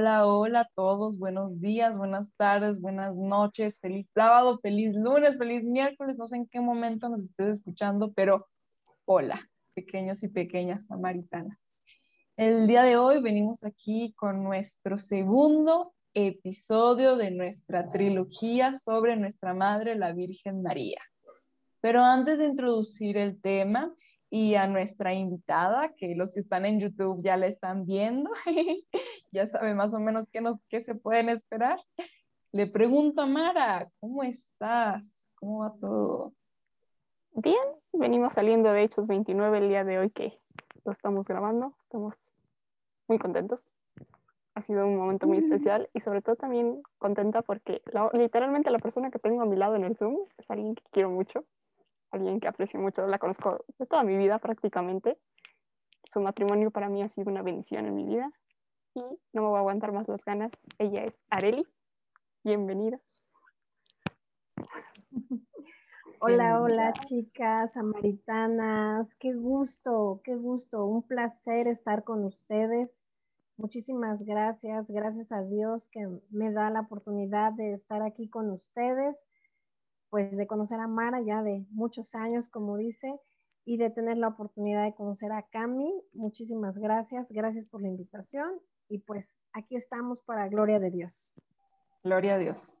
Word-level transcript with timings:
Hola, 0.00 0.26
hola 0.26 0.60
a 0.60 0.70
todos, 0.74 1.18
buenos 1.18 1.60
días, 1.60 1.98
buenas 1.98 2.32
tardes, 2.38 2.80
buenas 2.80 3.14
noches, 3.14 3.78
feliz 3.80 4.06
sábado, 4.14 4.58
feliz 4.62 4.96
lunes, 4.96 5.36
feliz 5.36 5.62
miércoles, 5.62 6.16
no 6.16 6.26
sé 6.26 6.36
en 6.36 6.46
qué 6.46 6.58
momento 6.58 7.10
nos 7.10 7.24
estés 7.24 7.58
escuchando, 7.58 8.10
pero 8.14 8.46
hola, 9.04 9.46
pequeños 9.74 10.22
y 10.22 10.28
pequeñas 10.28 10.86
samaritanas. 10.86 11.58
El 12.38 12.66
día 12.66 12.82
de 12.82 12.96
hoy 12.96 13.20
venimos 13.20 13.62
aquí 13.62 14.14
con 14.16 14.42
nuestro 14.42 14.96
segundo 14.96 15.92
episodio 16.14 17.16
de 17.16 17.32
nuestra 17.32 17.90
trilogía 17.90 18.78
sobre 18.78 19.16
nuestra 19.16 19.52
Madre, 19.52 19.96
la 19.96 20.14
Virgen 20.14 20.62
María. 20.62 21.02
Pero 21.82 22.02
antes 22.02 22.38
de 22.38 22.46
introducir 22.46 23.18
el 23.18 23.38
tema, 23.38 23.94
y 24.30 24.54
a 24.54 24.68
nuestra 24.68 25.12
invitada, 25.12 25.92
que 25.96 26.14
los 26.14 26.32
que 26.32 26.40
están 26.40 26.64
en 26.64 26.78
YouTube 26.78 27.20
ya 27.22 27.36
la 27.36 27.46
están 27.46 27.84
viendo, 27.84 28.30
ya 29.32 29.46
saben 29.48 29.76
más 29.76 29.92
o 29.92 29.98
menos 29.98 30.28
qué, 30.28 30.40
nos, 30.40 30.58
qué 30.68 30.80
se 30.80 30.94
pueden 30.94 31.28
esperar. 31.28 31.80
Le 32.52 32.68
pregunto 32.68 33.22
a 33.22 33.26
Mara, 33.26 33.90
¿cómo 33.98 34.22
estás? 34.22 35.04
¿Cómo 35.34 35.60
va 35.60 35.74
todo? 35.80 36.32
Bien, 37.32 37.56
venimos 37.92 38.34
saliendo 38.34 38.72
de 38.72 38.84
Hechos 38.84 39.06
29 39.08 39.58
el 39.58 39.68
día 39.68 39.84
de 39.84 39.98
hoy 39.98 40.10
que 40.10 40.38
lo 40.84 40.92
estamos 40.92 41.26
grabando, 41.26 41.74
estamos 41.82 42.32
muy 43.08 43.18
contentos. 43.18 43.72
Ha 44.54 44.62
sido 44.62 44.86
un 44.86 44.96
momento 44.96 45.26
muy 45.26 45.38
especial 45.38 45.88
y 45.94 46.00
sobre 46.00 46.22
todo 46.22 46.36
también 46.36 46.82
contenta 46.98 47.42
porque 47.42 47.82
literalmente 48.12 48.70
la 48.70 48.78
persona 48.78 49.10
que 49.10 49.18
tengo 49.18 49.42
a 49.42 49.46
mi 49.46 49.56
lado 49.56 49.74
en 49.74 49.84
el 49.84 49.96
Zoom 49.96 50.16
es 50.38 50.50
alguien 50.50 50.74
que 50.74 50.82
quiero 50.90 51.10
mucho 51.10 51.44
alguien 52.10 52.40
que 52.40 52.48
aprecio 52.48 52.80
mucho, 52.80 53.06
la 53.06 53.18
conozco 53.18 53.64
de 53.78 53.86
toda 53.86 54.02
mi 54.02 54.16
vida 54.16 54.38
prácticamente. 54.38 55.18
Su 56.04 56.20
matrimonio 56.20 56.70
para 56.70 56.88
mí 56.88 57.02
ha 57.02 57.08
sido 57.08 57.30
una 57.30 57.42
bendición 57.42 57.86
en 57.86 57.94
mi 57.94 58.04
vida 58.04 58.30
y 58.94 59.00
no 59.32 59.42
me 59.42 59.48
voy 59.48 59.56
a 59.56 59.60
aguantar 59.60 59.92
más 59.92 60.08
las 60.08 60.24
ganas. 60.24 60.52
Ella 60.78 61.04
es 61.04 61.24
Areli. 61.30 61.66
Bienvenida. 62.42 63.00
Hola, 66.22 66.60
hola 66.60 66.92
chicas 67.08 67.72
samaritanas, 67.72 69.16
qué 69.16 69.32
gusto, 69.32 70.20
qué 70.22 70.34
gusto, 70.34 70.84
un 70.84 71.02
placer 71.02 71.66
estar 71.66 72.04
con 72.04 72.26
ustedes. 72.26 73.06
Muchísimas 73.56 74.24
gracias, 74.24 74.90
gracias 74.90 75.32
a 75.32 75.42
Dios 75.42 75.88
que 75.88 76.06
me 76.28 76.52
da 76.52 76.68
la 76.68 76.80
oportunidad 76.80 77.52
de 77.54 77.72
estar 77.72 78.02
aquí 78.02 78.28
con 78.28 78.50
ustedes 78.50 79.26
pues 80.10 80.36
de 80.36 80.46
conocer 80.46 80.80
a 80.80 80.88
Mara 80.88 81.20
ya 81.22 81.42
de 81.42 81.64
muchos 81.70 82.14
años, 82.14 82.48
como 82.48 82.76
dice, 82.76 83.18
y 83.64 83.76
de 83.76 83.90
tener 83.90 84.18
la 84.18 84.28
oportunidad 84.28 84.84
de 84.84 84.94
conocer 84.94 85.32
a 85.32 85.42
Cami. 85.42 86.02
Muchísimas 86.12 86.78
gracias, 86.78 87.30
gracias 87.30 87.66
por 87.66 87.80
la 87.82 87.88
invitación 87.88 88.60
y 88.88 88.98
pues 88.98 89.40
aquí 89.52 89.76
estamos 89.76 90.20
para 90.20 90.48
gloria 90.48 90.80
de 90.80 90.90
Dios. 90.90 91.34
Gloria 92.02 92.34
a 92.34 92.38
Dios. 92.38 92.74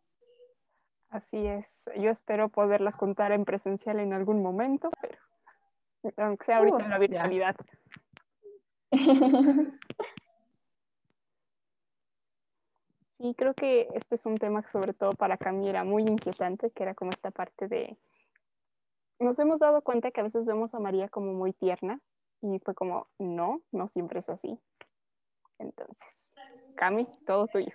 Así 1.08 1.46
es, 1.46 1.88
yo 1.96 2.10
espero 2.10 2.48
poderlas 2.48 2.96
contar 2.96 3.32
en 3.32 3.44
presencial 3.44 3.98
en 3.98 4.12
algún 4.12 4.42
momento, 4.42 4.90
pero 5.00 5.18
aunque 6.16 6.44
sea 6.44 6.58
ahorita 6.58 6.84
en 6.84 6.90
la 6.90 6.98
virtualidad. 6.98 7.56
Sí, 13.20 13.34
creo 13.36 13.52
que 13.52 13.86
este 13.92 14.14
es 14.14 14.24
un 14.24 14.38
tema 14.38 14.66
sobre 14.66 14.94
todo 14.94 15.12
para 15.12 15.36
Cami 15.36 15.68
era 15.68 15.84
muy 15.84 16.04
inquietante, 16.04 16.70
que 16.70 16.82
era 16.82 16.94
como 16.94 17.10
esta 17.10 17.30
parte 17.30 17.68
de... 17.68 17.98
Nos 19.18 19.38
hemos 19.38 19.58
dado 19.58 19.82
cuenta 19.82 20.10
que 20.10 20.20
a 20.20 20.24
veces 20.24 20.46
vemos 20.46 20.74
a 20.74 20.80
María 20.80 21.10
como 21.10 21.34
muy 21.34 21.52
tierna 21.52 22.00
y 22.40 22.58
fue 22.60 22.74
como, 22.74 23.08
no, 23.18 23.60
no 23.72 23.88
siempre 23.88 24.20
es 24.20 24.30
así. 24.30 24.58
Entonces, 25.58 26.34
Cami, 26.76 27.06
todo 27.26 27.46
tuyo. 27.46 27.74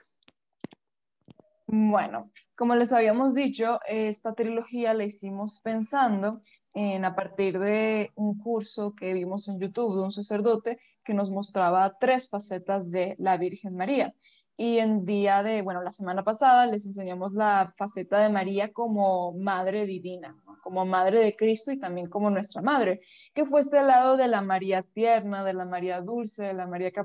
Bueno, 1.67 2.31
como 2.55 2.73
les 2.73 2.91
habíamos 2.91 3.35
dicho, 3.35 3.79
esta 3.87 4.33
trilogía 4.33 4.95
la 4.95 5.03
hicimos 5.03 5.59
pensando 5.59 6.41
en 6.73 7.05
a 7.05 7.15
partir 7.15 7.59
de 7.59 8.11
un 8.15 8.39
curso 8.39 8.95
que 8.95 9.13
vimos 9.13 9.47
en 9.47 9.59
YouTube 9.59 9.95
de 9.95 10.03
un 10.05 10.11
sacerdote 10.11 10.79
que 11.03 11.13
nos 11.13 11.29
mostraba 11.29 11.99
tres 11.99 12.31
facetas 12.31 12.89
de 12.89 13.15
la 13.19 13.37
Virgen 13.37 13.75
María. 13.75 14.15
Y 14.57 14.79
en 14.79 15.05
día 15.05 15.43
de, 15.43 15.61
bueno, 15.61 15.81
la 15.81 15.91
semana 15.91 16.23
pasada 16.23 16.65
les 16.65 16.85
enseñamos 16.85 17.33
la 17.33 17.73
faceta 17.77 18.19
de 18.19 18.29
María 18.29 18.71
como 18.71 19.33
madre 19.33 19.85
divina, 19.85 20.33
como 20.63 20.85
madre 20.85 21.19
de 21.19 21.35
Cristo 21.35 21.73
y 21.73 21.79
también 21.79 22.07
como 22.07 22.29
nuestra 22.29 22.61
madre, 22.61 23.01
que 23.33 23.45
fue 23.45 23.59
este 23.59 23.81
lado 23.83 24.15
de 24.15 24.29
la 24.29 24.41
María 24.41 24.81
tierna, 24.81 25.43
de 25.43 25.53
la 25.53 25.65
María 25.65 25.99
dulce, 25.99 26.45
de 26.45 26.53
la 26.53 26.67
María 26.67 26.91
que, 26.91 27.01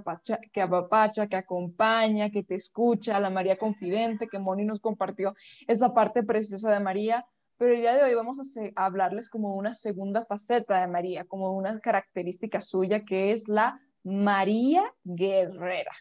que 0.53 0.63
apapacha, 0.63 1.27
que 1.27 1.37
acompaña, 1.37 2.31
que 2.31 2.45
te 2.45 2.55
escucha, 2.55 3.19
la 3.19 3.31
María 3.31 3.59
confidente, 3.59 4.29
que 4.29 4.39
Moni 4.39 4.65
nos 4.65 4.79
compartió 4.79 5.35
esa 5.67 5.93
parte 5.93 6.23
preciosa 6.23 6.71
de 6.73 6.79
María. 6.79 7.27
Pero 7.59 7.75
el 7.75 7.81
día 7.81 7.95
de 7.95 8.05
hoy 8.05 8.15
vamos 8.15 8.39
a, 8.39 8.85
hablarles 8.85 9.29
como 9.29 9.57
una 9.57 9.75
segunda 9.75 10.25
faceta 10.25 10.81
de 10.81 10.87
María, 10.87 11.25
como 11.25 11.53
una 11.53 11.81
característica 11.81 12.61
suya, 12.61 13.05
que 13.05 13.33
es 13.33 13.49
la 13.49 13.81
María 14.05 14.85
guerrera. 15.05 15.93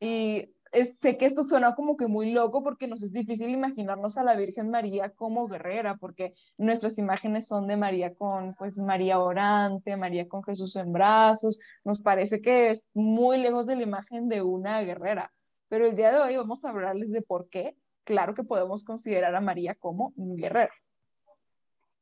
Y 0.00 0.54
sé 1.00 1.16
que 1.16 1.26
esto 1.26 1.42
suena 1.42 1.74
como 1.74 1.96
que 1.96 2.06
muy 2.06 2.32
loco 2.32 2.62
porque 2.62 2.88
nos 2.88 3.02
es 3.02 3.12
difícil 3.12 3.48
imaginarnos 3.50 4.18
a 4.18 4.24
la 4.24 4.34
Virgen 4.34 4.70
María 4.70 5.10
como 5.10 5.46
guerrera, 5.46 5.96
porque 5.96 6.32
nuestras 6.58 6.98
imágenes 6.98 7.46
son 7.46 7.66
de 7.66 7.76
María 7.76 8.14
con, 8.14 8.54
pues, 8.54 8.76
María 8.78 9.20
orante, 9.20 9.96
María 9.96 10.28
con 10.28 10.42
Jesús 10.42 10.74
en 10.76 10.92
brazos, 10.92 11.60
nos 11.84 12.00
parece 12.00 12.40
que 12.40 12.70
es 12.70 12.86
muy 12.92 13.38
lejos 13.38 13.66
de 13.66 13.76
la 13.76 13.82
imagen 13.82 14.28
de 14.28 14.42
una 14.42 14.80
guerrera. 14.80 15.32
Pero 15.68 15.86
el 15.86 15.96
día 15.96 16.12
de 16.12 16.18
hoy 16.18 16.36
vamos 16.36 16.64
a 16.64 16.70
hablarles 16.70 17.10
de 17.12 17.22
por 17.22 17.48
qué, 17.48 17.76
claro 18.04 18.34
que 18.34 18.44
podemos 18.44 18.84
considerar 18.84 19.34
a 19.34 19.40
María 19.40 19.74
como 19.74 20.12
un 20.16 20.36
guerrero. 20.36 20.72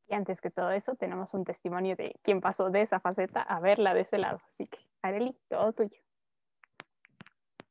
Y 0.08 0.14
antes 0.14 0.40
que 0.40 0.50
todo 0.50 0.70
eso, 0.72 0.94
tenemos 0.94 1.32
un 1.32 1.44
testimonio 1.44 1.96
de 1.96 2.16
quién 2.22 2.40
pasó 2.40 2.70
de 2.70 2.82
esa 2.82 3.00
faceta 3.00 3.40
a 3.40 3.60
verla 3.60 3.94
de 3.94 4.02
ese 4.02 4.18
lado. 4.18 4.40
Así 4.50 4.66
que, 4.66 4.78
Areli, 5.00 5.36
todo 5.48 5.72
tuyo. 5.72 5.96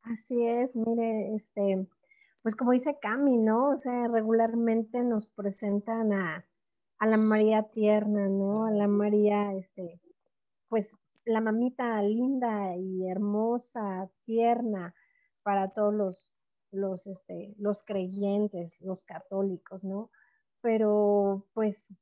Así 0.03 0.45
es, 0.45 0.75
mire, 0.75 1.35
este, 1.35 1.87
pues 2.41 2.55
como 2.55 2.71
dice 2.71 2.97
Cami, 2.99 3.37
¿no? 3.37 3.69
O 3.69 3.77
sea, 3.77 4.07
regularmente 4.07 5.03
nos 5.03 5.27
presentan 5.27 6.11
a, 6.11 6.45
la 6.99 7.17
María 7.17 7.63
tierna, 7.63 8.27
¿no? 8.27 8.65
A 8.65 8.71
la 8.71 8.87
María, 8.87 9.53
este, 9.53 9.99
pues 10.69 10.97
la 11.25 11.41
mamita 11.41 12.01
linda 12.01 12.75
y 12.77 13.07
hermosa, 13.07 14.09
tierna 14.25 14.95
para 15.43 15.69
todos 15.69 15.93
los, 15.93 16.27
los, 16.71 17.07
este, 17.07 17.55
los 17.57 17.83
creyentes, 17.83 18.81
los 18.81 19.03
católicos, 19.03 19.83
¿no? 19.83 20.09
Pero 20.61 21.45
pues 21.53 21.93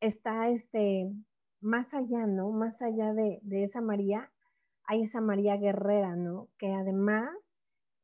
está 0.00 0.48
este, 0.48 1.12
más 1.60 1.92
allá, 1.94 2.26
¿no? 2.26 2.50
Más 2.50 2.82
allá 2.82 3.14
de, 3.14 3.40
de 3.42 3.64
esa 3.64 3.80
María, 3.80 4.30
hay 4.84 5.02
esa 5.02 5.20
María 5.20 5.56
Guerrera, 5.56 6.16
¿no? 6.16 6.48
Que 6.58 6.72
además, 6.72 7.54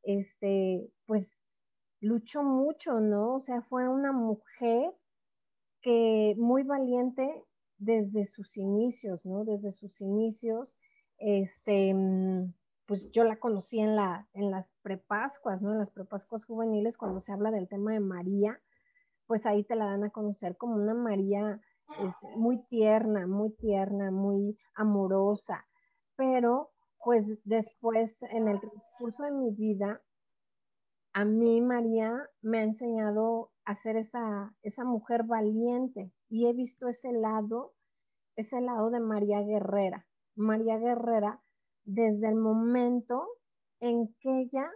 este, 0.03 0.89
pues 1.05 1.43
luchó 1.99 2.43
mucho, 2.43 2.99
¿no? 2.99 3.35
O 3.35 3.39
sea, 3.39 3.61
fue 3.61 3.87
una 3.87 4.11
mujer 4.11 4.93
que 5.81 6.35
muy 6.37 6.63
valiente 6.63 7.43
desde 7.77 8.25
sus 8.25 8.57
inicios, 8.57 9.25
¿no? 9.25 9.43
Desde 9.43 9.71
sus 9.71 10.01
inicios, 10.01 10.77
este, 11.17 11.93
mm, 11.93 12.53
pues 12.85 13.11
yo 13.11 13.23
la 13.23 13.37
conocí 13.37 13.79
en, 13.79 13.95
la, 13.95 14.27
en 14.33 14.49
las 14.51 14.71
prepascuas, 14.81 15.61
¿no? 15.61 15.73
En 15.73 15.79
las 15.79 15.91
prepascuas 15.91 16.45
juveniles, 16.45 16.97
cuando 16.97 17.21
se 17.21 17.33
habla 17.33 17.51
del 17.51 17.67
tema 17.67 17.91
de 17.93 17.99
María, 17.99 18.61
pues 19.25 19.45
ahí 19.45 19.63
te 19.63 19.75
la 19.75 19.85
dan 19.85 20.05
a 20.05 20.09
conocer 20.09 20.57
como 20.57 20.75
una 20.75 20.93
María 20.93 21.61
este, 22.03 22.27
muy 22.37 22.59
tierna, 22.63 23.27
muy 23.27 23.49
tierna, 23.51 24.11
muy 24.11 24.57
amorosa, 24.73 25.66
pero 26.17 26.71
pues 27.03 27.39
después 27.45 28.23
en 28.23 28.49
el 28.49 28.59
transcurso 28.59 29.23
de 29.23 29.31
mi 29.31 29.51
vida, 29.51 30.01
a 31.13 31.23
mí 31.23 31.61
María 31.61 32.29
me 32.41 32.59
ha 32.59 32.63
enseñado 32.63 33.51
a 33.63 33.73
ser 33.75 33.95
esa, 33.95 34.53
esa 34.61 34.83
mujer 34.83 35.23
valiente 35.23 36.11
y 36.29 36.47
he 36.47 36.53
visto 36.53 36.89
ese 36.89 37.13
lado, 37.13 37.73
ese 38.35 38.59
lado 38.61 38.89
de 38.89 38.99
María 38.99 39.41
Guerrera. 39.41 40.05
María 40.35 40.77
Guerrera 40.77 41.41
desde 41.85 42.27
el 42.27 42.35
momento 42.35 43.27
en 43.79 44.13
que 44.19 44.41
ella 44.41 44.69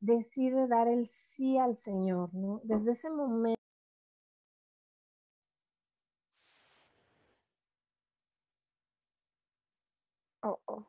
decide 0.00 0.68
dar 0.68 0.88
el 0.88 1.06
sí 1.08 1.58
al 1.58 1.76
Señor, 1.76 2.34
¿no? 2.34 2.60
Desde 2.64 2.92
ese 2.92 3.10
momento. 3.10 3.56
Oh, 10.42 10.58
oh. 10.68 10.86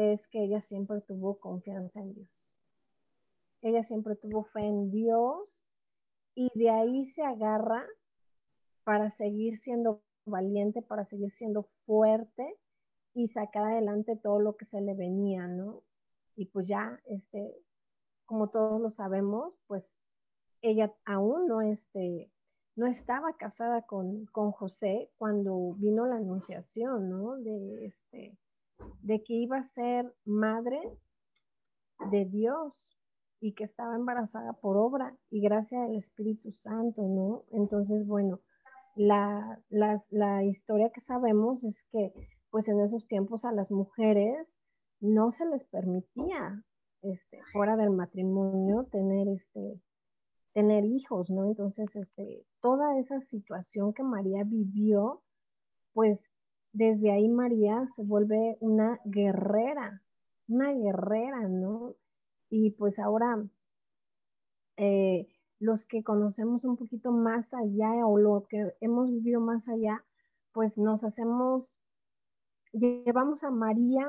Es 0.00 0.28
que 0.28 0.44
ella 0.44 0.60
siempre 0.60 1.00
tuvo 1.00 1.38
confianza 1.38 2.00
en 2.00 2.14
Dios. 2.14 2.54
Ella 3.62 3.82
siempre 3.82 4.16
tuvo 4.16 4.44
fe 4.44 4.60
en 4.60 4.90
Dios 4.90 5.64
y 6.34 6.50
de 6.54 6.70
ahí 6.70 7.06
se 7.06 7.22
agarra 7.22 7.86
para 8.84 9.08
seguir 9.08 9.56
siendo 9.56 10.02
valiente, 10.24 10.82
para 10.82 11.04
seguir 11.04 11.30
siendo 11.30 11.62
fuerte 11.62 12.56
y 13.14 13.26
sacar 13.26 13.64
adelante 13.64 14.16
todo 14.16 14.40
lo 14.40 14.56
que 14.56 14.64
se 14.64 14.80
le 14.80 14.94
venía, 14.94 15.46
¿no? 15.46 15.82
Y 16.36 16.46
pues 16.46 16.68
ya, 16.68 17.00
este, 17.06 17.54
como 18.24 18.48
todos 18.48 18.80
lo 18.80 18.90
sabemos, 18.90 19.54
pues 19.66 19.98
ella 20.62 20.94
aún 21.04 21.46
no, 21.46 21.60
este, 21.60 22.30
no 22.76 22.86
estaba 22.86 23.36
casada 23.36 23.82
con, 23.82 24.26
con 24.26 24.52
José 24.52 25.10
cuando 25.18 25.74
vino 25.76 26.06
la 26.06 26.16
anunciación, 26.16 27.10
¿no? 27.10 27.36
De, 27.36 27.84
este, 27.84 28.38
de 29.02 29.22
que 29.22 29.34
iba 29.34 29.58
a 29.58 29.62
ser 29.62 30.14
madre 30.24 30.80
de 32.10 32.24
Dios 32.24 32.98
y 33.40 33.52
que 33.52 33.64
estaba 33.64 33.96
embarazada 33.96 34.52
por 34.54 34.76
obra 34.76 35.16
y 35.30 35.40
gracia 35.40 35.80
del 35.82 35.96
Espíritu 35.96 36.52
Santo, 36.52 37.02
¿no? 37.02 37.44
Entonces, 37.52 38.06
bueno, 38.06 38.40
la, 38.94 39.62
la, 39.70 40.44
historia 40.44 40.90
que 40.90 41.00
sabemos 41.00 41.64
es 41.64 41.84
que 41.90 42.12
pues 42.50 42.68
en 42.68 42.80
esos 42.80 43.06
tiempos 43.06 43.44
a 43.44 43.52
las 43.52 43.70
mujeres 43.70 44.60
no 45.00 45.30
se 45.30 45.46
les 45.46 45.64
permitía 45.64 46.64
este, 47.02 47.40
fuera 47.52 47.76
del 47.76 47.90
matrimonio 47.90 48.84
tener 48.90 49.28
este 49.28 49.80
tener 50.52 50.84
hijos, 50.84 51.30
¿no? 51.30 51.44
Entonces, 51.44 51.94
este, 51.96 52.44
toda 52.60 52.98
esa 52.98 53.20
situación 53.20 53.92
que 53.92 54.02
María 54.02 54.42
vivió, 54.44 55.22
pues 55.92 56.32
desde 56.72 57.10
ahí 57.10 57.28
María 57.28 57.86
se 57.86 58.02
vuelve 58.02 58.56
una 58.60 59.00
guerrera, 59.04 60.02
una 60.48 60.72
guerrera, 60.72 61.48
¿no? 61.48 61.94
Y 62.48 62.70
pues 62.72 62.98
ahora 62.98 63.44
eh, 64.76 65.28
los 65.58 65.86
que 65.86 66.02
conocemos 66.02 66.64
un 66.64 66.76
poquito 66.76 67.12
más 67.12 67.54
allá 67.54 68.06
o 68.06 68.18
lo 68.18 68.46
que 68.48 68.74
hemos 68.80 69.10
vivido 69.10 69.40
más 69.40 69.68
allá, 69.68 70.04
pues 70.52 70.78
nos 70.78 71.04
hacemos, 71.04 71.78
llevamos 72.72 73.44
a 73.44 73.50
María 73.50 74.08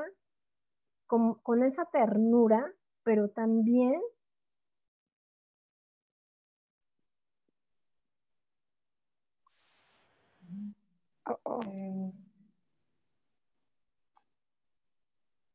con, 1.06 1.34
con 1.42 1.62
esa 1.62 1.84
ternura, 1.86 2.72
pero 3.04 3.28
también 3.28 4.00
oh, 11.26 11.38
oh. 11.44 11.62
Eh, 11.64 12.12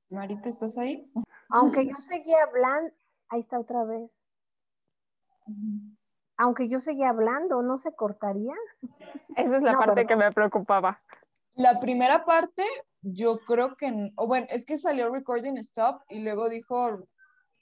Marita, 0.09 0.49
¿estás 0.49 0.77
ahí? 0.77 1.11
Aunque 1.49 1.85
yo 1.85 1.95
seguía 2.07 2.43
hablando, 2.43 2.91
ahí 3.29 3.39
está 3.39 3.59
otra 3.59 3.83
vez. 3.83 4.11
Aunque 6.37 6.69
yo 6.69 6.79
seguía 6.79 7.09
hablando, 7.09 7.61
¿no 7.61 7.77
se 7.77 7.93
cortaría? 7.95 8.53
Esa 9.35 9.57
es 9.57 9.61
la 9.61 9.77
parte 9.77 10.05
que 10.05 10.15
me 10.15 10.31
preocupaba. 10.31 11.01
La 11.55 11.79
primera 11.79 12.25
parte, 12.25 12.63
yo 13.01 13.39
creo 13.39 13.75
que, 13.75 14.11
o 14.15 14.27
bueno, 14.27 14.47
es 14.49 14.65
que 14.65 14.77
salió 14.77 15.09
recording 15.11 15.57
stop 15.57 16.01
y 16.09 16.19
luego 16.19 16.49
dijo 16.49 17.07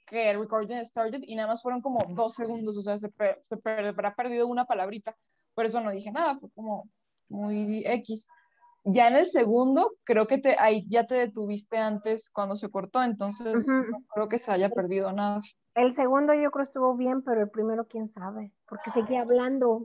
que 0.06 0.32
recording 0.34 0.84
started 0.84 1.20
y 1.22 1.34
nada 1.34 1.48
más 1.48 1.62
fueron 1.62 1.80
como 1.80 1.98
dos 2.10 2.34
segundos, 2.34 2.76
o 2.76 2.82
sea, 2.82 2.96
se, 2.96 3.10
se 3.42 3.56
habrá 3.64 4.14
perdido 4.14 4.46
una 4.46 4.66
palabrita. 4.66 5.16
Por 5.54 5.64
eso 5.64 5.80
no 5.80 5.90
dije 5.90 6.12
nada, 6.12 6.38
fue 6.38 6.50
como 6.50 6.88
muy 7.28 7.82
X. 7.86 8.28
Ya 8.88 9.08
en 9.08 9.16
el 9.16 9.26
segundo, 9.26 9.96
creo 10.04 10.28
que 10.28 10.38
te, 10.38 10.54
ahí 10.60 10.86
ya 10.88 11.08
te 11.08 11.16
detuviste 11.16 11.76
antes 11.76 12.30
cuando 12.30 12.54
se 12.54 12.70
cortó, 12.70 13.02
entonces 13.02 13.66
no 13.66 13.98
creo 14.14 14.28
que 14.28 14.38
se 14.38 14.52
haya 14.52 14.70
perdido 14.70 15.12
nada. 15.12 15.42
El 15.74 15.92
segundo 15.92 16.32
yo 16.34 16.52
creo 16.52 16.62
estuvo 16.62 16.96
bien, 16.96 17.22
pero 17.22 17.42
el 17.42 17.50
primero 17.50 17.88
quién 17.88 18.06
sabe, 18.06 18.52
porque 18.68 18.90
seguía 18.90 19.22
hablando. 19.22 19.84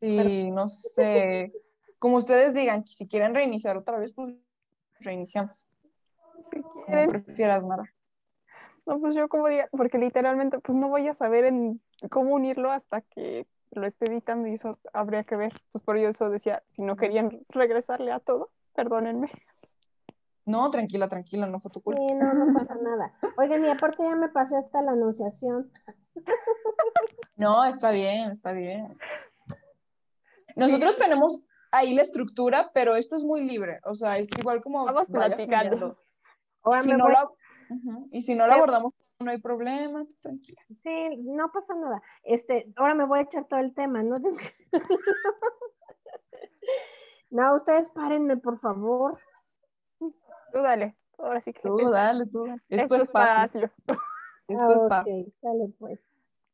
Sí, 0.00 0.50
no 0.50 0.68
sé. 0.68 1.52
Como 1.98 2.16
ustedes 2.16 2.54
digan, 2.54 2.86
si 2.86 3.06
quieren 3.06 3.34
reiniciar 3.34 3.76
otra 3.76 3.98
vez, 3.98 4.12
pues 4.12 4.34
reiniciamos. 5.00 5.66
Si 6.50 6.62
quieren. 6.86 7.08
prefieras, 7.08 7.62
Mara. 7.62 7.84
No, 8.86 8.98
pues 8.98 9.14
yo 9.14 9.28
como 9.28 9.48
diga, 9.48 9.68
porque 9.72 9.98
literalmente, 9.98 10.58
pues 10.58 10.76
no 10.76 10.88
voy 10.88 11.06
a 11.06 11.14
saber 11.14 11.44
en 11.44 11.82
cómo 12.10 12.34
unirlo 12.34 12.70
hasta 12.70 13.02
que 13.02 13.46
lo 13.74 13.86
esté 13.86 14.06
editando 14.06 14.48
y 14.48 14.54
eso 14.54 14.78
habría 14.92 15.24
que 15.24 15.36
ver. 15.36 15.52
Pues 15.72 15.84
por 15.84 15.96
eso 15.96 16.30
decía, 16.30 16.62
si 16.68 16.82
no 16.82 16.96
querían 16.96 17.40
regresarle 17.48 18.12
a 18.12 18.20
todo, 18.20 18.50
perdónenme. 18.74 19.30
No, 20.46 20.70
tranquila, 20.70 21.08
tranquila, 21.08 21.46
no 21.46 21.60
fue 21.60 21.70
tu 21.70 21.80
culpa. 21.80 22.00
Sí, 22.00 22.14
no, 22.14 22.34
no 22.34 22.52
pasa 22.52 22.74
nada. 22.74 23.14
Oigan, 23.38 23.64
y 23.64 23.70
aparte 23.70 24.02
ya 24.02 24.14
me 24.16 24.28
pasé 24.28 24.56
hasta 24.56 24.82
la 24.82 24.92
anunciación. 24.92 25.70
No, 27.36 27.64
está 27.64 27.90
bien, 27.90 28.30
está 28.30 28.52
bien. 28.52 28.96
Nosotros 30.54 30.96
tenemos 30.96 31.44
ahí 31.72 31.92
la 31.92 32.02
estructura, 32.02 32.70
pero 32.72 32.94
esto 32.94 33.16
es 33.16 33.24
muy 33.24 33.44
libre, 33.44 33.80
o 33.84 33.96
sea, 33.96 34.18
es 34.18 34.30
igual 34.38 34.60
como... 34.60 34.84
Vamos 34.84 35.08
platicando. 35.08 35.98
Si 36.80 36.92
no 36.92 37.08
la... 37.08 37.28
Y 38.12 38.22
si 38.22 38.36
no 38.36 38.46
la 38.46 38.54
abordamos 38.54 38.94
no 39.20 39.30
hay 39.30 39.38
problema, 39.38 40.06
tranquila. 40.20 40.60
Sí, 40.80 41.16
no 41.18 41.50
pasa 41.52 41.74
nada. 41.74 42.02
Este, 42.22 42.72
ahora 42.76 42.94
me 42.94 43.06
voy 43.06 43.20
a 43.20 43.22
echar 43.22 43.46
todo 43.46 43.60
el 43.60 43.74
tema, 43.74 44.02
¿no? 44.02 44.16
no, 47.30 47.54
ustedes 47.54 47.90
párenme, 47.90 48.36
por 48.36 48.58
favor. 48.58 49.18
Tú 49.98 50.62
dale, 50.62 50.96
ahora 51.18 51.40
sí 51.40 51.52
que. 51.52 51.62
Tú 51.62 51.90
dale, 51.90 52.26
tú 52.26 52.44
dale. 52.46 52.62
Es 52.68 52.88
tu 52.88 52.94
espacio. 52.94 53.70
Ah, 54.50 54.68
ok, 54.68 55.08
sale 55.40 55.72
pues. 55.78 55.98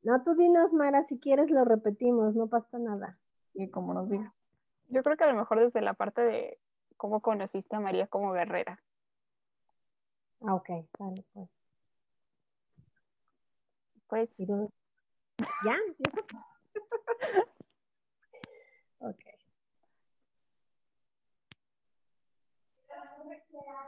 No, 0.02 0.22
tú 0.22 0.34
dinos, 0.34 0.72
Mara, 0.72 1.02
si 1.02 1.18
quieres 1.18 1.50
lo 1.50 1.64
repetimos, 1.64 2.34
no 2.34 2.46
pasa 2.46 2.78
nada. 2.78 3.18
Y 3.52 3.68
como 3.68 3.92
nos 3.92 4.08
digas. 4.08 4.44
Yo 4.88 5.02
creo 5.02 5.16
que 5.16 5.24
a 5.24 5.32
lo 5.32 5.36
mejor 5.36 5.60
desde 5.60 5.80
la 5.80 5.94
parte 5.94 6.22
de 6.22 6.58
cómo 6.96 7.20
conociste 7.20 7.76
a 7.76 7.80
María 7.80 8.06
como 8.06 8.32
guerrera. 8.32 8.82
Ah, 10.42 10.54
ok, 10.54 10.68
sale 10.96 11.24
pues. 11.32 11.59
Pues. 14.10 14.28
¿Ya? 15.64 15.78
¿Eso? 16.00 16.20
ok. 18.98 19.16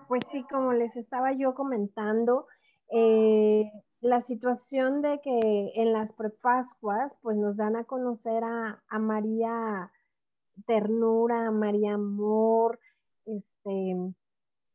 Pues 0.07 0.23
sí, 0.31 0.45
como 0.45 0.73
les 0.73 0.97
estaba 0.97 1.33
yo 1.33 1.55
comentando, 1.55 2.47
eh, 2.91 3.71
la 4.01 4.21
situación 4.21 5.03
de 5.03 5.21
que 5.21 5.73
en 5.75 5.93
las 5.93 6.13
prepascuas, 6.13 7.17
pues 7.21 7.37
nos 7.37 7.57
dan 7.57 7.75
a 7.75 7.85
conocer 7.85 8.45
a, 8.45 8.83
a 8.89 8.99
María 9.01 9.91
Ternura, 10.67 11.49
a 11.49 11.51
María 11.51 11.95
Amor, 11.95 12.79
este, 13.25 13.97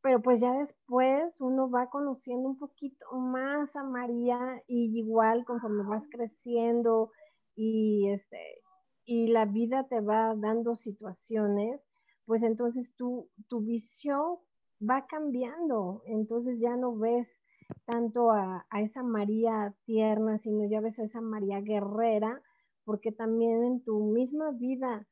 pero 0.02 0.22
pues 0.22 0.40
ya 0.40 0.52
después 0.52 1.36
uno 1.40 1.70
va 1.70 1.90
conociendo 1.90 2.48
un 2.48 2.58
poquito 2.58 3.10
más 3.12 3.74
a 3.76 3.82
María 3.82 4.62
y 4.66 4.98
igual 4.98 5.44
conforme 5.44 5.84
vas 5.84 6.08
creciendo 6.08 7.10
y 7.54 8.08
este 8.10 8.38
y 9.04 9.28
la 9.28 9.46
vida 9.46 9.88
te 9.88 10.00
va 10.00 10.34
dando 10.36 10.76
situaciones, 10.76 11.88
pues 12.26 12.42
entonces 12.42 12.94
tu, 12.94 13.30
tu 13.48 13.62
visión 13.62 14.36
va 14.78 15.06
cambiando, 15.06 16.02
entonces 16.04 16.60
ya 16.60 16.76
no 16.76 16.94
ves 16.94 17.42
tanto 17.86 18.30
a, 18.32 18.66
a, 18.68 18.82
esa 18.82 19.02
María 19.02 19.74
tierna, 19.86 20.36
sino 20.36 20.68
ya 20.68 20.82
ves 20.82 20.98
a 20.98 21.04
esa 21.04 21.22
María 21.22 21.62
guerrera, 21.62 22.42
porque 22.84 23.10
también 23.10 23.64
en 23.64 23.82
tu 23.82 23.98
misma 24.12 24.50
vida 24.50 25.06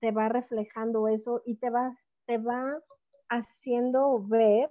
te 0.00 0.12
va 0.12 0.28
reflejando 0.28 1.08
eso 1.08 1.42
y 1.44 1.56
te 1.56 1.68
vas, 1.68 1.96
te 2.26 2.38
va 2.38 2.80
haciendo 3.32 4.22
ver 4.26 4.70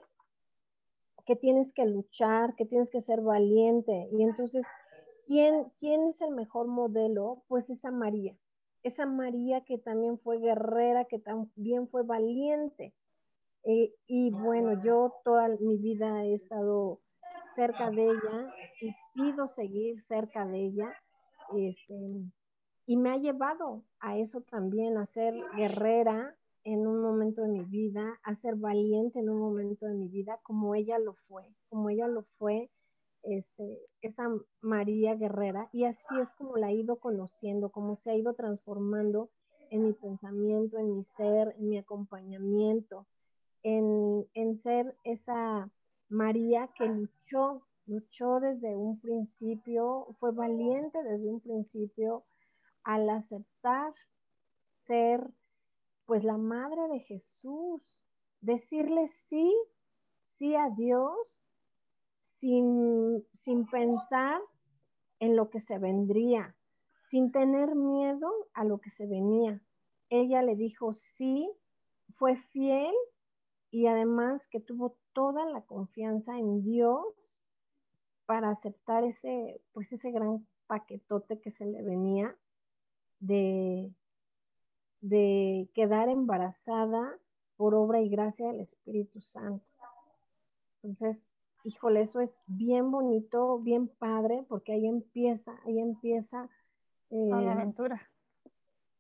que 1.25 1.36
tienes 1.36 1.74
que 1.74 1.86
luchar, 1.86 2.56
que 2.56 2.65
tienes 2.65 2.91
que 2.91 3.01
ser 3.01 3.22
valiente. 3.22 4.08
Y 4.12 4.24
entonces, 4.24 4.65
¿quién, 5.25 5.72
quién 5.80 6.08
es 6.08 6.22
el 6.22 6.32
mejor 6.32 6.68
modelo? 6.68 7.44
Pues 7.48 7.70
esa 7.70 7.91
María. 7.91 8.38
Esa 8.84 9.06
María 9.06 9.62
que 9.62 9.77
también 9.77 10.20
fue 10.20 10.38
guerrera, 10.39 11.06
que 11.06 11.20
también 11.20 11.88
fue 11.88 12.03
valiente. 12.03 12.94
Eh, 13.63 13.94
y 14.08 14.32
bueno, 14.32 14.82
yo 14.84 15.13
toda 15.24 15.48
mi 15.60 15.77
vida 15.77 16.24
he 16.24 16.34
estado 16.34 17.00
cerca 17.56 17.89
de 17.89 18.10
ella 18.10 18.53
y 18.80 18.96
pido 19.13 19.48
seguir 19.48 20.01
cerca 20.01 20.46
de 20.46 20.65
ella. 20.65 20.94
Este, 21.56 21.96
y 22.86 22.98
me 22.98 23.12
ha 23.12 23.18
llevado 23.18 23.84
a 24.00 24.18
eso 24.18 24.41
también, 24.41 24.98
a 24.98 25.06
ser 25.06 25.36
guerrera 25.56 26.36
en 26.63 26.88
un 26.88 27.01
momento 27.01 27.41
de 27.41 27.50
mi 27.50 27.65
vida, 27.65 28.20
a 28.24 28.36
ser 28.36 28.56
valiente 28.56 29.20
en 29.20 29.30
un 29.30 29.39
momento 29.39 29.86
de 29.86 29.94
mi 29.94 30.08
vida, 30.08 30.39
como 30.44 30.75
ella 30.75 31.00
lo 31.00 31.13
fue, 31.27 31.44
como 31.70 31.89
ella 31.89 32.08
lo 32.08 32.24
fue, 32.38 32.70
este, 33.24 33.80
esa 34.01 34.30
María 34.62 35.15
guerrera, 35.15 35.70
y 35.72 35.86
así 35.86 36.20
es 36.20 36.34
como 36.34 36.58
la 36.58 36.72
he 36.72 36.75
ido 36.75 36.98
conociendo, 36.98 37.70
como 37.70 37.96
se 37.96 38.12
ha 38.12 38.15
ido 38.15 38.34
transformando 38.34 39.30
en 39.70 39.86
mi 39.86 39.94
pensamiento, 39.94 40.77
en 40.77 40.96
mi 40.98 41.03
ser, 41.03 41.56
en 41.58 41.70
mi 41.70 41.77
acompañamiento, 41.77 43.08
en, 43.63 44.27
en 44.34 44.56
ser 44.58 44.96
esa 45.03 45.72
María 46.10 46.70
que 46.75 46.88
luchó, 46.88 47.62
luchó 47.86 48.39
desde 48.39 48.75
un 48.75 49.00
principio, 49.00 50.08
fue 50.18 50.32
valiente 50.32 51.01
desde 51.03 51.30
un 51.30 51.39
principio 51.39 52.24
al 52.84 53.10
aceptar 53.10 53.94
ser 54.80 55.32
pues 56.12 56.25
la 56.25 56.38
madre 56.38 56.89
de 56.89 57.00
Jesús, 57.00 57.98
decirle 58.41 59.08
sí, 59.08 59.50
sí 60.24 60.58
a 60.58 60.70
Dios, 60.70 61.41
sin, 62.20 63.25
sin 63.32 63.65
pensar 63.65 64.41
en 65.20 65.38
lo 65.38 65.50
que 65.50 65.62
se 65.62 65.80
vendría, 65.80 66.53
sin 67.06 67.32
tener 67.32 67.75
miedo 67.75 68.30
a 68.53 68.65
lo 68.65 68.80
que 68.82 68.89
se 68.89 69.08
venía. 69.08 69.63
Ella 70.10 70.41
le 70.41 70.58
dijo 70.58 70.91
sí, 70.91 71.50
fue 72.10 72.36
fiel 72.36 72.94
y 73.70 73.88
además 73.88 74.50
que 74.50 74.60
tuvo 74.60 74.98
toda 75.13 75.46
la 75.46 75.62
confianza 75.62 76.38
en 76.38 76.62
Dios 76.62 77.41
para 78.25 78.50
aceptar 78.50 79.06
ese, 79.06 79.62
pues 79.72 79.94
ese 79.94 80.12
gran 80.12 80.46
paquetote 80.68 81.39
que 81.39 81.51
se 81.51 81.65
le 81.65 81.82
venía 81.82 82.38
de, 83.22 83.94
de 85.01 85.70
quedar 85.74 86.10
embarazada 86.10 87.17
por 87.58 87.75
obra 87.75 88.01
y 88.01 88.10
gracia 88.10 88.48
del 88.48 88.62
Espíritu 88.62 89.22
Santo. 89.22 89.65
Entonces, 90.84 91.27
híjole, 91.63 92.01
eso 92.01 92.22
es 92.22 92.41
bien 92.48 92.91
bonito, 92.91 93.60
bien 93.60 93.88
padre, 93.88 94.46
porque 94.48 94.74
ahí 94.74 94.88
empieza, 94.88 95.60
ahí 95.65 95.79
empieza 95.79 96.50
la 97.10 97.41
eh, 97.41 97.50
aventura. 97.50 98.10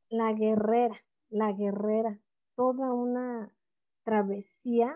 La 0.09 0.33
guerrera, 0.33 0.95
la 1.29 1.51
guerrera, 1.53 2.19
toda 2.55 2.93
una 2.93 3.53
travesía, 4.03 4.93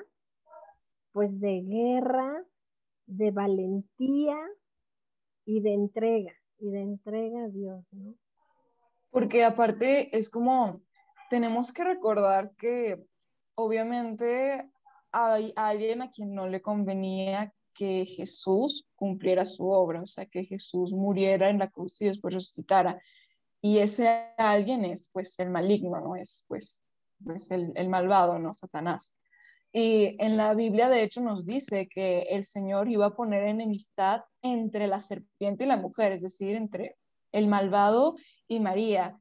pues 1.12 1.40
de 1.40 1.62
guerra, 1.62 2.44
de 3.06 3.32
valentía 3.32 4.38
y 5.46 5.62
de 5.62 5.74
entrega, 5.74 6.34
y 6.60 6.70
de 6.70 6.82
entrega 6.82 7.46
a 7.46 7.48
Dios, 7.48 7.94
¿no? 7.94 8.16
Porque 9.12 9.46
aparte 9.46 10.16
es 10.18 10.30
como, 10.30 10.82
tenemos 11.30 11.72
que 11.72 11.84
recordar 11.84 12.52
que 12.58 13.04
obviamente 13.56 14.70
hay 15.12 15.54
alguien 15.56 16.02
a 16.02 16.12
quien 16.12 16.34
no 16.34 16.48
le 16.48 16.62
convenía 16.62 17.54
que 17.74 18.06
Jesús 18.06 18.88
cumpliera 18.96 19.46
su 19.46 19.70
obra, 19.70 20.02
o 20.02 20.08
sea, 20.08 20.26
que 20.26 20.46
Jesús 20.46 20.92
muriera 20.94 21.50
en 21.50 21.60
la 21.60 21.70
cruz 21.70 22.02
y 22.02 22.06
después 22.06 22.34
resucitara. 22.34 23.02
Y 23.62 23.80
ese 23.80 24.34
alguien 24.38 24.86
es 24.86 25.10
pues 25.12 25.38
el 25.40 25.50
maligno, 25.50 26.00
¿no? 26.00 26.16
Es 26.16 26.46
pues, 26.48 26.86
pues 27.24 27.52
el, 27.52 27.72
el 27.76 27.90
malvado, 27.90 28.40
¿no? 28.40 28.54
Satanás. 28.54 29.14
Y 29.74 30.16
en 30.24 30.38
la 30.38 30.54
Biblia, 30.54 30.88
de 30.88 31.04
hecho, 31.04 31.20
nos 31.20 31.46
dice 31.46 31.90
que 31.90 32.22
el 32.30 32.46
Señor 32.46 32.90
iba 32.90 33.08
a 33.08 33.16
poner 33.16 33.44
enemistad 33.44 34.22
entre 34.42 34.88
la 34.88 35.02
serpiente 35.02 35.66
y 35.66 35.68
la 35.68 35.76
mujer, 35.76 36.14
es 36.14 36.22
decir, 36.22 36.56
entre 36.56 36.96
el 37.34 37.48
malvado 37.48 38.16
y 38.48 38.62
María 38.62 39.20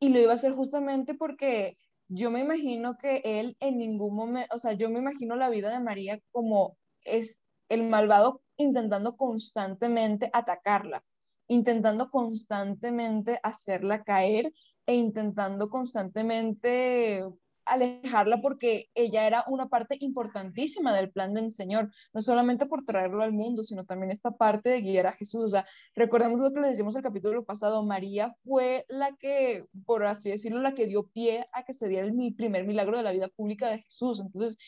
y 0.00 0.10
lo 0.10 0.20
iba 0.20 0.32
a 0.32 0.36
hacer 0.36 0.52
justamente 0.52 1.14
porque 1.14 1.76
yo 2.08 2.30
me 2.30 2.40
imagino 2.40 2.96
que 2.96 3.20
él 3.24 3.56
en 3.60 3.78
ningún 3.78 4.14
momento, 4.16 4.54
o 4.54 4.58
sea, 4.58 4.72
yo 4.72 4.88
me 4.90 4.98
imagino 4.98 5.36
la 5.36 5.50
vida 5.50 5.70
de 5.70 5.80
María 5.80 6.20
como 6.32 6.76
es 7.04 7.40
el 7.68 7.88
malvado 7.88 8.42
intentando 8.56 9.16
constantemente 9.16 10.30
atacarla, 10.32 11.04
intentando 11.48 12.10
constantemente 12.10 13.40
hacerla 13.42 14.04
caer 14.04 14.52
e 14.86 14.94
intentando 14.94 15.68
constantemente 15.68 17.24
alejarla 17.68 18.40
porque 18.40 18.86
ella 18.94 19.26
era 19.26 19.44
una 19.48 19.68
parte 19.68 19.96
importantísima 20.00 20.94
del 20.94 21.10
plan 21.10 21.34
del 21.34 21.50
Señor, 21.50 21.90
no 22.12 22.22
solamente 22.22 22.66
por 22.66 22.84
traerlo 22.84 23.22
al 23.22 23.32
mundo, 23.32 23.62
sino 23.62 23.84
también 23.84 24.10
esta 24.10 24.32
parte 24.32 24.70
de 24.70 24.80
guiar 24.80 25.06
a 25.06 25.12
Jesús. 25.12 25.44
O 25.44 25.48
sea, 25.48 25.66
recordemos 25.94 26.40
lo 26.40 26.52
que 26.52 26.60
le 26.60 26.68
decimos 26.68 26.96
el 26.96 27.02
capítulo 27.02 27.44
pasado, 27.44 27.84
María 27.84 28.34
fue 28.44 28.84
la 28.88 29.14
que, 29.16 29.66
por 29.86 30.06
así 30.06 30.30
decirlo, 30.30 30.60
la 30.60 30.74
que 30.74 30.86
dio 30.86 31.08
pie 31.08 31.46
a 31.52 31.64
que 31.64 31.72
se 31.72 31.88
diera 31.88 32.06
el 32.06 32.34
primer 32.34 32.66
milagro 32.66 32.96
de 32.96 33.02
la 33.02 33.12
vida 33.12 33.28
pública 33.28 33.68
de 33.68 33.78
Jesús. 33.80 34.20
Entonces, 34.20 34.58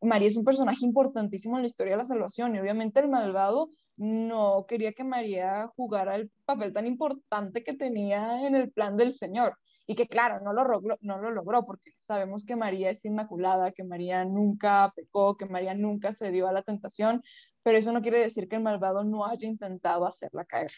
María 0.00 0.28
es 0.28 0.36
un 0.36 0.44
personaje 0.44 0.84
importantísimo 0.84 1.56
en 1.56 1.62
la 1.62 1.66
historia 1.66 1.92
de 1.92 1.98
la 1.98 2.06
salvación 2.06 2.54
y 2.54 2.58
obviamente 2.58 3.00
el 3.00 3.08
malvado 3.08 3.70
no 3.96 4.66
quería 4.68 4.92
que 4.92 5.04
María 5.04 5.68
jugara 5.76 6.16
el 6.16 6.30
papel 6.44 6.72
tan 6.72 6.86
importante 6.86 7.62
que 7.64 7.74
tenía 7.74 8.46
en 8.46 8.54
el 8.54 8.70
plan 8.72 8.96
del 8.96 9.12
Señor 9.12 9.56
y 9.86 9.94
que 9.94 10.08
claro, 10.08 10.40
no 10.40 10.52
lo, 10.52 10.64
logró, 10.64 10.96
no 11.02 11.18
lo 11.18 11.30
logró 11.30 11.66
porque 11.66 11.92
sabemos 11.98 12.44
que 12.44 12.56
María 12.56 12.90
es 12.90 13.04
inmaculada, 13.04 13.72
que 13.72 13.84
María 13.84 14.24
nunca 14.24 14.92
pecó, 14.96 15.36
que 15.36 15.46
María 15.46 15.74
nunca 15.74 16.12
se 16.12 16.30
dio 16.30 16.48
a 16.48 16.52
la 16.52 16.62
tentación, 16.62 17.22
pero 17.62 17.78
eso 17.78 17.92
no 17.92 18.00
quiere 18.00 18.18
decir 18.18 18.48
que 18.48 18.56
el 18.56 18.62
malvado 18.62 19.04
no 19.04 19.26
haya 19.26 19.46
intentado 19.46 20.06
hacerla 20.06 20.44
caer. 20.44 20.72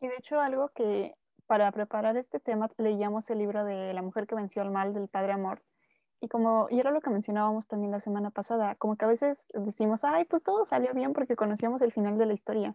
Y 0.00 0.08
de 0.08 0.16
hecho 0.16 0.38
algo 0.38 0.68
que 0.74 1.14
para 1.46 1.70
preparar 1.72 2.16
este 2.16 2.40
tema 2.40 2.70
leíamos 2.76 3.28
el 3.30 3.38
libro 3.38 3.64
de 3.64 3.94
La 3.94 4.02
mujer 4.02 4.26
que 4.26 4.34
venció 4.34 4.62
al 4.62 4.70
mal 4.70 4.92
del 4.92 5.08
Padre 5.08 5.32
Amor. 5.32 5.62
Y 6.20 6.28
como, 6.28 6.68
y 6.70 6.80
era 6.80 6.90
lo 6.90 7.00
que 7.00 7.10
mencionábamos 7.10 7.66
también 7.66 7.90
la 7.90 8.00
semana 8.00 8.30
pasada, 8.30 8.76
como 8.76 8.96
que 8.96 9.04
a 9.04 9.08
veces 9.08 9.44
decimos, 9.52 10.04
ay, 10.04 10.24
pues 10.24 10.42
todo 10.42 10.64
salió 10.64 10.92
bien 10.94 11.12
porque 11.12 11.36
conocíamos 11.36 11.82
el 11.82 11.92
final 11.92 12.16
de 12.16 12.26
la 12.26 12.32
historia. 12.32 12.74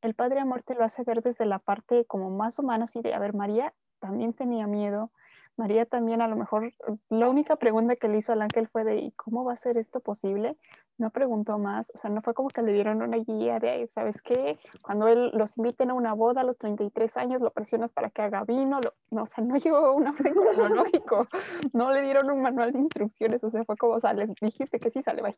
El 0.00 0.14
Padre 0.14 0.40
Amor 0.40 0.62
te 0.62 0.74
lo 0.74 0.84
hace 0.84 1.04
ver 1.04 1.22
desde 1.22 1.46
la 1.46 1.58
parte 1.58 2.04
como 2.06 2.30
más 2.30 2.58
humana, 2.58 2.84
así 2.84 3.00
de, 3.00 3.14
a 3.14 3.18
ver, 3.18 3.34
María 3.34 3.72
también 3.98 4.32
tenía 4.32 4.66
miedo. 4.66 5.10
María 5.58 5.86
también 5.86 6.22
a 6.22 6.28
lo 6.28 6.36
mejor, 6.36 6.72
la 7.08 7.28
única 7.28 7.56
pregunta 7.56 7.96
que 7.96 8.06
le 8.06 8.18
hizo 8.18 8.32
al 8.32 8.42
ángel 8.42 8.68
fue 8.68 8.84
de, 8.84 8.98
¿y 8.98 9.10
cómo 9.10 9.44
va 9.44 9.54
a 9.54 9.56
ser 9.56 9.76
esto 9.76 9.98
posible? 9.98 10.56
No 10.98 11.10
preguntó 11.10 11.58
más, 11.58 11.90
o 11.94 11.98
sea, 11.98 12.10
no 12.10 12.22
fue 12.22 12.32
como 12.32 12.48
que 12.48 12.62
le 12.62 12.72
dieron 12.72 13.02
una 13.02 13.16
guía 13.16 13.58
de, 13.58 13.88
¿sabes 13.88 14.22
qué? 14.22 14.56
Cuando 14.82 15.08
él 15.08 15.32
los 15.34 15.58
inviten 15.58 15.90
a 15.90 15.94
una 15.94 16.12
boda 16.14 16.42
a 16.42 16.44
los 16.44 16.58
33 16.58 17.16
años, 17.16 17.40
lo 17.40 17.50
presionas 17.50 17.90
para 17.90 18.08
que 18.10 18.22
haga 18.22 18.44
vino, 18.44 18.80
no, 19.10 19.22
o 19.22 19.26
sea, 19.26 19.42
no 19.42 19.56
llegó 19.58 19.94
un 19.94 20.06
orden 20.06 20.34
cronológico, 20.52 21.26
no 21.72 21.90
le 21.90 22.02
dieron 22.02 22.30
un 22.30 22.40
manual 22.40 22.72
de 22.72 22.78
instrucciones, 22.78 23.42
o 23.42 23.50
sea, 23.50 23.64
fue 23.64 23.76
como, 23.76 23.94
o 23.94 24.00
sea, 24.00 24.12
les 24.12 24.32
dijiste 24.40 24.78
que 24.78 24.90
sí, 24.90 25.02
sale, 25.02 25.22
bye, 25.22 25.36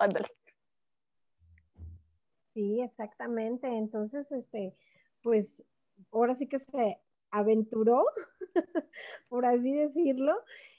ándale. 0.00 0.26
Sí, 2.54 2.80
exactamente, 2.80 3.68
entonces, 3.68 4.32
este, 4.32 4.74
pues, 5.22 5.64
ahora 6.10 6.34
sí 6.34 6.48
que 6.48 6.58
se 6.58 6.98
aventuró, 7.30 8.04
por 9.28 9.46
así 9.46 9.72
decirlo, 9.72 10.34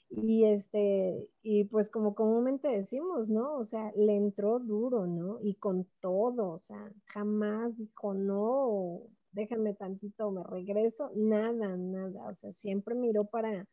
y 0.09 0.43
este, 0.43 1.29
y 1.41 1.63
pues 1.65 1.89
como 1.89 2.15
comúnmente 2.15 2.67
decimos, 2.67 3.29
¿no? 3.29 3.55
O 3.57 3.63
sea, 3.63 3.93
le 3.95 4.15
entró 4.15 4.59
duro, 4.59 5.07
¿no? 5.07 5.39
Y 5.41 5.55
con 5.55 5.87
todo, 6.01 6.49
o 6.49 6.59
sea, 6.59 6.91
jamás 7.05 7.77
dijo 7.77 8.13
no, 8.13 9.03
déjenme 9.31 9.73
tantito, 9.73 10.31
me 10.31 10.43
regreso, 10.43 11.11
nada, 11.15 11.77
nada, 11.77 12.27
o 12.27 12.35
sea, 12.35 12.51
siempre 12.51 12.95
miró 12.95 13.25
para, 13.25 13.67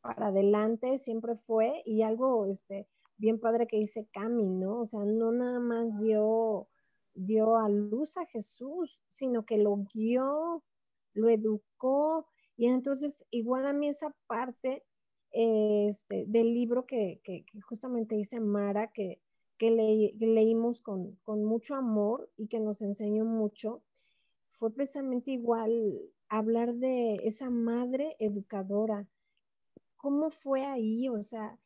para 0.00 0.28
adelante, 0.28 0.98
siempre 0.98 1.36
fue, 1.36 1.82
y 1.84 2.02
algo, 2.02 2.46
este, 2.46 2.88
bien 3.18 3.38
padre 3.38 3.66
que 3.66 3.78
dice 3.78 4.08
Cami, 4.12 4.48
¿no? 4.48 4.80
O 4.80 4.86
sea, 4.86 5.04
no 5.04 5.32
nada 5.32 5.58
más 5.58 6.00
dio, 6.00 6.68
dio 7.14 7.56
a 7.56 7.68
luz 7.68 8.16
a 8.16 8.26
Jesús, 8.26 9.00
sino 9.08 9.44
que 9.44 9.58
lo 9.58 9.76
guió, 9.92 10.62
lo 11.16 11.28
educó. 11.28 12.26
Y 12.56 12.66
entonces, 12.66 13.24
igual 13.30 13.66
a 13.66 13.72
mí 13.72 13.88
esa 13.88 14.14
parte 14.26 14.84
este, 15.32 16.24
del 16.26 16.54
libro 16.54 16.86
que, 16.86 17.20
justamente 17.68 18.16
dice 18.16 18.40
Mara, 18.40 18.92
que, 18.92 19.20
que, 19.58 19.70
leímos 20.18 20.80
con, 20.80 21.16
con, 21.24 21.44
mucho 21.44 21.74
amor 21.74 22.30
y 22.36 22.46
que 22.46 22.60
nos 22.60 22.82
enseñó 22.82 23.24
mucho, 23.24 23.82
fue 24.50 24.72
precisamente 24.72 25.32
igual 25.32 26.00
hablar 26.28 26.74
de 26.74 27.16
esa 27.24 27.50
madre 27.50 28.16
educadora. 28.18 29.06
¿Cómo 29.96 30.30
fue 30.30 30.64
ahí? 30.64 31.08
O 31.08 31.22
sea, 31.22 31.58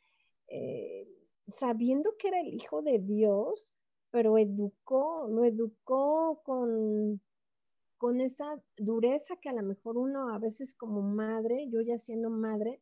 eh, 0.48 1.06
sabiendo 1.48 2.16
que 2.18 2.28
era 2.28 2.40
el 2.40 2.54
hijo 2.54 2.82
de 2.82 2.98
Dios, 2.98 3.74
pero 4.10 4.38
educó, 4.38 5.28
lo 5.28 5.44
educó 5.44 6.40
con 6.44 7.20
con 8.00 8.22
esa 8.22 8.46
dureza 8.78 9.36
que 9.42 9.50
a 9.50 9.52
lo 9.52 9.62
mejor 9.62 9.98
uno 9.98 10.34
a 10.34 10.38
veces 10.38 10.74
como 10.74 11.02
madre, 11.02 11.68
yo 11.68 11.82
ya 11.82 11.98
siendo 11.98 12.30
madre, 12.30 12.80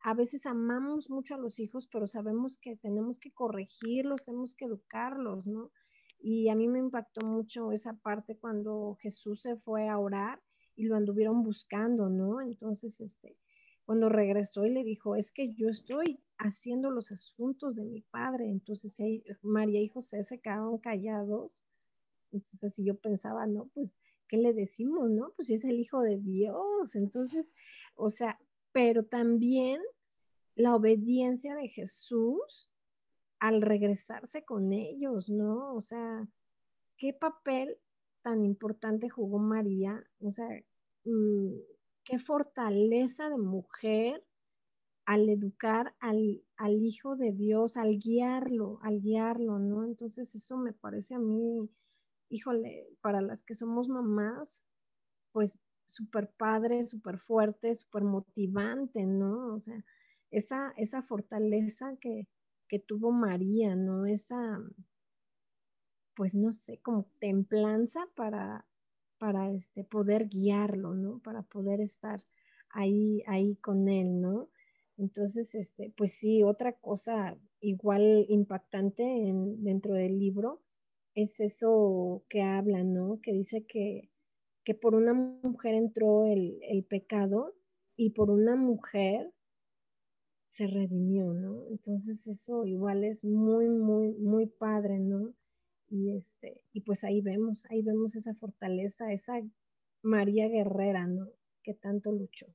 a 0.00 0.12
veces 0.12 0.44
amamos 0.44 1.08
mucho 1.08 1.36
a 1.36 1.38
los 1.38 1.60
hijos, 1.60 1.86
pero 1.86 2.08
sabemos 2.08 2.58
que 2.58 2.74
tenemos 2.74 3.20
que 3.20 3.30
corregirlos, 3.30 4.24
tenemos 4.24 4.56
que 4.56 4.64
educarlos, 4.64 5.46
¿no? 5.46 5.70
Y 6.18 6.48
a 6.48 6.56
mí 6.56 6.66
me 6.66 6.80
impactó 6.80 7.24
mucho 7.24 7.70
esa 7.70 7.92
parte 7.92 8.38
cuando 8.38 8.96
Jesús 9.00 9.42
se 9.42 9.54
fue 9.54 9.86
a 9.88 10.00
orar 10.00 10.42
y 10.74 10.86
lo 10.86 10.96
anduvieron 10.96 11.44
buscando, 11.44 12.08
¿no? 12.08 12.40
Entonces, 12.40 13.00
este, 13.00 13.36
cuando 13.84 14.08
regresó 14.08 14.66
y 14.66 14.70
le 14.70 14.82
dijo, 14.82 15.14
es 15.14 15.30
que 15.30 15.54
yo 15.54 15.68
estoy 15.68 16.18
haciendo 16.38 16.90
los 16.90 17.12
asuntos 17.12 17.76
de 17.76 17.84
mi 17.84 18.02
padre, 18.02 18.48
entonces 18.48 19.00
María 19.42 19.80
y 19.80 19.86
José 19.86 20.24
se 20.24 20.40
quedaron 20.40 20.78
callados, 20.78 21.64
entonces 22.32 22.64
así 22.64 22.84
yo 22.84 22.96
pensaba, 22.98 23.46
no, 23.46 23.70
pues, 23.72 24.00
¿qué 24.28 24.36
le 24.36 24.52
decimos, 24.52 25.10
no? 25.10 25.32
Pues 25.36 25.50
es 25.50 25.64
el 25.64 25.78
Hijo 25.78 26.00
de 26.00 26.18
Dios, 26.18 26.94
entonces, 26.94 27.54
o 27.94 28.10
sea, 28.10 28.38
pero 28.72 29.04
también 29.04 29.80
la 30.54 30.74
obediencia 30.74 31.54
de 31.54 31.68
Jesús 31.68 32.70
al 33.38 33.62
regresarse 33.62 34.44
con 34.44 34.72
ellos, 34.72 35.28
¿no? 35.28 35.74
O 35.74 35.80
sea, 35.80 36.26
¿qué 36.96 37.12
papel 37.12 37.78
tan 38.22 38.44
importante 38.44 39.08
jugó 39.08 39.38
María? 39.38 40.02
O 40.20 40.30
sea, 40.30 40.48
mm, 41.04 41.52
qué 42.04 42.18
fortaleza 42.18 43.28
de 43.28 43.38
mujer 43.38 44.24
al 45.04 45.28
educar 45.28 45.94
al, 46.00 46.42
al, 46.56 46.82
Hijo 46.82 47.16
de 47.16 47.32
Dios, 47.32 47.76
al 47.76 47.98
guiarlo, 47.98 48.80
al 48.82 49.00
guiarlo, 49.00 49.58
¿no? 49.58 49.84
Entonces 49.84 50.34
eso 50.34 50.56
me 50.56 50.72
parece 50.72 51.14
a 51.14 51.18
mí, 51.18 51.68
híjole, 52.28 52.88
para 53.00 53.20
las 53.20 53.42
que 53.42 53.54
somos 53.54 53.88
mamás, 53.88 54.64
pues 55.32 55.58
súper 55.84 56.30
padre, 56.32 56.84
súper 56.84 57.18
fuerte, 57.18 57.74
súper 57.74 58.02
motivante, 58.04 59.06
¿no? 59.06 59.54
O 59.54 59.60
sea, 59.60 59.84
esa, 60.30 60.72
esa 60.76 61.02
fortaleza 61.02 61.96
que, 62.00 62.26
que 62.68 62.78
tuvo 62.78 63.12
María, 63.12 63.76
¿no? 63.76 64.06
Esa, 64.06 64.60
pues 66.14 66.34
no 66.34 66.52
sé, 66.52 66.78
como 66.78 67.04
templanza 67.20 68.06
para, 68.16 68.66
para 69.18 69.52
este, 69.52 69.84
poder 69.84 70.28
guiarlo, 70.28 70.94
¿no? 70.94 71.20
Para 71.20 71.42
poder 71.42 71.80
estar 71.80 72.24
ahí, 72.70 73.22
ahí 73.26 73.56
con 73.56 73.88
él, 73.88 74.20
¿no? 74.20 74.50
Entonces, 74.98 75.54
este, 75.54 75.92
pues 75.96 76.12
sí, 76.12 76.42
otra 76.42 76.72
cosa 76.72 77.38
igual 77.60 78.26
impactante 78.28 79.04
dentro 79.58 79.94
del 79.94 80.18
libro 80.18 80.65
es 81.16 81.40
eso 81.40 82.22
que 82.28 82.42
habla, 82.42 82.84
¿no? 82.84 83.20
Que 83.22 83.32
dice 83.32 83.64
que, 83.64 84.10
que 84.64 84.74
por 84.74 84.94
una 84.94 85.14
mujer 85.14 85.74
entró 85.74 86.26
el, 86.26 86.60
el 86.62 86.84
pecado 86.84 87.54
y 87.96 88.10
por 88.10 88.30
una 88.30 88.54
mujer 88.54 89.32
se 90.46 90.66
redimió, 90.66 91.32
¿no? 91.32 91.66
Entonces 91.70 92.26
eso 92.28 92.66
igual 92.66 93.02
es 93.02 93.24
muy, 93.24 93.68
muy, 93.68 94.12
muy 94.12 94.46
padre, 94.46 94.98
¿no? 94.98 95.34
Y 95.88 96.14
este, 96.14 96.60
y 96.72 96.82
pues 96.82 97.02
ahí 97.02 97.22
vemos, 97.22 97.66
ahí 97.70 97.82
vemos 97.82 98.14
esa 98.14 98.34
fortaleza, 98.34 99.12
esa 99.12 99.40
María 100.02 100.48
Guerrera, 100.48 101.06
¿no? 101.06 101.28
Que 101.62 101.72
tanto 101.74 102.12
luchó. 102.12 102.46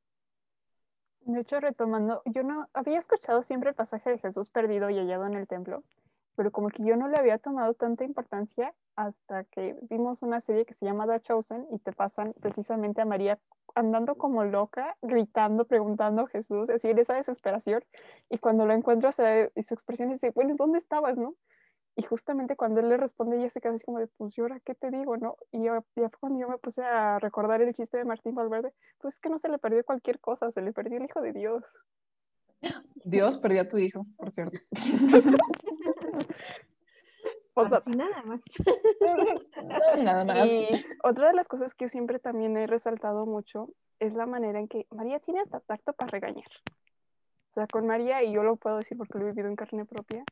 De 1.22 1.42
hecho, 1.42 1.60
retomando, 1.60 2.22
yo 2.26 2.44
no 2.44 2.70
había 2.74 3.00
escuchado 3.00 3.42
siempre 3.42 3.72
el 3.72 3.76
pasaje 3.76 4.12
de 4.12 4.20
Jesús 4.20 4.50
perdido 4.50 4.90
y 4.90 4.98
hallado 4.98 5.26
en 5.26 5.34
el 5.34 5.48
templo, 5.48 5.84
pero 6.36 6.52
como 6.52 6.70
que 6.70 6.84
yo 6.84 6.96
no 6.96 7.08
le 7.08 7.18
había 7.18 7.38
tomado 7.38 7.74
tanta 7.74 8.04
importancia 8.04 8.74
hasta 8.96 9.44
que 9.46 9.76
vimos 9.90 10.22
una 10.22 10.40
serie 10.40 10.66
que 10.66 10.74
se 10.74 10.86
llama 10.86 11.08
The 11.08 11.22
Chosen 11.22 11.68
y 11.72 11.80
te 11.80 11.92
pasan 11.92 12.34
precisamente 12.42 13.02
a 13.02 13.06
María 13.06 13.40
andando 13.76 14.16
como 14.16 14.44
loca, 14.44 14.98
gritando, 15.02 15.66
preguntando 15.66 16.24
a 16.24 16.28
Jesús, 16.28 16.70
así 16.70 16.90
en 16.90 17.00
esa 17.00 17.16
desesperación. 17.16 17.84
Y 18.30 18.38
cuando 18.38 18.66
lo 18.66 18.74
encuentro, 18.74 19.10
y 19.56 19.64
su 19.64 19.74
expresión 19.74 20.12
es 20.12 20.22
de, 20.22 20.32
bueno, 20.32 20.56
¿dónde 20.58 20.78
estabas, 20.78 21.18
no? 21.18 21.36
Y 21.96 22.04
justamente 22.04 22.56
cuando 22.56 22.80
él 22.80 22.90
le 22.90 22.98
responde, 22.98 23.38
ella 23.38 23.50
se 23.50 23.60
queda 23.60 23.74
así 23.74 23.84
como 23.84 24.00
de, 24.00 24.08
pues 24.08 24.34
yo 24.34 24.44
ahora, 24.44 24.60
¿qué 24.62 24.76
te 24.76 24.92
digo, 24.92 25.18
no? 25.18 25.36
Y 25.52 25.64
ya 25.64 25.84
cuando 26.20 26.40
yo 26.40 26.48
me 26.48 26.58
puse 26.58 26.84
a 26.84 27.20
recordar 27.20 27.62
el 27.62 27.74
chiste 27.74 27.98
de 27.98 28.06
Martín 28.06 28.34
Valverde, 28.34 28.74
pues 29.00 29.16
es 29.16 29.20
que 29.20 29.30
no 29.30 29.40
se 29.40 29.50
le 29.50 29.58
perdió 29.58 29.84
cualquier 29.84 30.20
cosa, 30.20 30.52
se 30.52 30.62
le 30.62 30.72
perdió 30.72 30.98
el 30.98 31.06
hijo 31.06 31.22
de 31.22 31.34
Dios. 31.34 31.64
Dios 33.04 33.38
perdió 33.38 33.62
a 33.62 33.68
tu 33.68 33.78
hijo, 33.78 34.06
por 34.18 34.32
cierto. 34.32 34.58
Así 37.56 37.92
nada 37.92 38.24
más. 38.24 38.44
nada 40.00 40.24
más. 40.24 40.48
Y 40.48 40.68
otra 41.04 41.28
de 41.28 41.34
las 41.34 41.48
cosas 41.48 41.74
que 41.74 41.86
yo 41.86 41.90
siempre 41.90 42.18
también 42.20 42.58
he 42.58 42.66
resaltado 42.66 43.26
mucho 43.26 43.70
es 44.00 44.14
la 44.14 44.26
manera 44.26 44.60
en 44.60 44.68
que 44.68 44.88
María 44.90 45.20
tiene 45.20 45.42
hasta 45.42 45.60
tacto 45.60 45.94
para 45.94 46.10
regañar. 46.10 46.50
O 47.52 47.54
sea, 47.54 47.68
con 47.68 47.86
María, 47.86 48.24
y 48.24 48.32
yo 48.32 48.44
lo 48.44 48.56
puedo 48.56 48.78
decir 48.78 48.98
porque 48.98 49.20
lo 49.20 49.26
he 49.26 49.32
vivido 49.32 49.50
en 49.50 49.58
carne 49.58 49.86
propia, 49.86 50.24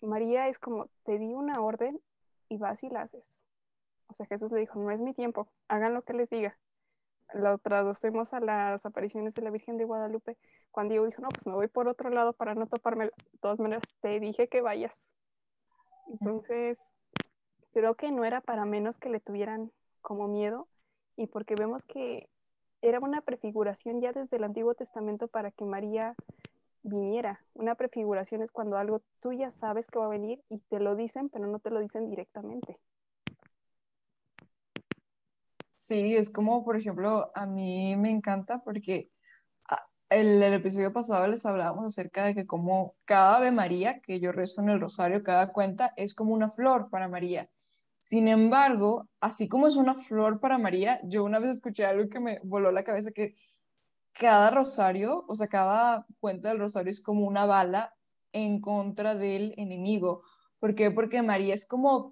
María 0.00 0.48
es 0.48 0.58
como, 0.58 0.88
te 1.04 1.18
di 1.18 1.32
una 1.32 1.60
orden 1.60 2.00
y 2.48 2.58
vas 2.58 2.82
y 2.82 2.90
la 2.90 3.02
haces. 3.02 3.34
O 4.08 4.14
sea, 4.14 4.26
Jesús 4.26 4.52
le 4.52 4.60
dijo, 4.60 4.78
no 4.78 4.90
es 4.90 5.00
mi 5.00 5.14
tiempo, 5.14 5.48
hagan 5.68 5.94
lo 5.94 6.02
que 6.02 6.12
les 6.12 6.30
diga. 6.30 6.56
Lo 7.34 7.58
traducimos 7.58 8.32
a 8.32 8.40
las 8.40 8.86
apariciones 8.86 9.34
de 9.34 9.42
la 9.42 9.50
Virgen 9.50 9.76
de 9.76 9.84
Guadalupe, 9.84 10.36
cuando 10.70 10.92
Diego 10.92 11.06
dijo, 11.06 11.20
no, 11.22 11.28
pues 11.28 11.46
me 11.46 11.52
voy 11.52 11.68
por 11.68 11.88
otro 11.88 12.10
lado 12.10 12.32
para 12.32 12.54
no 12.54 12.66
toparme. 12.66 13.06
De 13.06 13.38
todas 13.40 13.58
maneras, 13.58 13.82
te 14.00 14.18
dije 14.20 14.48
que 14.48 14.60
vayas. 14.60 15.06
Entonces, 16.08 16.78
creo 17.72 17.94
que 17.94 18.10
no 18.10 18.24
era 18.24 18.40
para 18.40 18.64
menos 18.64 18.98
que 18.98 19.10
le 19.10 19.20
tuvieran 19.20 19.70
como 20.00 20.26
miedo 20.26 20.68
y 21.16 21.26
porque 21.26 21.54
vemos 21.54 21.84
que 21.84 22.28
era 22.80 23.00
una 23.00 23.20
prefiguración 23.20 24.00
ya 24.00 24.12
desde 24.12 24.36
el 24.36 24.44
Antiguo 24.44 24.74
Testamento 24.74 25.28
para 25.28 25.50
que 25.50 25.64
María 25.64 26.14
viniera. 26.82 27.44
Una 27.54 27.74
prefiguración 27.74 28.42
es 28.42 28.52
cuando 28.52 28.78
algo 28.78 29.02
tú 29.20 29.32
ya 29.32 29.50
sabes 29.50 29.88
que 29.88 29.98
va 29.98 30.06
a 30.06 30.10
venir 30.10 30.40
y 30.48 30.58
te 30.58 30.80
lo 30.80 30.94
dicen, 30.96 31.28
pero 31.28 31.46
no 31.46 31.58
te 31.58 31.70
lo 31.70 31.80
dicen 31.80 32.08
directamente. 32.08 32.78
Sí, 35.78 36.16
es 36.16 36.30
como, 36.30 36.64
por 36.64 36.76
ejemplo, 36.76 37.30
a 37.36 37.46
mí 37.46 37.96
me 37.96 38.10
encanta 38.10 38.58
porque 38.64 39.10
el, 40.10 40.42
el, 40.42 40.54
episodio 40.54 40.92
pasado 40.92 41.26
les 41.28 41.46
hablábamos 41.46 41.86
acerca 41.86 42.24
de 42.24 42.34
que 42.34 42.46
como 42.46 42.96
cada 43.04 43.36
Ave 43.36 43.52
María 43.52 44.00
que 44.00 44.20
yo 44.20 44.32
rezo 44.32 44.60
en 44.62 44.70
el 44.70 44.80
rosario, 44.80 45.22
cada 45.22 45.52
cuenta, 45.52 45.92
es 45.96 46.14
como 46.14 46.34
una 46.34 46.50
flor 46.50 46.90
para 46.90 47.08
María. 47.08 47.48
Sin 47.96 48.28
embargo, 48.28 49.08
así 49.20 49.48
como 49.48 49.68
es 49.68 49.76
una 49.76 49.94
flor 49.94 50.40
para 50.40 50.58
María, 50.58 51.00
yo 51.04 51.24
una 51.24 51.38
vez 51.38 51.56
escuché 51.56 51.86
algo 51.86 52.08
que 52.10 52.20
me 52.20 52.40
voló 52.42 52.72
la 52.72 52.84
cabeza, 52.84 53.12
que 53.12 53.34
cada 54.12 54.50
rosario, 54.50 55.24
o 55.28 55.34
sea, 55.36 55.48
cada 55.48 56.06
cuenta 56.20 56.48
del 56.48 56.58
rosario 56.58 56.90
es 56.90 57.02
como 57.02 57.26
una 57.26 57.46
bala 57.46 57.94
en 58.32 58.60
contra 58.60 59.14
del 59.14 59.54
enemigo. 59.56 60.22
¿Por 60.58 60.74
qué? 60.74 60.90
Porque 60.90 61.22
María 61.22 61.54
es 61.54 61.66
como 61.66 62.10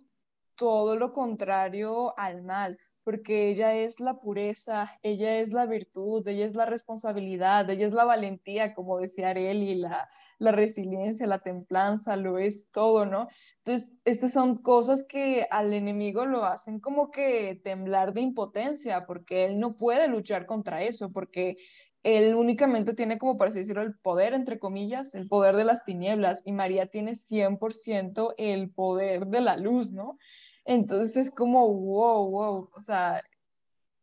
todo 0.56 0.96
lo 0.96 1.12
contrario 1.12 2.16
al 2.18 2.42
mal 2.44 2.78
porque 3.06 3.50
ella 3.50 3.72
es 3.72 4.00
la 4.00 4.18
pureza, 4.18 4.90
ella 5.00 5.38
es 5.38 5.52
la 5.52 5.64
virtud, 5.64 6.26
ella 6.26 6.44
es 6.44 6.56
la 6.56 6.66
responsabilidad, 6.66 7.70
ella 7.70 7.86
es 7.86 7.92
la 7.92 8.04
valentía, 8.04 8.74
como 8.74 8.98
decía 8.98 9.28
Areli, 9.28 9.76
la, 9.76 10.08
la 10.40 10.50
resiliencia, 10.50 11.28
la 11.28 11.38
templanza, 11.38 12.16
lo 12.16 12.38
es 12.38 12.68
todo, 12.72 13.06
¿no? 13.06 13.28
Entonces, 13.58 13.92
estas 14.04 14.32
son 14.32 14.56
cosas 14.56 15.06
que 15.08 15.46
al 15.52 15.72
enemigo 15.72 16.26
lo 16.26 16.44
hacen 16.46 16.80
como 16.80 17.12
que 17.12 17.60
temblar 17.62 18.12
de 18.12 18.22
impotencia, 18.22 19.06
porque 19.06 19.44
él 19.44 19.60
no 19.60 19.76
puede 19.76 20.08
luchar 20.08 20.44
contra 20.44 20.82
eso, 20.82 21.12
porque 21.12 21.58
él 22.02 22.34
únicamente 22.34 22.92
tiene 22.92 23.18
como, 23.18 23.38
para 23.38 23.50
así 23.50 23.60
decirlo, 23.60 23.82
el 23.82 23.96
poder, 23.96 24.34
entre 24.34 24.58
comillas, 24.58 25.14
el 25.14 25.28
poder 25.28 25.54
de 25.54 25.62
las 25.62 25.84
tinieblas, 25.84 26.42
y 26.44 26.50
María 26.50 26.86
tiene 26.88 27.14
100% 27.14 28.34
el 28.36 28.68
poder 28.72 29.28
de 29.28 29.42
la 29.42 29.56
luz, 29.56 29.92
¿no? 29.92 30.18
Entonces 30.66 31.16
es 31.16 31.30
como, 31.30 31.72
wow, 31.72 32.28
wow, 32.28 32.70
o 32.74 32.80
sea, 32.80 33.22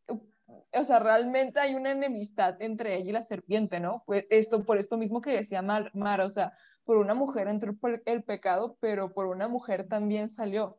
o 0.08 0.84
sea, 0.84 1.00
realmente 1.00 1.60
hay 1.60 1.76
una 1.76 1.92
enemistad 1.92 2.60
entre 2.62 2.96
ella 2.96 3.10
y 3.10 3.12
la 3.12 3.22
serpiente, 3.22 3.80
¿no? 3.80 4.04
Pues 4.06 4.26
esto, 4.30 4.64
por 4.64 4.78
esto 4.78 4.98
mismo 4.98 5.22
que 5.22 5.32
decía 5.32 5.62
Mar, 5.62 5.92
Mar 5.94 6.22
o 6.22 6.30
sea, 6.30 6.54
por 6.86 6.98
una 6.98 7.14
mujer 7.14 7.48
entró 7.50 7.76
el 8.06 8.24
pecado, 8.24 8.78
pero 8.80 9.14
por 9.14 9.28
una 9.28 9.48
mujer 9.48 9.88
también 9.88 10.30
salió. 10.30 10.78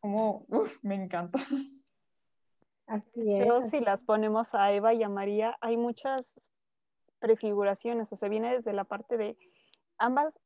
Como, 0.00 0.46
uf, 0.48 0.78
me 0.82 0.94
encanta. 0.94 1.38
Así 2.86 3.20
es. 3.20 3.44
Pero 3.44 3.62
si 3.62 3.80
las 3.80 4.02
ponemos 4.02 4.54
a 4.54 4.72
Eva 4.72 4.94
y 4.94 5.02
a 5.02 5.08
María, 5.08 5.56
hay 5.60 5.76
muchas 5.76 6.48
prefiguraciones, 7.20 8.12
o 8.12 8.16
sea, 8.16 8.28
viene 8.28 8.52
desde 8.52 8.72
la 8.72 8.84
parte 8.84 9.16
de, 9.16 9.36
ambas 9.98 10.40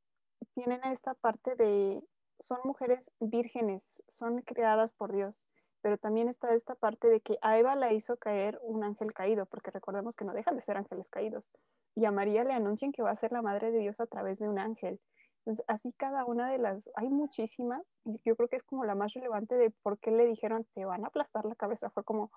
tienen 0.54 0.84
esta 0.84 1.14
parte 1.14 1.54
de 1.54 2.02
son 2.38 2.58
mujeres 2.64 3.10
vírgenes, 3.20 4.02
son 4.08 4.42
creadas 4.42 4.92
por 4.92 5.12
Dios, 5.12 5.42
pero 5.82 5.98
también 5.98 6.28
está 6.28 6.54
esta 6.54 6.74
parte 6.74 7.08
de 7.08 7.20
que 7.20 7.38
a 7.42 7.58
Eva 7.58 7.76
la 7.76 7.92
hizo 7.92 8.16
caer 8.16 8.58
un 8.62 8.82
ángel 8.84 9.12
caído, 9.12 9.46
porque 9.46 9.70
recordemos 9.70 10.16
que 10.16 10.24
no 10.24 10.32
dejan 10.32 10.56
de 10.56 10.62
ser 10.62 10.76
ángeles 10.76 11.08
caídos, 11.10 11.52
y 11.94 12.04
a 12.04 12.10
María 12.10 12.44
le 12.44 12.52
anuncian 12.52 12.92
que 12.92 13.02
va 13.02 13.10
a 13.10 13.16
ser 13.16 13.32
la 13.32 13.42
madre 13.42 13.70
de 13.70 13.78
Dios 13.78 14.00
a 14.00 14.06
través 14.06 14.38
de 14.38 14.48
un 14.48 14.58
ángel. 14.58 15.00
Entonces, 15.46 15.64
así 15.68 15.92
cada 15.92 16.24
una 16.24 16.50
de 16.50 16.58
las, 16.58 16.90
hay 16.96 17.08
muchísimas, 17.08 17.82
y 18.04 18.20
yo 18.24 18.34
creo 18.34 18.48
que 18.48 18.56
es 18.56 18.64
como 18.64 18.84
la 18.84 18.96
más 18.96 19.14
relevante 19.14 19.54
de 19.54 19.70
por 19.70 19.98
qué 19.98 20.10
le 20.10 20.26
dijeron, 20.26 20.66
te 20.74 20.84
van 20.84 21.04
a 21.04 21.08
aplastar 21.08 21.44
la 21.44 21.54
cabeza. 21.54 21.88
Fue 21.90 22.02
como, 22.02 22.32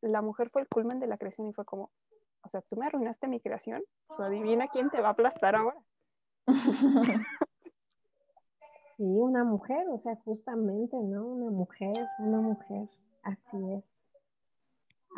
la 0.00 0.22
mujer 0.22 0.50
fue 0.50 0.62
el 0.62 0.68
culmen 0.68 0.98
de 0.98 1.06
la 1.06 1.18
creación 1.18 1.46
y 1.46 1.52
fue 1.52 1.64
como, 1.64 1.92
o 2.42 2.48
sea, 2.48 2.62
tú 2.62 2.76
me 2.76 2.86
arruinaste 2.86 3.28
mi 3.28 3.40
creación, 3.40 3.84
sea, 4.16 4.26
adivina 4.26 4.66
quién 4.68 4.90
te 4.90 5.00
va 5.00 5.08
a 5.08 5.12
aplastar 5.12 5.54
ahora. 5.54 5.78
Sí, 8.98 9.04
una 9.04 9.44
mujer, 9.44 9.86
o 9.90 9.96
sea, 9.96 10.16
justamente, 10.16 10.96
¿no? 10.96 11.24
Una 11.24 11.52
mujer, 11.52 12.08
una 12.18 12.40
mujer, 12.40 12.88
así 13.22 13.56
es. 13.74 14.10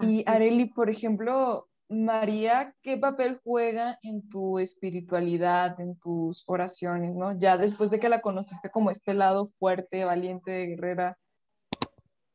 Y 0.03 0.23
Areli, 0.27 0.66
por 0.66 0.90
ejemplo, 0.90 1.66
María, 1.88 2.77
¿qué 2.83 2.99
papel 2.99 3.40
juega 3.43 3.99
en 4.03 4.29
tu 4.29 4.59
espiritualidad, 4.59 5.81
en 5.81 5.97
tus 5.97 6.45
oraciones, 6.47 7.14
¿no? 7.14 7.38
Ya 7.38 7.57
después 7.57 7.90
de 7.90 7.99
que 7.99 8.11
la 8.11 8.21
conociste 8.21 8.71
como 8.71 8.90
este 8.90 9.14
lado 9.14 9.47
fuerte, 9.47 10.05
valiente, 10.05 10.66
guerrera. 10.66 11.16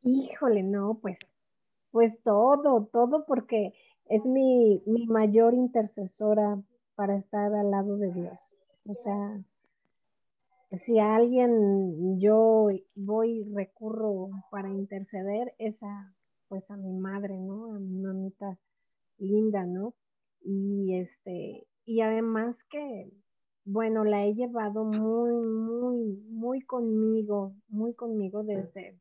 Híjole, 0.02 0.64
no, 0.64 0.98
pues, 1.00 1.20
pues 1.92 2.24
todo, 2.24 2.90
todo 2.92 3.24
porque 3.28 3.76
es 4.06 4.26
mi, 4.26 4.82
mi 4.88 5.06
mayor 5.06 5.54
intercesora 5.54 6.60
para 6.96 7.16
estar 7.16 7.54
al 7.54 7.70
lado 7.70 7.98
de 7.98 8.12
Dios. 8.12 8.58
O 8.88 8.96
sea, 8.96 9.44
si 10.72 11.00
a 11.00 11.16
alguien 11.16 12.20
yo 12.20 12.70
voy 12.96 13.44
recurro 13.54 14.30
para 14.52 14.70
interceder, 14.70 15.54
es 15.58 15.82
a, 15.84 16.14
pues 16.48 16.70
a 16.72 16.78
mi 16.78 16.94
madre, 16.94 17.40
¿no? 17.40 17.76
A 17.76 17.80
mi 17.80 17.98
mamita 17.98 18.58
linda, 19.18 19.66
¿no? 19.66 19.94
Y 20.42 20.96
este, 20.96 21.68
y 21.86 22.02
además 22.02 22.64
que, 22.64 23.12
bueno, 23.64 24.04
la 24.04 24.26
he 24.26 24.34
llevado 24.34 24.84
muy, 24.84 25.34
muy, 25.34 26.24
muy 26.30 26.62
conmigo, 26.62 27.56
muy 27.68 27.94
conmigo 27.94 28.44
desde, 28.44 28.98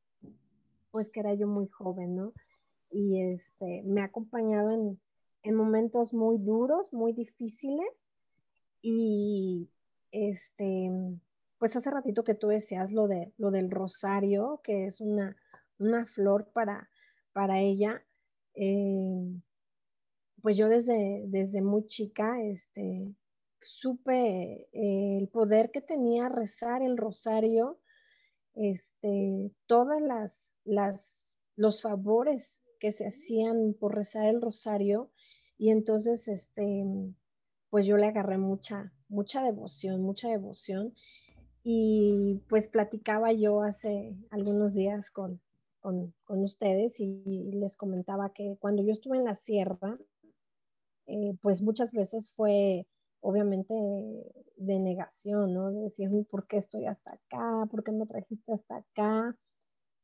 pues 0.91 1.11
que 1.11 1.21
era 1.21 1.35
yo 1.35 1.49
muy 1.49 1.69
joven, 1.69 2.17
¿no? 2.17 2.33
Y 2.91 3.21
este, 3.21 3.83
me 3.85 4.01
ha 4.01 4.05
acompañado 4.05 4.71
en, 4.71 5.01
en 5.43 5.55
momentos 5.55 6.15
muy 6.15 6.39
duros, 6.39 6.93
muy 6.93 7.13
difíciles, 7.13 8.11
y 8.81 9.69
este, 10.13 10.91
pues 11.65 11.77
hace 11.77 11.91
ratito 11.91 12.25
que 12.25 12.35
tú 12.35 12.49
decías 12.49 12.93
lo, 12.93 13.09
de, 13.09 13.33
lo 13.39 13.51
del 13.51 13.71
rosario, 13.71 14.61
que 14.63 14.85
es 14.85 15.01
una, 15.01 15.35
una 15.79 16.05
flor 16.05 16.51
para, 16.53 16.91
para 17.33 17.59
ella. 17.59 18.05
Eh, 18.55 19.41
pues 20.43 20.59
yo 20.59 20.69
desde, 20.69 21.25
desde 21.29 21.63
muy 21.63 21.87
chica 21.87 22.39
este, 22.43 23.15
supe 23.63 24.69
eh, 24.75 25.17
el 25.19 25.29
poder 25.29 25.71
que 25.71 25.81
tenía 25.81 26.29
rezar 26.29 26.83
el 26.83 26.99
rosario, 26.99 27.81
este, 28.53 29.51
todas 29.65 30.03
las, 30.03 30.55
las, 30.65 31.39
los 31.57 31.81
favores 31.81 32.63
que 32.79 32.93
se 32.93 33.07
hacían 33.07 33.73
por 33.73 33.95
rezar 33.95 34.27
el 34.27 34.43
rosario 34.43 35.11
y 35.57 35.71
entonces 35.71 36.29
este, 36.29 36.85
pues 37.71 37.87
yo 37.87 37.97
le 37.97 38.05
agarré 38.05 38.37
mucha, 38.37 38.93
mucha 39.09 39.43
devoción, 39.43 40.03
mucha 40.03 40.29
devoción 40.29 40.95
y 41.65 42.43
pues 42.49 42.69
platicaba 42.69 43.33
yo 43.33 43.63
hace 43.63 44.15
algunos 44.31 44.75
días 44.75 45.11
con, 45.11 45.41
con, 45.81 46.13
ustedes 46.27 47.01
y, 47.01 47.53
les 47.53 47.77
comentaba 47.77 48.33
que 48.35 48.57
cuando 48.61 48.83
yo 48.83 48.93
estuve 48.93 49.17
en 49.17 49.25
la 49.25 49.35
sierra, 49.35 49.99
eh, 51.07 51.35
pues 51.41 51.63
muchas 51.63 51.93
veces 51.93 52.31
fue 52.31 52.87
obviamente 53.21 53.75
de 54.57 54.79
negación, 54.79 55.55
¿no? 55.55 55.73
De 55.73 55.81
decir, 55.81 56.11
¿por 56.31 56.47
qué 56.47 56.59
estoy 56.59 56.85
hasta 56.85 57.13
acá? 57.13 57.67
¿Por 57.71 57.83
qué 57.83 57.93
me 57.93 58.07
trajiste 58.07 58.53
hasta 58.53 58.77
acá? 58.77 59.37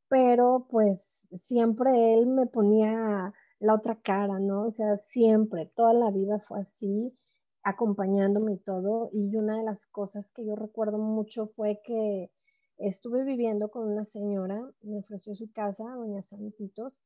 Pero 0.09 0.65
pues 0.69 1.27
siempre 1.31 2.15
él 2.15 2.25
me 2.25 2.47
ponía 2.47 3.33
la 3.59 3.75
otra 3.75 4.01
cara, 4.01 4.39
¿no? 4.39 4.63
O 4.63 4.71
sea, 4.71 4.97
siempre, 4.97 5.67
toda 5.75 5.93
la 5.93 6.09
vida 6.09 6.39
fue 6.39 6.61
así 6.61 7.15
acompañándome 7.63 8.53
y 8.53 8.57
todo. 8.57 9.09
Y 9.13 9.35
una 9.35 9.57
de 9.57 9.63
las 9.63 9.85
cosas 9.87 10.31
que 10.31 10.45
yo 10.45 10.55
recuerdo 10.55 10.97
mucho 10.97 11.47
fue 11.47 11.81
que 11.83 12.31
estuve 12.77 13.23
viviendo 13.23 13.69
con 13.69 13.87
una 13.87 14.05
señora, 14.05 14.69
me 14.81 14.99
ofreció 14.99 15.35
su 15.35 15.51
casa, 15.51 15.83
doña 15.95 16.21
Santitos, 16.21 17.01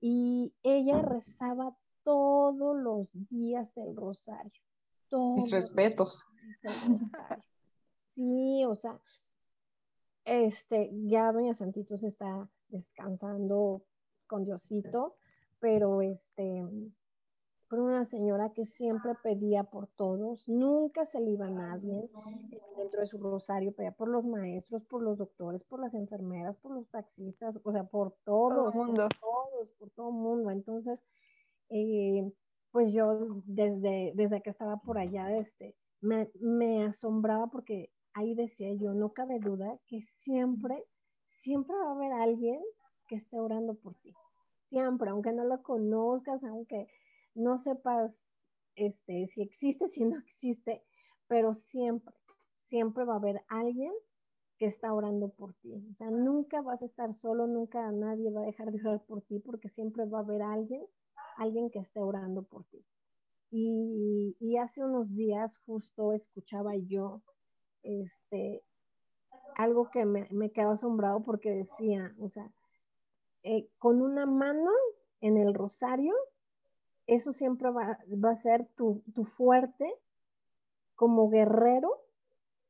y 0.00 0.52
ella 0.62 1.00
rezaba 1.00 1.76
todos 2.02 2.76
los 2.76 3.08
días 3.30 3.76
el 3.76 3.96
rosario. 3.96 4.52
Mis 5.10 5.50
respetos. 5.50 6.26
Sí, 8.14 8.64
o 8.64 8.74
sea, 8.74 9.00
este, 10.24 10.90
ya 11.06 11.32
doña 11.32 11.54
Santitos 11.54 12.04
está 12.04 12.48
descansando 12.68 13.82
con 14.26 14.44
Diosito, 14.44 15.16
pero 15.58 16.00
este, 16.00 16.64
una 17.70 18.04
señora 18.04 18.52
que 18.52 18.64
siempre 18.64 19.14
pedía 19.22 19.64
por 19.64 19.86
todos, 19.88 20.48
nunca 20.48 21.06
se 21.06 21.20
le 21.20 21.32
iba 21.32 21.46
a 21.46 21.50
nadie 21.50 22.10
dentro 22.76 23.00
de 23.00 23.06
su 23.06 23.18
rosario, 23.18 23.72
pedía 23.72 23.92
por 23.92 24.08
los 24.08 24.24
maestros, 24.24 24.84
por 24.84 25.02
los 25.02 25.18
doctores, 25.18 25.64
por 25.64 25.80
las 25.80 25.94
enfermeras, 25.94 26.56
por 26.58 26.72
los 26.72 26.88
taxistas, 26.88 27.60
o 27.64 27.70
sea, 27.70 27.84
por 27.84 28.12
todos, 28.24 28.74
por 28.76 29.08
todos, 29.08 29.72
por 29.78 29.90
todo 29.90 30.08
el 30.10 30.14
mundo. 30.14 30.50
Entonces, 30.50 31.00
eh, 31.70 32.30
pues 32.70 32.92
yo 32.92 33.40
desde, 33.46 34.12
desde 34.14 34.42
que 34.42 34.50
estaba 34.50 34.76
por 34.78 34.98
allá, 34.98 35.36
este, 35.36 35.74
me, 36.00 36.30
me 36.40 36.84
asombraba 36.84 37.46
porque 37.48 37.90
ahí 38.12 38.34
decía 38.34 38.72
yo, 38.74 38.94
no 38.94 39.12
cabe 39.12 39.38
duda 39.38 39.78
que 39.86 40.00
siempre, 40.00 40.84
siempre 41.24 41.76
va 41.76 41.88
a 41.88 41.94
haber 41.94 42.12
alguien 42.12 42.60
que 43.06 43.16
esté 43.16 43.38
orando 43.38 43.74
por 43.74 43.94
ti. 43.94 44.14
Siempre, 44.68 45.10
aunque 45.10 45.32
no 45.32 45.44
lo 45.44 45.62
conozcas, 45.62 46.42
aunque 46.44 46.88
no 47.34 47.58
sepas 47.58 48.26
este, 48.76 49.26
si 49.26 49.42
existe, 49.42 49.88
si 49.88 50.04
no 50.04 50.18
existe, 50.26 50.82
pero 51.26 51.54
siempre, 51.54 52.14
siempre 52.56 53.04
va 53.04 53.14
a 53.14 53.18
haber 53.18 53.44
alguien 53.48 53.92
que 54.58 54.66
está 54.66 54.92
orando 54.92 55.30
por 55.30 55.54
ti. 55.54 55.74
O 55.90 55.94
sea, 55.94 56.10
nunca 56.10 56.62
vas 56.62 56.82
a 56.82 56.84
estar 56.84 57.12
solo, 57.12 57.46
nunca 57.46 57.90
nadie 57.92 58.30
va 58.30 58.42
a 58.42 58.46
dejar 58.46 58.70
de 58.70 58.80
orar 58.80 59.04
por 59.04 59.22
ti, 59.22 59.40
porque 59.40 59.68
siempre 59.68 60.04
va 60.04 60.18
a 60.18 60.22
haber 60.22 60.42
alguien, 60.42 60.84
alguien 61.36 61.70
que 61.70 61.80
esté 61.80 62.00
orando 62.00 62.42
por 62.42 62.64
ti. 62.64 62.84
Y, 63.50 64.56
hace 64.56 64.82
unos 64.82 65.14
días 65.14 65.58
justo 65.58 66.12
escuchaba 66.12 66.74
yo 66.76 67.22
este, 67.82 68.64
algo 69.56 69.90
que 69.90 70.04
me, 70.06 70.26
me 70.30 70.50
quedó 70.50 70.70
asombrado 70.70 71.22
porque 71.22 71.50
decía, 71.50 72.14
o 72.18 72.28
sea, 72.28 72.50
eh, 73.42 73.68
con 73.78 74.00
una 74.00 74.26
mano 74.26 74.70
en 75.20 75.36
el 75.36 75.54
rosario 75.54 76.14
eso 77.06 77.32
siempre 77.32 77.70
va, 77.70 77.98
a 78.30 78.34
ser 78.34 78.66
tu, 78.76 79.02
fuerte 79.36 79.92
como 80.94 81.28
guerrero 81.28 81.90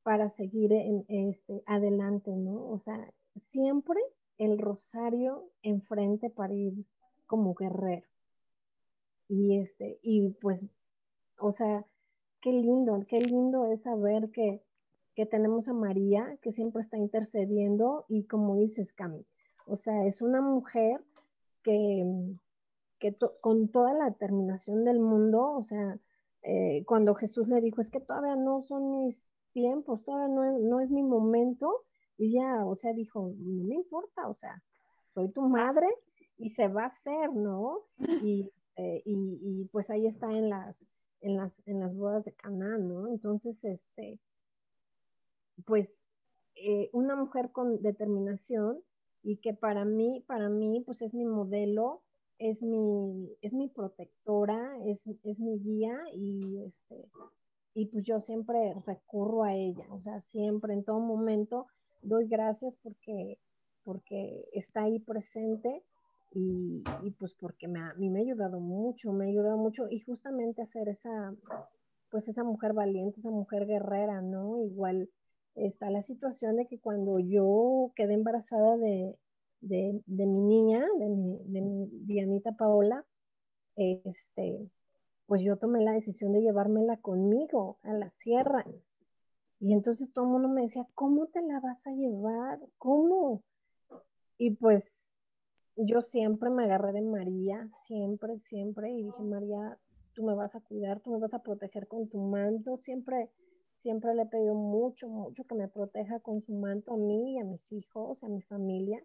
para 0.03 0.29
seguir 0.29 0.73
en, 0.73 1.05
este, 1.09 1.63
adelante, 1.67 2.31
¿no? 2.31 2.69
O 2.69 2.79
sea, 2.79 3.13
siempre 3.37 4.01
el 4.39 4.59
rosario 4.59 5.49
enfrente 5.63 6.31
para 6.31 6.53
ir 6.53 6.85
como 7.27 7.55
guerrero. 7.55 8.07
Y 9.29 9.59
este, 9.59 9.99
y 10.03 10.31
pues, 10.41 10.67
o 11.39 11.53
sea, 11.53 11.87
qué 12.41 12.53
lindo, 12.53 13.05
qué 13.09 13.21
lindo 13.21 13.67
es 13.67 13.83
saber 13.83 14.31
que, 14.31 14.63
que 15.15 15.27
tenemos 15.27 15.69
a 15.69 15.73
María, 15.73 16.39
que 16.43 16.53
siempre 16.53 16.83
está 16.83 16.99
intercediendo, 16.99 18.05
y 18.09 18.25
como 18.25 18.57
dices, 18.57 18.93
Cami, 18.93 19.25
o 19.67 19.77
sea, 19.77 20.05
es 20.07 20.21
una 20.21 20.43
mujer 20.43 21.03
que, 21.63 22.05
con 23.41 23.69
toda 23.69 23.93
la 23.95 24.07
determinación 24.07 24.85
del 24.85 24.99
mundo, 24.99 25.53
o 25.53 25.63
sea, 25.63 25.99
eh, 26.43 26.85
cuando 26.87 27.15
Jesús 27.15 27.49
le 27.49 27.61
dijo, 27.61 27.81
es 27.81 27.91
que 27.91 28.01
todavía 28.01 28.37
no 28.37 28.63
son 28.63 28.91
mis 28.91 29.27
tiempos, 29.53 30.05
todavía 30.05 30.29
no, 30.29 30.81
es 30.81 30.91
mi 30.91 31.03
momento, 31.03 31.85
y 32.17 32.33
ya, 32.33 32.65
o 32.65 32.77
sea, 32.77 32.93
dijo, 32.93 33.33
no 33.37 33.65
me 33.65 33.75
importa, 33.75 34.29
o 34.29 34.35
sea, 34.35 34.63
soy 35.15 35.31
tu 35.31 35.43
madre 35.43 35.89
y 36.39 36.51
se 36.51 36.69
va 36.69 36.85
a 36.85 36.87
hacer, 36.87 37.33
¿no? 37.33 37.81
Eh, 38.77 39.03
y, 39.05 39.39
y, 39.41 39.65
pues 39.67 39.89
ahí 39.89 40.05
está 40.05 40.33
en 40.33 40.51
las, 40.51 40.89
en 41.21 41.37
las, 41.37 41.63
en 41.67 41.79
las 41.79 41.97
bodas 41.97 42.25
de 42.25 42.33
Caná, 42.33 42.77
¿no? 42.77 43.07
Entonces, 43.07 43.65
este, 43.65 44.19
pues 45.65 46.01
eh, 46.57 46.91
una 46.93 47.17
mujer 47.17 47.51
con 47.53 47.83
determinación 47.83 48.83
y 49.23 49.37
que 49.37 49.55
para 49.55 49.85
mí, 49.85 50.25
para 50.27 50.49
mí, 50.49 50.83
pues 50.85 51.03
es 51.03 51.15
mi 51.15 51.25
modelo 51.25 52.03
es 52.39 52.63
mi, 52.63 53.37
es 53.43 53.55
mi 53.55 53.69
protectora, 53.69 54.77
es, 54.87 55.07
mi 55.41 55.59
guía 55.59 55.97
y, 56.13 56.63
este, 56.65 57.09
y 57.75 57.87
pues 57.87 58.05
yo 58.05 58.21
siempre 58.21 58.75
recurro 58.87 59.45
a 59.45 59.55
ella, 59.55 59.87
o 59.91 60.01
sea, 60.01 60.21
siempre, 60.21 60.75
en 60.75 60.85
todo 60.85 61.01
momento, 61.01 61.67
doy 62.03 62.27
gracias 62.27 62.77
porque, 62.77 63.39
porque 63.85 64.49
está 64.53 64.83
ahí 64.83 64.99
presente 64.99 65.83
y, 66.33 66.83
pues 67.19 67.35
porque 67.35 67.69
me 67.69 67.81
a 67.81 67.95
mí 67.95 68.11
me 68.11 68.19
ha 68.19 68.23
ayudado 68.23 68.59
mucho, 68.59 69.13
me 69.13 69.27
ha 69.27 69.29
ayudado 69.29 69.57
mucho 69.57 69.89
y 69.89 70.01
justamente 70.01 70.63
a 70.63 70.65
esa, 70.65 71.35
pues 72.11 72.29
esa 72.29 72.43
mujer 72.43 72.73
valiente, 72.73 73.21
esa 73.21 73.31
mujer 73.31 73.67
guerrera, 73.67 74.21
¿no? 74.21 74.61
Igual 74.61 75.09
está 75.55 75.91
la 75.91 76.03
situación 76.03 76.57
de 76.57 76.67
que 76.67 76.81
cuando 76.81 77.21
yo 77.21 77.93
quedé 77.95 78.15
embarazada 78.15 78.77
de, 78.77 79.17
de, 79.69 80.03
mi 80.07 80.41
niña, 80.41 80.87
de 80.99 81.09
mi, 81.09 81.39
de 81.47 81.89
Dianita 82.05 82.53
Paola, 82.53 83.05
este, 83.77 84.71
pues 85.27 85.43
yo 85.43 85.57
tomé 85.57 85.83
la 85.83 85.93
decisión 85.93 86.33
de 86.33 86.43
llevármela 86.43 86.97
conmigo 86.99 87.79
a 87.83 87.93
la 87.93 88.09
sierra. 88.09 88.65
Y 89.61 89.73
entonces 89.73 90.13
todo 90.13 90.27
el 90.27 90.33
mundo 90.33 90.49
me 90.49 90.63
decía, 90.63 90.87
¿cómo 90.95 91.27
te 91.27 91.41
la 91.43 91.61
vas 91.61 91.87
a 91.87 91.93
llevar? 91.93 92.61
¿Cómo? 92.79 93.43
Y 94.37 94.51
pues 94.51 95.15
yo 95.77 96.03
siempre 96.03 96.51
me 96.51 96.65
agarré 96.65 96.93
de 96.93 97.03
María, 97.03 97.67
siempre, 97.71 98.39
siempre, 98.39 98.93
y 98.93 99.05
dije, 99.05 99.23
María, 99.23 99.79
tú 100.13 100.23
me 100.23 100.35
vas 100.35 100.55
a 100.55 100.61
cuidar, 100.61 101.01
tú 101.01 101.11
me 101.11 101.19
vas 101.19 101.35
a 101.35 101.43
proteger 101.43 101.89
con 101.89 102.09
tu 102.09 102.19
manto, 102.19 102.77
siempre, 102.77 103.31
siempre 103.71 104.15
le 104.15 104.23
he 104.23 104.27
pedido 104.27 104.55
mucho, 104.55 105.09
mucho 105.09 105.45
que 105.45 105.55
me 105.55 105.69
proteja 105.69 106.21
con 106.21 106.43
su 106.43 106.53
manto 106.53 106.93
a 106.93 106.97
mí 106.97 107.35
y 107.35 107.39
a 107.39 107.45
mis 107.45 107.73
hijos, 107.73 108.23
a 108.23 108.29
mi 108.29 108.43
familia, 108.43 109.03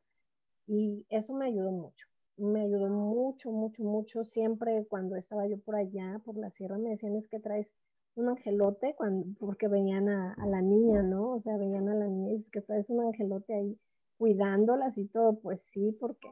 y 0.70 1.04
eso 1.10 1.34
me 1.34 1.48
ayudó 1.48 1.72
mucho, 1.72 2.06
me 2.38 2.62
ayudó 2.62 2.90
mucho, 2.90 3.52
mucho, 3.52 3.84
mucho, 3.84 4.24
siempre 4.24 4.86
cuando 4.88 5.16
estaba 5.16 5.48
yo 5.48 5.60
por 5.60 5.76
allá, 5.76 6.22
por 6.24 6.38
la 6.38 6.52
sierra, 6.52 6.78
me 6.78 6.92
decían, 6.92 7.16
es 7.16 7.28
que 7.28 7.40
traes 7.40 7.76
un 8.14 8.30
angelote, 8.30 8.94
cuando, 8.96 9.26
porque 9.40 9.68
venían 9.68 10.10
a, 10.10 10.36
la 10.46 10.62
niña, 10.62 11.02
¿no? 11.02 11.32
O 11.32 11.40
sea, 11.40 11.58
venían 11.58 11.90
a 11.90 11.96
la 11.96 12.06
niña 12.06 12.34
y 12.34 12.36
es 12.36 12.52
que 12.52 12.62
traes 12.62 12.88
un 12.92 13.02
angelote 13.02 13.56
ahí 13.56 13.80
cuidándolas 14.20 15.00
y 15.00 15.08
todo, 15.08 15.40
pues 15.40 15.64
sí, 15.64 15.92
porque 16.00 16.30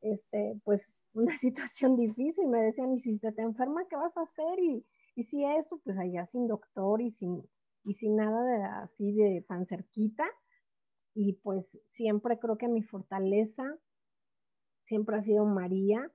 este, 0.00 0.58
pues 0.64 1.04
una 1.12 1.36
situación 1.36 1.94
difícil, 1.94 2.48
me 2.48 2.62
decían, 2.62 2.90
y 2.90 2.96
si 2.96 3.18
se 3.18 3.32
te 3.32 3.42
enferma, 3.42 3.86
¿qué 3.86 3.96
vas 3.96 4.16
a 4.16 4.22
hacer? 4.22 4.58
Y, 4.60 4.82
y 5.14 5.24
si 5.24 5.44
esto, 5.44 5.78
pues 5.84 5.98
allá 5.98 6.24
sin 6.24 6.46
doctor 6.46 7.02
y 7.02 7.10
sin, 7.10 7.46
y 7.84 7.92
sin 7.92 8.16
nada 8.16 8.44
de 8.44 8.62
así 8.82 9.12
de 9.12 9.44
tan 9.46 9.66
cerquita, 9.66 10.24
y 11.14 11.34
pues 11.34 11.78
siempre 11.84 12.38
creo 12.38 12.58
que 12.58 12.68
mi 12.68 12.82
fortaleza 12.82 13.78
siempre 14.84 15.16
ha 15.16 15.22
sido 15.22 15.46
María, 15.46 16.10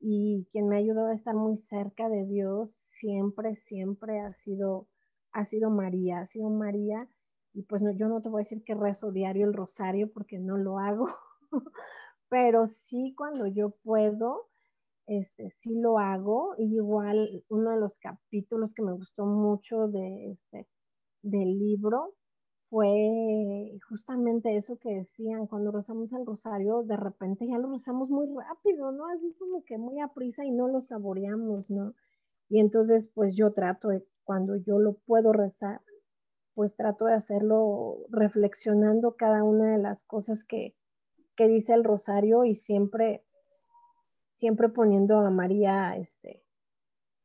y 0.00 0.46
quien 0.52 0.68
me 0.68 0.76
ha 0.76 0.78
ayudado 0.78 1.08
a 1.08 1.14
estar 1.14 1.34
muy 1.34 1.56
cerca 1.56 2.08
de 2.08 2.24
Dios 2.24 2.72
siempre, 2.72 3.54
siempre 3.54 4.20
ha 4.20 4.32
sido, 4.32 4.88
ha 5.32 5.44
sido 5.44 5.70
María, 5.70 6.20
ha 6.20 6.26
sido 6.26 6.50
María, 6.50 7.08
y 7.52 7.62
pues 7.62 7.82
yo 7.96 8.08
no 8.08 8.20
te 8.20 8.28
voy 8.28 8.40
a 8.40 8.44
decir 8.44 8.62
que 8.64 8.74
rezo 8.74 9.10
diario 9.10 9.46
el 9.46 9.54
rosario 9.54 10.10
porque 10.12 10.38
no 10.38 10.56
lo 10.56 10.78
hago, 10.78 11.08
pero 12.28 12.66
sí 12.66 13.14
cuando 13.16 13.46
yo 13.46 13.70
puedo, 13.82 14.48
este, 15.06 15.50
sí 15.50 15.74
lo 15.74 15.98
hago. 15.98 16.54
Igual 16.58 17.44
uno 17.48 17.70
de 17.70 17.80
los 17.80 17.98
capítulos 17.98 18.72
que 18.74 18.82
me 18.82 18.92
gustó 18.92 19.26
mucho 19.26 19.88
de 19.88 20.32
este, 20.32 20.68
del 21.22 21.58
libro 21.58 22.14
fue 22.70 23.78
justamente 23.88 24.56
eso 24.56 24.78
que 24.78 24.90
decían, 24.90 25.46
cuando 25.46 25.70
rezamos 25.70 26.12
el 26.12 26.26
rosario, 26.26 26.82
de 26.82 26.96
repente 26.96 27.46
ya 27.46 27.58
lo 27.58 27.70
rezamos 27.70 28.10
muy 28.10 28.28
rápido, 28.34 28.92
¿no? 28.92 29.06
Así 29.06 29.34
como 29.38 29.64
que 29.64 29.78
muy 29.78 30.00
a 30.00 30.08
prisa 30.08 30.44
y 30.44 30.50
no 30.50 30.68
lo 30.68 30.82
saboreamos, 30.82 31.70
¿no? 31.70 31.94
Y 32.48 32.60
entonces, 32.60 33.08
pues 33.14 33.36
yo 33.36 33.52
trato 33.52 33.88
de, 33.88 34.06
cuando 34.24 34.56
yo 34.56 34.78
lo 34.78 34.94
puedo 34.94 35.32
rezar, 35.32 35.80
pues 36.54 36.76
trato 36.76 37.06
de 37.06 37.14
hacerlo 37.14 38.06
reflexionando 38.10 39.16
cada 39.16 39.44
una 39.44 39.72
de 39.72 39.78
las 39.78 40.04
cosas 40.04 40.44
que, 40.44 40.74
que 41.36 41.48
dice 41.48 41.72
el 41.72 41.84
rosario 41.84 42.44
y 42.44 42.54
siempre, 42.54 43.24
siempre 44.32 44.68
poniendo 44.68 45.18
a 45.18 45.30
María, 45.30 45.96
este, 45.96 46.42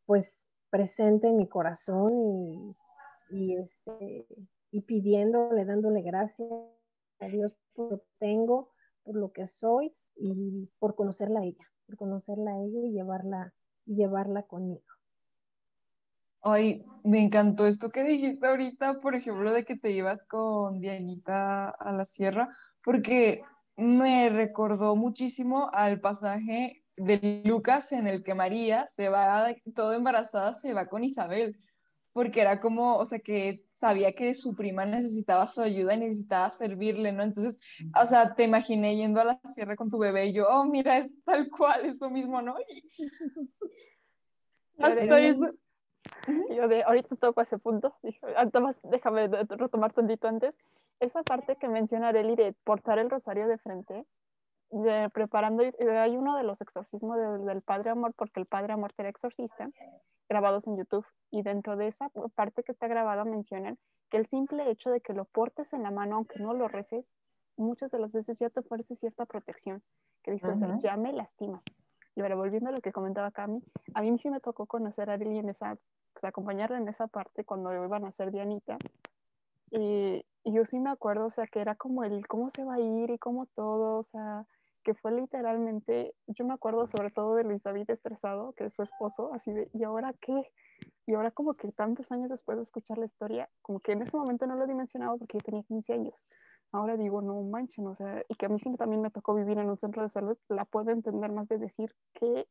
pues 0.06 0.48
presente 0.70 1.28
en 1.28 1.38
mi 1.38 1.48
corazón 1.48 2.14
y, 2.18 2.76
y, 3.34 3.58
este, 3.58 4.26
y 4.72 4.82
pidiéndole, 4.82 5.66
dándole 5.66 6.02
gracias 6.02 6.50
a 7.20 7.28
Dios 7.28 7.56
por 7.74 7.92
lo 7.92 7.98
que 8.00 8.08
tengo, 8.20 8.70
por 9.04 9.16
lo 9.16 9.32
que 9.32 9.48
soy 9.48 9.94
y 10.16 10.70
por 10.80 10.96
conocerla 10.96 11.40
a 11.40 11.46
ella, 11.46 11.72
por 11.88 11.98
conocerla 11.98 12.52
a 12.52 12.60
ella 12.60 12.80
y 12.84 12.92
llevarla, 12.92 13.54
y 13.86 13.96
llevarla 13.96 14.44
conmigo. 14.44 14.84
Ay, 16.42 16.86
me 17.04 17.24
encantó 17.24 17.66
esto 17.66 17.90
que 17.90 18.04
dijiste 18.04 18.46
ahorita, 18.46 19.00
por 19.00 19.16
ejemplo, 19.16 19.52
de 19.52 19.64
que 19.64 19.78
te 19.78 19.92
ibas 19.92 20.26
con 20.26 20.82
Dianita 20.82 21.70
a 21.70 21.92
la 21.94 22.06
sierra, 22.06 22.50
porque 22.84 23.42
me 23.78 24.30
recordó 24.30 24.96
muchísimo 24.96 25.70
al 25.72 26.02
pasaje 26.02 26.84
de 26.98 27.42
Lucas 27.46 27.92
en 27.94 28.08
el 28.08 28.24
que 28.24 28.36
María 28.36 28.88
se 28.90 29.10
va, 29.10 29.56
todo 29.74 29.94
embarazada, 29.94 30.54
se 30.54 30.74
va 30.74 30.88
con 30.88 31.04
Isabel, 31.04 31.58
porque 32.14 32.42
era 32.42 32.60
como, 32.60 32.98
o 32.98 33.06
sea, 33.06 33.20
que 33.20 33.66
sabía 33.74 34.14
que 34.14 34.34
su 34.34 34.56
prima 34.56 34.86
necesitaba 34.86 35.48
su 35.48 35.62
ayuda 35.62 35.96
y 35.96 36.00
necesitaba 36.00 36.50
servirle, 36.50 37.12
¿no? 37.12 37.24
Entonces, 37.24 37.60
o 38.00 38.06
sea, 38.06 38.36
te 38.36 38.44
imaginé 38.44 38.96
yendo 38.96 39.20
a 39.20 39.26
la 39.26 39.40
sierra 39.54 39.76
con 39.76 39.90
tu 39.90 39.98
bebé 39.98 40.28
y 40.28 40.34
yo, 40.34 40.48
oh, 40.48 40.64
mira, 40.64 40.98
es 40.98 41.12
tal 41.26 41.50
cual, 41.50 41.86
es 41.86 42.00
lo 42.00 42.10
mismo, 42.10 42.42
¿no? 42.42 42.56
Y... 42.70 42.90
Eso. 44.78 45.52
Yo 46.56 46.68
de 46.68 46.84
ahorita 46.84 47.16
toco 47.16 47.42
ese 47.42 47.58
punto, 47.58 47.96
déjame 48.84 49.28
retomar 49.28 49.94
tantito 49.94 50.28
antes 50.28 50.54
esa 51.00 51.24
parte 51.24 51.56
que 51.58 51.68
menciona 51.68 52.10
Areli 52.10 52.36
de 52.36 52.54
portar 52.64 53.00
el 53.00 53.10
rosario 53.10 53.48
de 53.48 53.58
frente, 53.58 54.06
de 54.70 55.10
preparando, 55.14 55.64
hay 55.64 56.18
uno 56.18 56.38
de 56.38 56.44
los 56.44 56.62
exorcismos 56.62 57.18
del, 57.46 57.62
Padre 57.62 57.92
Amor, 57.92 58.14
porque 58.16 58.40
el 58.40 58.46
Padre 58.46 58.74
Amor 58.74 58.94
era 58.98 59.10
exorcista, 59.10 59.70
grabados 60.30 60.68
en 60.68 60.78
YouTube, 60.78 61.06
y 61.32 61.42
dentro 61.42 61.76
de 61.78 61.88
esa 61.88 62.10
parte 62.36 62.64
que 62.64 62.72
está 62.72 62.88
grabada 62.88 63.26
mencionan 63.26 63.78
que 64.10 64.18
el 64.18 64.28
simple 64.28 64.70
hecho 64.70 64.92
de 64.92 65.02
que 65.02 65.14
lo 65.14 65.26
portes 65.26 65.74
en 65.74 65.84
la 65.84 65.92
mano, 65.92 66.18
aunque 66.18 66.40
no 66.40 66.54
lo 66.54 66.68
reces, 66.68 67.10
muchas 67.58 67.92
de 67.92 68.00
las 68.00 68.12
veces 68.12 68.40
ya 68.40 68.50
te 68.50 68.60
ofrece 68.60 68.96
cierta 68.96 69.26
protección, 69.26 69.82
que 70.24 70.32
dices, 70.32 70.60
ya 70.82 70.98
me 70.98 71.12
lastima. 71.14 71.62
Y 72.16 72.22
ahora, 72.22 72.36
volviendo 72.36 72.70
a 72.70 72.72
lo 72.74 72.82
que 72.82 72.92
comentaba 72.92 73.32
Cami, 73.32 73.64
a 73.96 74.02
mí 74.02 74.18
sí 74.20 74.30
me 74.30 74.40
tocó 74.40 74.68
conocer 74.68 75.10
a 75.10 75.14
Areli 75.14 75.40
en 75.40 75.50
esa, 75.50 75.78
pues 76.14 76.24
acompañarla 76.24 76.78
en 76.78 76.88
esa 76.88 77.08
parte 77.08 77.44
cuando 77.44 77.74
iban 77.74 78.06
a 78.06 78.12
ser 78.12 78.32
Dianita, 78.32 78.78
y, 79.74 80.24
yo 80.46 80.66
sí 80.66 80.78
me 80.78 80.92
acuerdo, 80.92 81.26
o 81.26 81.32
sea, 81.32 81.48
que 81.48 81.60
era 81.60 81.76
como 81.76 82.04
el 82.04 82.28
cómo 82.28 82.50
se 82.50 82.64
va 82.64 82.76
a 82.76 82.80
ir 82.80 83.10
y 83.10 83.18
cómo 83.18 83.48
todo, 83.48 83.98
o 83.98 84.04
sea, 84.04 84.46
que 84.84 84.94
fue 84.94 85.12
literalmente, 85.12 86.14
yo 86.28 86.46
me 86.46 86.54
acuerdo 86.54 86.88
sobre 86.88 87.12
todo 87.12 87.36
de 87.36 87.44
Luis 87.44 87.64
David 87.64 87.90
estresado, 87.90 88.54
que 88.54 88.66
es 88.66 88.74
su 88.74 88.84
esposo, 88.84 89.34
así 89.34 89.52
de, 89.52 89.70
¿y 89.74 89.84
ahora 89.84 90.14
qué? 90.22 90.52
Y 91.06 91.14
ahora 91.14 91.32
como 91.32 91.56
que 91.56 91.72
tantos 91.72 92.12
años 92.12 92.30
después 92.30 92.58
de 92.58 92.64
escuchar 92.64 92.98
la 92.98 93.06
historia, 93.06 93.50
como 93.62 93.80
que 93.80 93.94
en 93.94 94.02
ese 94.02 94.18
momento 94.18 94.46
no 94.46 94.56
lo 94.56 94.66
he 94.66 94.68
dimensionado 94.68 95.18
porque 95.18 95.38
yo 95.38 95.44
tenía 95.44 95.64
15 95.64 95.94
años. 95.94 96.28
Ahora 96.72 96.98
digo, 96.98 97.22
no 97.22 97.42
manchen, 97.44 97.88
o 97.88 97.96
sea, 97.96 98.24
y 98.28 98.36
que 98.36 98.46
a 98.46 98.50
mí 98.50 98.60
siempre 98.60 98.80
también 98.80 99.02
me 99.02 99.12
tocó 99.12 99.36
vivir 99.36 99.58
en 99.58 99.70
un 99.70 99.78
centro 99.78 100.02
de 100.02 100.10
salud, 100.10 100.38
la 100.50 100.66
puedo 100.66 100.92
entender 100.92 101.32
más 101.32 101.48
de 101.48 101.58
decir 101.58 101.96
qué 102.14 102.48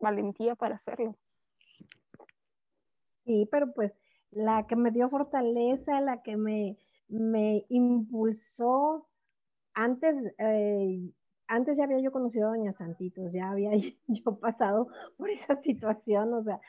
valentía 0.00 0.56
para 0.56 0.74
hacerlo. 0.74 1.16
Sí, 3.24 3.48
pero 3.50 3.72
pues 3.72 3.92
la 4.30 4.66
que 4.66 4.76
me 4.76 4.90
dio 4.90 5.08
fortaleza, 5.08 6.00
la 6.00 6.22
que 6.22 6.36
me, 6.36 6.78
me 7.08 7.64
impulsó. 7.68 9.06
Antes, 9.74 10.34
eh, 10.38 11.12
antes 11.50 11.76
ya 11.76 11.84
había 11.84 12.00
yo 12.00 12.12
conocido 12.12 12.48
a 12.48 12.56
Doña 12.56 12.72
Santitos, 12.72 13.32
ya 13.32 13.50
había 13.50 13.70
yo 14.06 14.38
pasado 14.38 14.88
por 15.16 15.30
esa 15.30 15.60
situación, 15.62 16.32
o 16.34 16.42
sea, 16.42 16.60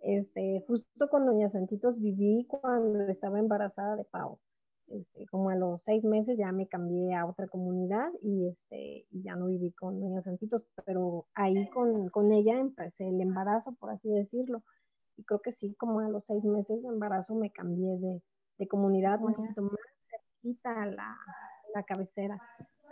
este, 0.00 0.64
justo 0.66 1.08
con 1.08 1.26
Doña 1.26 1.48
Santitos 1.48 2.00
viví 2.00 2.46
cuando 2.48 3.00
estaba 3.08 3.38
embarazada 3.38 3.96
de 3.96 4.04
Pau. 4.04 4.38
Este, 4.86 5.26
como 5.26 5.50
a 5.50 5.54
los 5.54 5.82
seis 5.82 6.06
meses 6.06 6.38
ya 6.38 6.50
me 6.50 6.66
cambié 6.66 7.14
a 7.14 7.26
otra 7.26 7.46
comunidad 7.46 8.10
y 8.22 8.46
este, 8.48 9.04
ya 9.10 9.36
no 9.36 9.46
viví 9.46 9.70
con 9.72 10.00
Doña 10.00 10.22
Santitos, 10.22 10.62
pero 10.86 11.26
ahí 11.34 11.68
con, 11.68 12.08
con 12.08 12.32
ella 12.32 12.58
empecé 12.58 13.06
el 13.08 13.20
embarazo, 13.20 13.74
por 13.74 13.90
así 13.90 14.08
decirlo 14.08 14.62
y 15.18 15.24
creo 15.24 15.42
que 15.42 15.52
sí, 15.52 15.74
como 15.74 16.00
a 16.00 16.08
los 16.08 16.24
seis 16.24 16.44
meses 16.44 16.82
de 16.82 16.88
embarazo 16.88 17.34
me 17.34 17.50
cambié 17.50 17.98
de, 17.98 18.22
de 18.56 18.68
comunidad 18.68 19.20
un 19.20 19.34
poquito 19.34 19.62
más 19.62 19.80
cerquita 20.08 20.82
a 20.82 20.86
la, 20.86 21.18
la, 21.74 21.82
cabecera, 21.82 22.40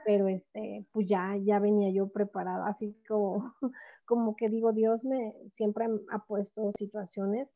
pero 0.06 0.28
este, 0.28 0.86
pues 0.92 1.08
ya, 1.08 1.36
ya 1.42 1.58
venía 1.58 1.90
yo 1.90 2.06
preparada, 2.08 2.68
así 2.68 2.96
como, 3.08 3.52
como 4.06 4.36
que 4.36 4.48
digo, 4.48 4.72
Dios 4.72 5.04
me 5.04 5.34
siempre 5.48 5.86
ha 6.12 6.18
puesto 6.26 6.70
situaciones 6.78 7.48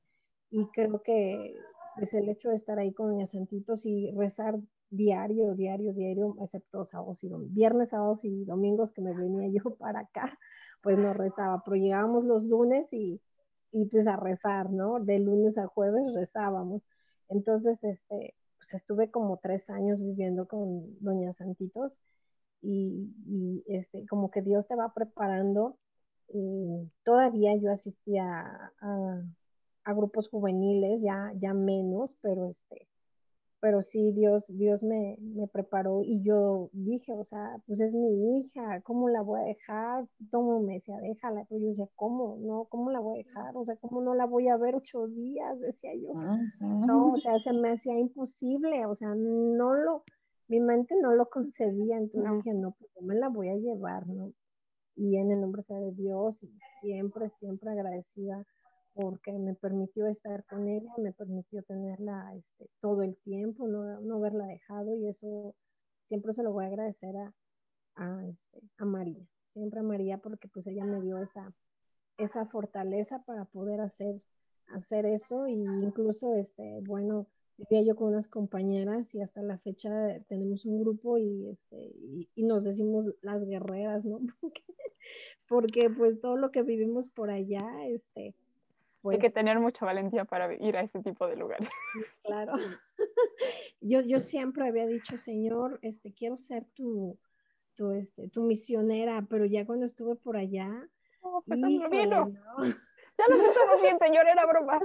y 0.51 0.67
creo 0.73 1.01
que 1.01 1.55
pues 1.95 2.13
el 2.13 2.29
hecho 2.29 2.49
de 2.49 2.57
estar 2.57 2.79
ahí 2.81 2.93
con 2.93 3.17
mis 3.17 3.31
Santitos 3.31 3.87
y 3.87 4.11
rezar 4.17 4.59
diario, 4.91 5.55
diario, 5.55 5.93
diario, 5.93 6.37
excepto 6.41 6.85
sábados 6.85 7.23
y 7.23 7.31
viernes, 7.51 7.91
sábados 7.91 8.25
y 8.25 8.45
domingos 8.45 8.93
que 8.93 9.03
me 9.03 9.15
venía 9.15 9.49
yo 9.65 9.77
para 9.77 10.01
acá, 10.01 10.37
pues 10.83 10.99
no 10.99 11.15
rezaba, 11.15 11.63
pero 11.65 11.77
llegábamos 11.77 12.25
los 12.25 12.43
lunes 12.43 12.93
y 12.93 13.21
y 13.73 13.85
pues 13.87 14.09
a 14.09 14.17
rezar, 14.17 14.71
¿no? 14.71 14.99
De 14.99 15.21
lunes 15.21 15.57
a 15.57 15.69
jueves 15.69 16.13
rezábamos. 16.15 16.83
Entonces, 17.29 17.85
este, 17.85 18.35
pues 18.59 18.75
estuve 18.75 19.13
como 19.13 19.37
tres 19.37 19.71
años 19.71 20.03
viviendo 20.03 20.49
con 20.49 20.99
Doña 21.01 21.33
Santitos 21.33 22.01
y, 22.63 23.15
y 23.27 23.65
este, 23.67 24.07
como 24.07 24.31
que 24.31 24.43
Dios 24.43 24.67
te 24.67 24.77
va 24.77 24.93
preparando. 24.95 25.79
todavía 27.03 27.57
yo 27.57 27.73
asistía 27.73 28.73
a, 28.81 29.23
a, 29.85 29.93
grupos 29.95 30.29
juveniles, 30.29 31.03
ya, 31.03 31.33
ya 31.37 31.55
menos, 31.55 32.15
pero 32.23 32.47
este, 32.47 32.89
pero 33.61 33.83
sí, 33.83 34.13
Dios, 34.13 34.47
Dios 34.49 34.83
me, 34.83 35.17
me, 35.21 35.47
preparó 35.47 36.03
y 36.03 36.23
yo 36.23 36.71
dije, 36.73 37.13
o 37.13 37.25
sea, 37.25 37.61
pues 37.67 37.81
es 37.81 37.95
mi 37.95 38.39
hija, 38.39 38.81
¿cómo 38.83 39.09
la 39.09 39.21
voy 39.21 39.41
a 39.41 39.45
dejar? 39.45 40.07
Todo 40.31 40.61
me 40.61 40.75
decía, 40.75 40.97
déjala, 40.99 41.45
pero 41.49 41.61
yo 41.61 41.67
decía, 41.69 41.89
¿cómo? 41.95 42.39
No, 42.41 42.65
¿cómo 42.71 42.91
la 42.91 43.01
voy 43.01 43.21
a 43.21 43.25
dejar? 43.25 43.57
O 43.57 43.65
sea, 43.67 43.77
¿cómo 43.77 44.01
no 44.01 44.15
la 44.15 44.25
voy 44.25 44.49
a 44.49 44.57
ver 44.57 44.77
ocho 44.77 45.07
días? 45.09 45.61
Decía 45.61 45.93
yo. 45.95 46.15
No, 46.61 47.13
o 47.13 47.17
sea, 47.19 47.39
se 47.39 47.53
me 47.53 47.73
hacía 47.73 47.99
imposible, 47.99 48.87
o 48.87 48.95
sea, 48.95 49.15
no 49.15 49.75
lo, 49.75 50.05
mi 50.51 50.61
mente 50.61 50.95
no 51.01 51.15
lo 51.15 51.31
concebía, 51.31 51.97
entonces 51.97 52.45
dije, 52.45 52.55
no, 52.55 52.73
pues 52.73 52.91
yo 52.95 53.03
me 53.03 53.15
la 53.15 53.29
voy 53.29 53.49
a 53.49 53.57
llevar, 53.57 54.07
¿no? 54.07 54.33
y 55.01 55.17
en 55.17 55.31
el 55.31 55.41
nombre 55.41 55.63
sea 55.63 55.79
de 55.79 55.93
Dios 55.93 56.43
y 56.43 56.53
siempre, 56.81 57.31
siempre 57.31 57.71
agradecida 57.71 58.47
porque 58.93 59.33
me 59.39 59.55
permitió 59.55 60.07
estar 60.07 60.45
con 60.45 60.69
ella, 60.69 60.93
me 60.99 61.13
permitió 61.13 61.63
tenerla 61.63 62.35
este, 62.37 62.69
todo 62.81 63.03
el 63.03 63.17
tiempo, 63.17 63.67
no, 63.67 64.01
no 64.01 64.17
haberla 64.17 64.47
dejado 64.47 64.95
y 64.97 65.09
eso 65.09 65.55
siempre 66.03 66.35
se 66.35 66.43
lo 66.43 66.53
voy 66.53 66.65
a 66.65 66.69
agradecer 66.69 67.17
a, 67.17 67.35
a, 67.95 68.27
este, 68.27 68.61
a 68.77 68.85
María, 68.85 69.27
siempre 69.47 69.81
a 69.81 69.85
María 69.85 70.19
porque 70.19 70.49
pues 70.49 70.67
ella 70.67 70.85
me 70.85 71.01
dio 71.01 71.17
esa, 71.19 71.55
esa 72.19 72.45
fortaleza 72.45 73.23
para 73.25 73.47
poder 73.47 73.81
hacer, 73.81 74.21
hacer 74.67 75.07
eso 75.07 75.47
y 75.47 75.63
incluso, 75.63 76.35
este, 76.35 76.81
bueno, 76.83 77.27
vivía 77.61 77.83
yo 77.83 77.97
con 77.97 78.09
unas 78.09 78.29
compañeras 78.29 79.15
y 79.15 79.21
hasta 79.21 79.43
la 79.43 79.59
fecha 79.59 79.91
tenemos 80.29 80.65
un 80.65 80.81
grupo 80.81 81.19
y, 81.19 81.49
este, 81.51 81.93
y, 82.35 82.43
nos 82.43 82.65
decimos 82.65 83.13
las 83.23 83.45
guerreras, 83.47 84.05
¿no? 84.05 84.21
Porque, 85.47 85.91
pues 85.91 86.21
todo 86.21 86.37
lo 86.37 86.51
que 86.51 86.63
vivimos 86.63 87.09
por 87.09 87.31
allá, 87.31 87.67
este, 87.87 88.35
pues... 89.03 89.15
Hay 89.15 89.19
que 89.19 89.27
pues 89.27 89.35
tener 89.35 89.59
mucha 89.59 89.85
valentía 89.85 90.25
para 90.25 90.55
ir 90.55 90.77
a 90.77 90.83
ese 90.83 91.01
tipo 91.01 91.27
de 91.27 91.37
lugares. 91.37 91.69
Claro. 92.25 92.55
Yo, 93.83 94.03
yo 94.03 94.21
siempre 94.21 94.69
había 94.69 94.87
dicho, 94.87 95.17
Señor, 95.17 95.79
este, 95.81 96.13
quiero 96.13 96.37
ser 96.37 96.67
tu, 96.75 97.19
tu, 97.75 97.93
este, 97.93 98.29
tu 98.29 98.43
misionera, 98.43 99.27
pero 99.29 99.47
ya 99.47 99.65
cuando 99.65 99.87
estuve 99.87 100.17
por 100.17 100.37
allá... 100.37 100.87
Oh, 101.23 101.43
pues 101.47 101.59
Ya 101.59 101.69
lo 101.69 103.43
estamos 103.43 103.83
bien, 103.83 103.99
Señor, 103.99 104.27
era 104.29 104.45
broma. 104.45 104.81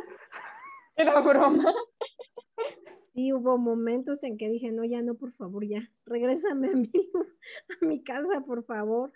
Era 0.95 1.19
broma. 1.19 1.73
Sí, 3.15 3.31
hubo 3.31 3.57
momentos 3.57 4.21
en 4.25 4.37
que 4.37 4.49
dije, 4.49 4.73
no, 4.73 4.83
ya 4.83 5.01
no, 5.01 5.15
por 5.15 5.31
favor, 5.31 5.65
ya, 5.65 5.89
regrésame 6.05 6.67
a 6.67 6.75
mi, 6.75 6.91
a 7.81 7.85
mi 7.85 8.03
casa, 8.03 8.41
por 8.45 8.65
favor. 8.65 9.13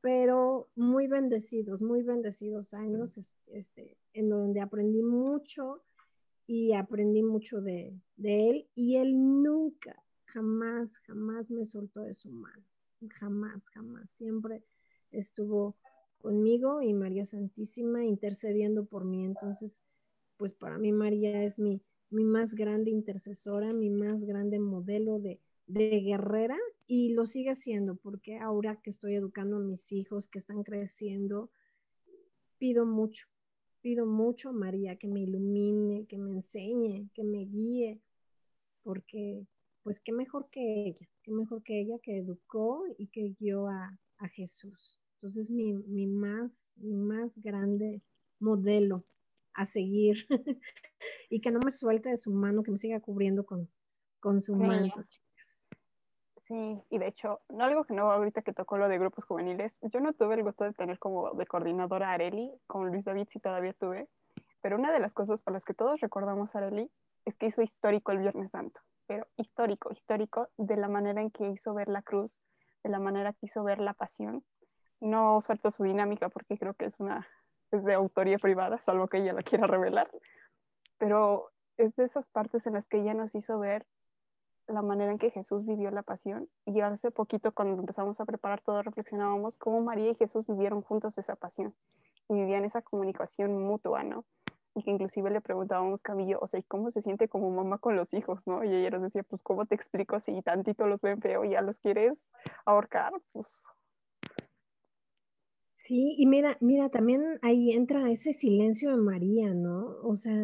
Pero 0.00 0.70
muy 0.76 1.08
bendecidos, 1.08 1.82
muy 1.82 2.02
bendecidos 2.04 2.74
años, 2.74 3.34
este, 3.48 3.98
en 4.12 4.28
donde 4.28 4.60
aprendí 4.60 5.02
mucho 5.02 5.82
y 6.46 6.74
aprendí 6.74 7.24
mucho 7.24 7.60
de, 7.60 7.92
de 8.16 8.50
él. 8.50 8.68
Y 8.76 8.96
él 8.96 9.14
nunca, 9.42 10.00
jamás, 10.26 11.00
jamás 11.00 11.50
me 11.50 11.64
soltó 11.64 12.02
de 12.02 12.14
su 12.14 12.30
mano. 12.30 12.64
Jamás, 13.08 13.68
jamás. 13.70 14.12
Siempre 14.12 14.62
estuvo 15.10 15.76
conmigo 16.18 16.82
y 16.82 16.94
María 16.94 17.24
Santísima 17.24 18.04
intercediendo 18.04 18.84
por 18.84 19.04
mí. 19.04 19.24
Entonces, 19.24 19.80
pues 20.36 20.52
para 20.52 20.78
mí 20.78 20.92
María 20.92 21.42
es 21.42 21.58
mi, 21.58 21.82
mi 22.10 22.24
más 22.24 22.54
grande 22.54 22.90
intercesora, 22.90 23.72
mi 23.72 23.88
más 23.88 24.24
grande 24.24 24.58
modelo 24.58 25.18
de, 25.18 25.40
guerrera 25.66 26.58
y 26.88 27.12
lo 27.12 27.26
sigue 27.26 27.54
siendo 27.54 27.94
porque 27.94 28.38
ahora 28.38 28.80
que 28.82 28.90
estoy 28.90 29.14
educando 29.14 29.58
a 29.58 29.60
mis 29.60 29.92
hijos 29.92 30.26
que 30.26 30.40
están 30.40 30.64
creciendo, 30.64 31.48
pido 32.58 32.84
mucho, 32.84 33.28
pido 33.80 34.04
mucho 34.04 34.48
a 34.48 34.52
María 34.52 34.96
que 34.96 35.06
me 35.06 35.20
ilumine, 35.20 36.06
que 36.06 36.18
me 36.18 36.32
enseñe, 36.32 37.08
que 37.14 37.22
me 37.22 37.44
guíe, 37.44 38.00
porque 38.82 39.46
pues 39.84 40.00
qué 40.00 40.12
mejor 40.12 40.48
que 40.50 40.88
ella, 40.88 41.08
qué 41.22 41.30
mejor 41.30 41.62
que 41.62 41.80
ella 41.80 42.00
que 42.00 42.18
educó 42.18 42.84
y 42.98 43.06
que 43.06 43.34
guió 43.38 43.68
a, 43.68 43.96
Jesús. 44.34 45.00
Entonces 45.14 45.50
mi, 45.50 45.72
mi, 45.72 46.06
más, 46.06 46.70
mi 46.76 46.94
más 46.94 47.38
grande 47.38 48.02
modelo 48.38 49.02
a 49.54 49.66
seguir 49.66 50.26
y 51.30 51.40
que 51.40 51.50
no 51.50 51.60
me 51.60 51.70
suelte 51.70 52.10
de 52.10 52.16
su 52.16 52.30
mano, 52.32 52.62
que 52.62 52.70
me 52.70 52.78
siga 52.78 53.00
cubriendo 53.00 53.44
con, 53.44 53.68
con 54.20 54.40
su 54.40 54.54
manto, 54.56 55.04
Sí, 56.50 56.82
y 56.90 56.98
de 56.98 57.06
hecho, 57.06 57.42
no 57.48 57.62
algo 57.62 57.84
que 57.84 57.94
no 57.94 58.10
ahorita 58.10 58.42
que 58.42 58.52
tocó 58.52 58.76
lo 58.76 58.88
de 58.88 58.98
grupos 58.98 59.24
juveniles, 59.24 59.78
yo 59.82 60.00
no 60.00 60.14
tuve 60.14 60.34
el 60.34 60.42
gusto 60.42 60.64
de 60.64 60.72
tener 60.72 60.98
como 60.98 61.30
de 61.34 61.46
coordinadora 61.46 62.10
a 62.10 62.14
Areli, 62.14 62.50
con 62.66 62.88
Luis 62.88 63.04
David 63.04 63.28
sí 63.30 63.38
todavía 63.38 63.72
tuve, 63.72 64.08
pero 64.60 64.76
una 64.76 64.90
de 64.90 64.98
las 64.98 65.12
cosas 65.12 65.40
por 65.42 65.52
las 65.52 65.64
que 65.64 65.74
todos 65.74 66.00
recordamos 66.00 66.56
a 66.56 66.58
Areli 66.58 66.90
es 67.24 67.36
que 67.36 67.46
hizo 67.46 67.62
histórico 67.62 68.10
el 68.10 68.18
Viernes 68.18 68.50
Santo, 68.50 68.80
pero 69.06 69.28
histórico, 69.36 69.92
histórico 69.92 70.48
de 70.56 70.76
la 70.76 70.88
manera 70.88 71.20
en 71.20 71.30
que 71.30 71.48
hizo 71.48 71.72
ver 71.72 71.88
la 71.88 72.02
cruz, 72.02 72.42
de 72.82 72.90
la 72.90 72.98
manera 72.98 73.32
que 73.32 73.46
hizo 73.46 73.62
ver 73.62 73.78
la 73.78 73.94
pasión. 73.94 74.42
No 74.98 75.40
suelto 75.42 75.70
su 75.70 75.84
dinámica 75.84 76.30
porque 76.30 76.58
creo 76.58 76.74
que 76.74 76.86
es 76.86 76.98
una 76.98 77.28
es 77.70 77.84
de 77.84 77.94
autoría 77.94 78.38
privada, 78.38 78.78
salvo 78.78 79.08
que 79.08 79.18
ella 79.18 79.32
la 79.32 79.42
quiera 79.42 79.66
revelar, 79.66 80.10
pero 80.98 81.50
es 81.76 81.96
de 81.96 82.04
esas 82.04 82.28
partes 82.28 82.66
en 82.66 82.74
las 82.74 82.86
que 82.86 82.98
ella 82.98 83.14
nos 83.14 83.34
hizo 83.34 83.58
ver 83.58 83.86
la 84.66 84.82
manera 84.82 85.10
en 85.10 85.18
que 85.18 85.30
Jesús 85.30 85.66
vivió 85.66 85.90
la 85.90 86.02
pasión 86.02 86.48
y 86.64 86.80
hace 86.80 87.10
poquito 87.10 87.52
cuando 87.52 87.80
empezamos 87.80 88.20
a 88.20 88.24
preparar 88.24 88.60
todo 88.60 88.82
reflexionábamos 88.82 89.56
cómo 89.56 89.80
María 89.80 90.10
y 90.10 90.14
Jesús 90.14 90.46
vivieron 90.46 90.82
juntos 90.82 91.18
esa 91.18 91.36
pasión 91.36 91.74
y 92.28 92.34
vivían 92.34 92.64
esa 92.64 92.82
comunicación 92.82 93.60
mutua, 93.60 94.04
¿no? 94.04 94.24
Y 94.74 94.84
que 94.84 94.92
inclusive 94.92 95.30
le 95.30 95.40
preguntábamos 95.40 96.02
Camillo, 96.02 96.38
o 96.40 96.46
sea, 96.46 96.60
¿y 96.60 96.62
cómo 96.62 96.92
se 96.92 97.00
siente 97.00 97.28
como 97.28 97.50
mamá 97.50 97.78
con 97.78 97.96
los 97.96 98.14
hijos, 98.14 98.40
no? 98.46 98.62
Y 98.62 98.72
ella 98.72 98.90
nos 98.90 99.02
decía, 99.02 99.24
pues, 99.24 99.42
¿cómo 99.42 99.66
te 99.66 99.74
explico 99.74 100.20
si 100.20 100.40
tantito 100.42 100.86
los 100.86 101.00
ven 101.00 101.20
feo 101.20 101.44
y 101.44 101.50
ya 101.50 101.60
los 101.60 101.80
quieres 101.80 102.24
ahorcar? 102.64 103.12
Pues 103.32 103.64
Sí, 105.82 106.14
y 106.18 106.26
mira, 106.26 106.56
mira, 106.60 106.90
también 106.90 107.38
ahí 107.42 107.72
entra 107.72 108.10
ese 108.10 108.32
silencio 108.34 108.90
de 108.90 108.96
María, 108.98 109.54
¿no? 109.54 109.96
O 110.02 110.16
sea, 110.16 110.36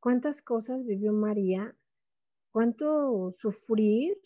cuántas 0.00 0.42
cosas 0.42 0.84
vivió 0.86 1.12
María, 1.12 1.76
cuánto 2.52 3.32
sufrir, 3.32 4.16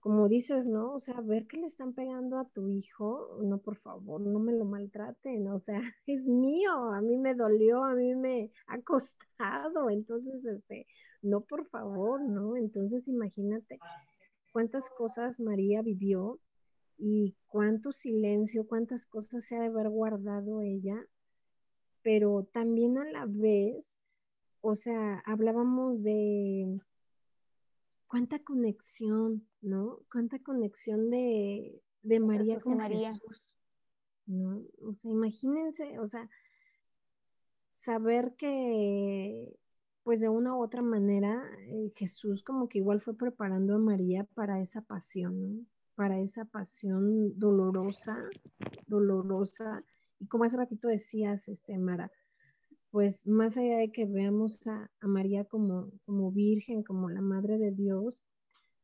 como 0.00 0.28
dices, 0.28 0.68
¿no? 0.68 0.94
O 0.94 1.00
sea, 1.00 1.20
ver 1.20 1.46
que 1.46 1.58
le 1.58 1.66
están 1.66 1.94
pegando 1.94 2.38
a 2.38 2.48
tu 2.48 2.68
hijo, 2.70 3.38
no, 3.42 3.58
por 3.58 3.76
favor, 3.76 4.20
no 4.22 4.38
me 4.40 4.52
lo 4.54 4.64
maltraten, 4.64 5.48
o 5.48 5.60
sea, 5.60 5.80
es 6.06 6.28
mío, 6.28 6.72
a 6.94 7.02
mí 7.02 7.18
me 7.18 7.34
dolió, 7.34 7.84
a 7.84 7.94
mí 7.94 8.14
me 8.14 8.52
ha 8.68 8.80
costado, 8.82 9.90
entonces, 9.90 10.46
este, 10.46 10.86
no, 11.22 11.42
por 11.42 11.66
favor, 11.66 12.22
¿no? 12.22 12.56
Entonces, 12.56 13.08
imagínate 13.08 13.78
cuántas 14.52 14.90
cosas 14.90 15.40
María 15.40 15.82
vivió 15.82 16.40
y 16.98 17.34
cuánto 17.46 17.92
silencio, 17.92 18.66
cuántas 18.66 19.06
cosas 19.06 19.44
se 19.44 19.56
ha 19.56 19.60
de 19.60 19.66
haber 19.66 19.88
guardado 19.88 20.62
ella, 20.62 21.06
pero 22.02 22.48
también 22.52 22.98
a 22.98 23.04
la 23.04 23.26
vez, 23.26 23.98
o 24.60 24.74
sea, 24.74 25.22
hablábamos 25.26 26.02
de 26.02 26.80
cuánta 28.06 28.38
conexión, 28.38 29.46
¿no? 29.60 30.00
Cuánta 30.10 30.38
conexión 30.38 31.10
de, 31.10 31.82
de 32.02 32.20
María 32.20 32.60
con 32.60 32.78
María. 32.78 33.12
Jesús, 33.12 33.56
¿no? 34.26 34.62
O 34.82 34.92
sea, 34.94 35.10
imagínense, 35.10 35.98
o 35.98 36.06
sea, 36.06 36.28
saber 37.74 38.34
que 38.36 39.58
pues 40.02 40.20
de 40.20 40.28
una 40.28 40.54
u 40.54 40.62
otra 40.62 40.82
manera 40.82 41.42
eh, 41.66 41.90
Jesús 41.96 42.44
como 42.44 42.68
que 42.68 42.78
igual 42.78 43.00
fue 43.00 43.16
preparando 43.16 43.74
a 43.74 43.78
María 43.78 44.22
para 44.34 44.60
esa 44.60 44.80
pasión, 44.82 45.42
¿no? 45.42 45.66
Para 45.96 46.20
esa 46.20 46.44
pasión 46.44 47.38
dolorosa, 47.38 48.16
dolorosa. 48.86 49.82
Y 50.20 50.28
como 50.28 50.44
hace 50.44 50.56
ratito 50.56 50.88
decías, 50.88 51.48
este, 51.48 51.78
Mara, 51.78 52.12
pues 52.90 53.26
más 53.26 53.56
allá 53.56 53.78
de 53.78 53.90
que 53.90 54.06
veamos 54.06 54.64
a, 54.66 54.90
María 55.00 55.44
como, 55.44 55.90
como 56.04 56.30
virgen, 56.30 56.84
como 56.84 57.10
la 57.10 57.22
madre 57.22 57.58
de 57.58 57.72
Dios, 57.72 58.24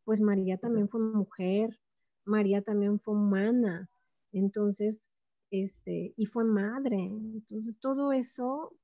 pues 0.04 0.20
María 0.20 0.58
también 0.58 0.88
fue 0.88 1.00
mujer, 1.00 1.78
María 2.24 2.62
también 2.62 2.98
fue 2.98 3.14
humana, 3.14 3.88
entonces, 4.32 5.10
este, 5.50 6.14
y 6.16 6.26
fue 6.26 6.44
madre. 6.44 7.04
Entonces, 7.04 7.78
todo 7.78 8.12
eso 8.12 8.74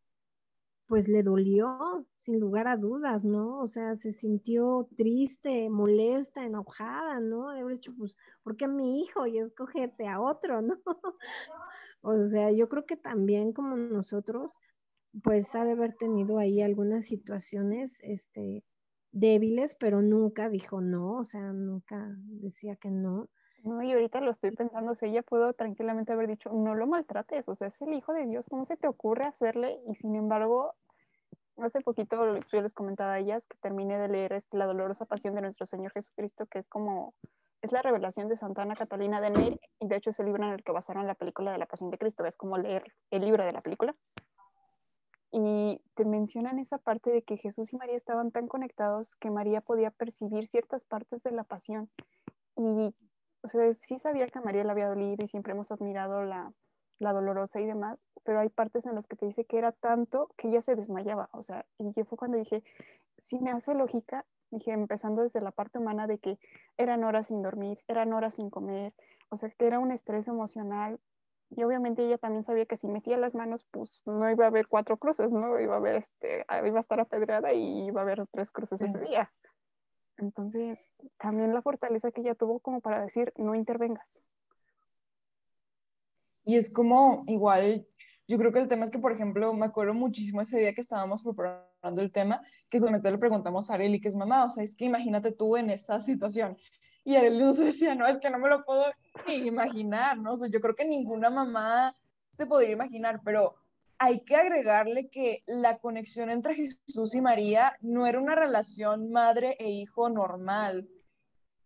pues 0.88 1.06
le 1.08 1.22
dolió, 1.22 2.06
sin 2.16 2.40
lugar 2.40 2.66
a 2.66 2.76
dudas, 2.78 3.24
¿no? 3.24 3.60
O 3.60 3.66
sea, 3.66 3.94
se 3.94 4.10
sintió 4.10 4.88
triste, 4.96 5.68
molesta, 5.68 6.44
enojada, 6.44 7.20
¿no? 7.20 7.50
De 7.50 7.60
haber 7.60 7.74
dicho, 7.74 7.94
pues, 7.96 8.16
¿por 8.42 8.56
qué 8.56 8.68
mi 8.68 9.02
hijo? 9.02 9.26
Y 9.26 9.38
escogete 9.38 10.08
a 10.08 10.20
otro, 10.20 10.62
¿no? 10.62 10.78
o 12.00 12.28
sea, 12.28 12.50
yo 12.52 12.68
creo 12.70 12.86
que 12.86 12.96
también 12.96 13.52
como 13.52 13.76
nosotros, 13.76 14.58
pues 15.22 15.54
ha 15.54 15.64
de 15.64 15.72
haber 15.72 15.94
tenido 15.94 16.38
ahí 16.38 16.62
algunas 16.62 17.04
situaciones, 17.04 17.98
este, 18.02 18.64
débiles, 19.12 19.76
pero 19.78 20.00
nunca 20.00 20.48
dijo 20.48 20.80
no, 20.80 21.18
o 21.18 21.24
sea, 21.24 21.52
nunca 21.52 22.16
decía 22.24 22.76
que 22.76 22.90
no. 22.90 23.28
No, 23.68 23.82
y 23.82 23.92
ahorita 23.92 24.22
lo 24.22 24.30
estoy 24.30 24.52
pensando, 24.52 24.94
si 24.94 25.04
ella 25.06 25.22
pudo 25.22 25.52
tranquilamente 25.52 26.10
haber 26.10 26.26
dicho, 26.26 26.50
no 26.50 26.74
lo 26.74 26.86
maltrates, 26.86 27.46
o 27.48 27.54
sea, 27.54 27.68
es 27.68 27.82
el 27.82 27.92
hijo 27.92 28.14
de 28.14 28.24
Dios, 28.24 28.46
¿cómo 28.48 28.64
se 28.64 28.78
te 28.78 28.88
ocurre 28.88 29.26
hacerle? 29.26 29.78
Y 29.86 29.94
sin 29.96 30.14
embargo, 30.14 30.74
hace 31.58 31.82
poquito 31.82 32.38
yo 32.50 32.62
les 32.62 32.72
comentaba 32.72 33.12
a 33.12 33.18
ellas 33.18 33.46
que 33.46 33.58
terminé 33.58 33.98
de 33.98 34.08
leer 34.08 34.32
este, 34.32 34.56
La 34.56 34.64
dolorosa 34.64 35.04
pasión 35.04 35.34
de 35.34 35.42
nuestro 35.42 35.66
Señor 35.66 35.92
Jesucristo, 35.92 36.46
que 36.46 36.58
es 36.58 36.66
como, 36.66 37.12
es 37.60 37.70
la 37.70 37.82
revelación 37.82 38.28
de 38.28 38.36
Santa 38.36 38.62
Ana 38.62 38.74
Catalina 38.74 39.20
de 39.20 39.30
Ney, 39.30 39.60
y 39.80 39.86
de 39.86 39.96
hecho 39.96 40.10
es 40.10 40.20
el 40.20 40.26
libro 40.26 40.44
en 40.44 40.54
el 40.54 40.64
que 40.64 40.72
basaron 40.72 41.06
la 41.06 41.14
película 41.14 41.52
de 41.52 41.58
la 41.58 41.66
pasión 41.66 41.90
de 41.90 41.98
Cristo, 41.98 42.24
es 42.24 42.38
como 42.38 42.56
leer 42.56 42.84
el 43.10 43.20
libro 43.20 43.44
de 43.44 43.52
la 43.52 43.60
película. 43.60 43.94
Y 45.30 45.82
te 45.94 46.06
mencionan 46.06 46.58
esa 46.58 46.78
parte 46.78 47.10
de 47.10 47.20
que 47.20 47.36
Jesús 47.36 47.70
y 47.74 47.76
María 47.76 47.96
estaban 47.96 48.30
tan 48.30 48.48
conectados 48.48 49.14
que 49.16 49.30
María 49.30 49.60
podía 49.60 49.90
percibir 49.90 50.46
ciertas 50.46 50.84
partes 50.84 51.22
de 51.22 51.32
la 51.32 51.44
pasión. 51.44 51.90
Y 52.56 52.94
o 53.48 53.50
sea, 53.50 53.72
sí 53.72 53.96
sabía 53.96 54.26
que 54.26 54.38
a 54.38 54.42
María 54.42 54.62
le 54.62 54.70
había 54.70 54.88
dolido 54.88 55.24
y 55.24 55.28
siempre 55.28 55.52
hemos 55.52 55.72
admirado 55.72 56.22
la, 56.22 56.52
la 56.98 57.14
dolorosa 57.14 57.60
y 57.60 57.64
demás, 57.64 58.04
pero 58.24 58.40
hay 58.40 58.50
partes 58.50 58.84
en 58.84 58.94
las 58.94 59.06
que 59.06 59.16
te 59.16 59.24
dice 59.24 59.46
que 59.46 59.56
era 59.56 59.72
tanto 59.72 60.28
que 60.36 60.48
ella 60.48 60.60
se 60.60 60.76
desmayaba, 60.76 61.30
o 61.32 61.42
sea, 61.42 61.64
y 61.78 61.90
yo 61.94 62.04
fue 62.04 62.18
cuando 62.18 62.36
dije, 62.36 62.62
sí 63.22 63.38
me 63.38 63.50
hace 63.50 63.74
lógica, 63.74 64.26
dije, 64.50 64.72
empezando 64.72 65.22
desde 65.22 65.40
la 65.40 65.50
parte 65.50 65.78
humana 65.78 66.06
de 66.06 66.18
que 66.18 66.38
eran 66.76 67.04
horas 67.04 67.28
sin 67.28 67.40
dormir, 67.40 67.78
eran 67.88 68.12
horas 68.12 68.34
sin 68.34 68.50
comer, 68.50 68.92
o 69.30 69.36
sea, 69.36 69.48
que 69.48 69.66
era 69.66 69.78
un 69.78 69.92
estrés 69.92 70.28
emocional, 70.28 71.00
y 71.48 71.62
obviamente 71.62 72.04
ella 72.04 72.18
también 72.18 72.44
sabía 72.44 72.66
que 72.66 72.76
si 72.76 72.86
metía 72.86 73.16
las 73.16 73.34
manos, 73.34 73.66
pues 73.70 74.02
no 74.04 74.30
iba 74.30 74.44
a 74.44 74.48
haber 74.48 74.66
cuatro 74.66 74.98
cruces, 74.98 75.32
¿no? 75.32 75.58
Iba 75.58 75.74
a 75.74 75.78
haber, 75.78 75.94
este, 75.94 76.44
iba 76.66 76.76
a 76.76 76.80
estar 76.80 77.00
apedreada 77.00 77.54
y 77.54 77.86
iba 77.86 78.02
a 78.02 78.04
haber 78.04 78.26
tres 78.26 78.50
cruces 78.50 78.82
ese 78.82 78.98
día. 78.98 79.32
Entonces, 80.18 80.78
también 81.18 81.54
la 81.54 81.62
fortaleza 81.62 82.10
que 82.10 82.20
ella 82.20 82.34
tuvo 82.34 82.60
como 82.60 82.80
para 82.80 83.02
decir, 83.02 83.32
no 83.36 83.54
intervengas. 83.54 84.22
Y 86.44 86.56
es 86.56 86.70
como, 86.70 87.24
igual, 87.26 87.86
yo 88.26 88.36
creo 88.36 88.52
que 88.52 88.58
el 88.58 88.68
tema 88.68 88.84
es 88.84 88.90
que, 88.90 88.98
por 88.98 89.12
ejemplo, 89.12 89.52
me 89.54 89.66
acuerdo 89.66 89.94
muchísimo 89.94 90.40
ese 90.40 90.58
día 90.58 90.74
que 90.74 90.80
estábamos 90.80 91.22
preparando 91.22 92.02
el 92.02 92.10
tema, 92.10 92.42
que 92.68 92.78
justamente 92.78 93.10
le 93.10 93.18
preguntamos 93.18 93.70
a 93.70 93.74
Areli, 93.74 94.00
que 94.00 94.08
es 94.08 94.16
mamá, 94.16 94.44
o 94.44 94.50
sea, 94.50 94.64
es 94.64 94.74
que 94.74 94.84
imagínate 94.84 95.32
tú 95.32 95.56
en 95.56 95.70
esa 95.70 96.00
situación. 96.00 96.56
Y 97.04 97.16
Areli 97.16 97.38
nos 97.38 97.56
decía, 97.58 97.94
no, 97.94 98.06
es 98.06 98.18
que 98.18 98.30
no 98.30 98.38
me 98.38 98.48
lo 98.48 98.64
puedo 98.64 98.84
imaginar, 99.28 100.18
¿no? 100.18 100.32
O 100.32 100.36
sea, 100.36 100.48
yo 100.48 100.60
creo 100.60 100.74
que 100.74 100.84
ninguna 100.84 101.30
mamá 101.30 101.94
se 102.32 102.46
podría 102.46 102.72
imaginar, 102.72 103.20
pero 103.24 103.56
hay 103.98 104.20
que 104.20 104.36
agregarle 104.36 105.08
que 105.08 105.42
la 105.46 105.78
conexión 105.78 106.30
entre 106.30 106.54
Jesús 106.54 107.14
y 107.14 107.20
María 107.20 107.76
no 107.80 108.06
era 108.06 108.20
una 108.20 108.36
relación 108.36 109.10
madre 109.10 109.56
e 109.58 109.70
hijo 109.70 110.08
normal. 110.08 110.88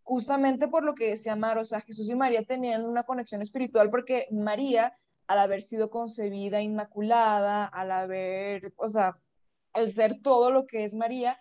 Justamente 0.03 0.67
por 0.67 0.83
lo 0.83 0.95
que 0.95 1.11
decía 1.11 1.37
Mar, 1.37 1.59
o 1.59 1.65
sea, 1.65 1.81
Jesús 1.81 2.11
y 2.11 2.15
María 2.15 2.43
tenían 2.45 2.85
una 2.85 3.05
conexión 3.05 3.43
espiritual 3.43 3.91
porque 3.91 4.27
María, 4.31 4.97
al 5.27 5.39
haber 5.39 5.63
sido 5.63 5.91
concebida 5.91 6.61
inmaculada, 6.61 7.67
al 7.67 7.93
haber, 7.93 8.73
o 8.77 8.89
sea, 8.89 9.19
al 9.75 9.93
ser 9.93 10.21
todo 10.23 10.51
lo 10.51 10.67
que 10.67 10.85
es 10.85 10.95
María, 10.95 11.39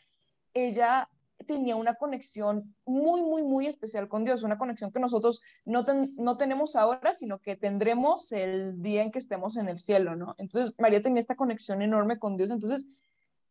ella 0.53 1.09
tenía 1.43 1.75
una 1.75 1.95
conexión 1.95 2.75
muy, 2.85 3.21
muy, 3.21 3.43
muy 3.43 3.67
especial 3.67 4.07
con 4.07 4.23
Dios, 4.23 4.43
una 4.43 4.57
conexión 4.57 4.91
que 4.91 4.99
nosotros 4.99 5.41
no, 5.65 5.85
no 6.17 6.37
tenemos 6.37 6.75
ahora, 6.75 7.13
sino 7.13 7.39
que 7.39 7.55
tendremos 7.55 8.31
el 8.31 8.81
día 8.81 9.01
en 9.03 9.11
que 9.11 9.19
estemos 9.19 9.57
en 9.57 9.69
el 9.69 9.79
cielo, 9.79 10.15
¿no? 10.15 10.35
Entonces, 10.37 10.75
María 10.79 11.01
tenía 11.01 11.19
esta 11.19 11.35
conexión 11.35 11.81
enorme 11.81 12.19
con 12.19 12.37
Dios, 12.37 12.51
entonces, 12.51 12.87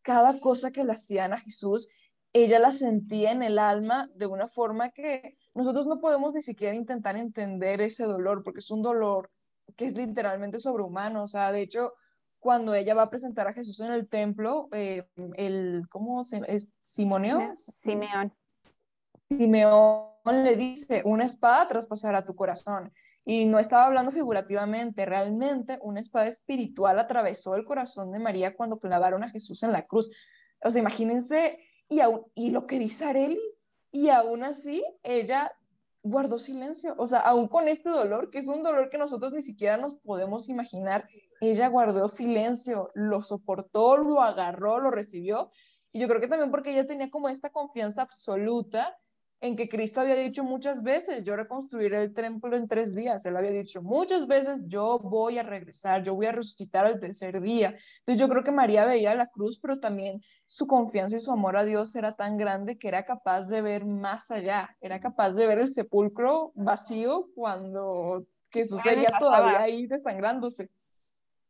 cada 0.03 0.41
cosa 0.41 0.71
que 0.71 0.85
le 0.85 0.93
hacían 0.93 1.33
a 1.33 1.39
Jesús, 1.39 1.89
ella 2.33 2.59
la 2.59 2.73
sentía 2.73 3.33
en 3.33 3.43
el 3.43 3.59
alma 3.59 4.09
de 4.15 4.27
una 4.27 4.49
forma 4.49 4.91
que 4.91 5.37
nosotros 5.55 5.87
no 5.87 5.99
podemos 5.99 6.33
ni 6.33 6.43
siquiera 6.43 6.75
intentar 6.75 7.17
entender 7.17 7.81
ese 7.81 8.05
dolor, 8.05 8.43
porque 8.43 8.61
es 8.61 8.71
un 8.71 8.83
dolor 8.83 9.31
que 9.77 9.87
es 9.87 9.95
literalmente 9.95 10.59
sobrehumano, 10.59 11.25
o 11.25 11.29
sea, 11.29 11.53
de 11.53 11.63
hecho, 11.63 11.93
cuando 12.41 12.75
ella 12.75 12.95
va 12.95 13.03
a 13.03 13.11
presentar 13.11 13.47
a 13.47 13.53
Jesús 13.53 13.79
en 13.81 13.93
el 13.93 14.09
templo, 14.09 14.69
eh, 14.73 15.07
el, 15.37 15.87
¿cómo 15.91 16.25
se 16.25 16.37
llama? 16.37 16.49
¿Simoneo? 16.79 17.55
Simeón. 17.77 18.33
Simeón 19.29 20.11
le 20.25 20.57
dice, 20.57 21.03
una 21.05 21.25
espada 21.25 21.69
traspasará 21.69 22.25
tu 22.25 22.35
corazón. 22.35 22.93
Y 23.25 23.45
no 23.45 23.59
estaba 23.59 23.85
hablando 23.85 24.11
figurativamente, 24.11 25.05
realmente 25.05 25.79
una 25.83 26.01
espada 26.01 26.27
espiritual 26.27 26.99
atravesó 26.99 27.55
el 27.55 27.65
corazón 27.65 28.11
de 28.11 28.19
María 28.19 28.57
cuando 28.57 28.81
clavaron 28.81 29.23
a 29.23 29.31
Jesús 29.31 29.63
en 29.63 29.73
la 29.73 29.87
cruz. 29.87 30.11
O 30.63 30.71
sea, 30.71 30.81
imagínense, 30.81 31.59
y, 31.89 32.01
y 32.35 32.51
lo 32.51 32.67
que 32.67 32.79
dice 32.79 33.05
Areli, 33.05 33.41
y 33.93 34.09
aún 34.09 34.43
así 34.43 34.83
ella 35.03 35.53
guardó 36.03 36.39
silencio. 36.39 36.95
O 36.99 37.07
sea, 37.07 37.21
aún 37.21 37.49
con 37.49 37.69
este 37.69 37.91
dolor, 37.91 38.31
que 38.31 38.39
es 38.39 38.49
un 38.49 38.63
dolor 38.63 38.91
que 38.91 38.99
nosotros 38.99 39.33
ni 39.33 39.43
siquiera 39.43 39.77
nos 39.77 39.95
podemos 39.97 40.49
imaginar, 40.49 41.09
ella 41.41 41.69
guardó 41.69 42.09
silencio, 42.09 42.91
lo 42.95 43.23
soportó, 43.23 43.97
lo 43.97 44.21
agarró, 44.21 44.79
lo 44.81 44.91
recibió. 44.91 45.51
Y 45.93 46.01
yo 46.01 46.09
creo 46.09 46.21
que 46.21 46.29
también 46.29 46.51
porque 46.51 46.73
ella 46.73 46.87
tenía 46.87 47.11
como 47.11 47.29
esta 47.29 47.51
confianza 47.51 48.03
absoluta 48.03 48.97
en 49.43 49.57
que 49.57 49.69
Cristo 49.69 50.03
había 50.03 50.17
dicho 50.17 50.45
muchas 50.45 50.83
veces, 50.83 51.25
yo 51.25 51.35
reconstruiré 51.35 52.03
el 52.03 52.13
templo 52.13 52.57
en 52.57 52.69
tres 52.69 52.95
días. 52.95 53.25
Él 53.25 53.37
había 53.37 53.51
dicho 53.51 53.81
muchas 53.81 54.27
veces, 54.27 54.63
yo 54.67 54.99
voy 54.99 55.39
a 55.39 55.43
regresar, 55.43 56.03
yo 56.03 56.15
voy 56.15 56.27
a 56.27 56.33
resucitar 56.33 56.85
al 56.85 57.01
tercer 57.01 57.41
día. 57.41 57.75
Entonces 58.01 58.21
yo 58.21 58.29
creo 58.29 58.45
que 58.45 58.53
María 58.53 58.85
veía 58.85 59.15
la 59.15 59.29
cruz, 59.29 59.59
pero 59.59 59.81
también 59.81 60.21
su 60.45 60.67
confianza 60.67 61.17
y 61.17 61.21
su 61.21 61.33
amor 61.33 61.57
a 61.57 61.65
Dios 61.65 61.97
era 61.97 62.17
tan 62.17 62.37
grande 62.37 62.77
que 62.77 62.89
era 62.89 63.07
capaz 63.07 63.49
de 63.49 63.63
ver 63.63 63.87
más 63.87 64.31
allá, 64.31 64.77
era 64.81 65.01
capaz 65.01 65.33
de 65.33 65.47
ver 65.47 65.59
el 65.59 65.69
sepulcro 65.69 66.53
vacío 66.55 67.29
cuando 67.35 68.27
Jesús 68.51 68.81
sería 68.83 69.11
todavía 69.19 69.63
ahí 69.63 69.87
desangrándose. 69.87 70.69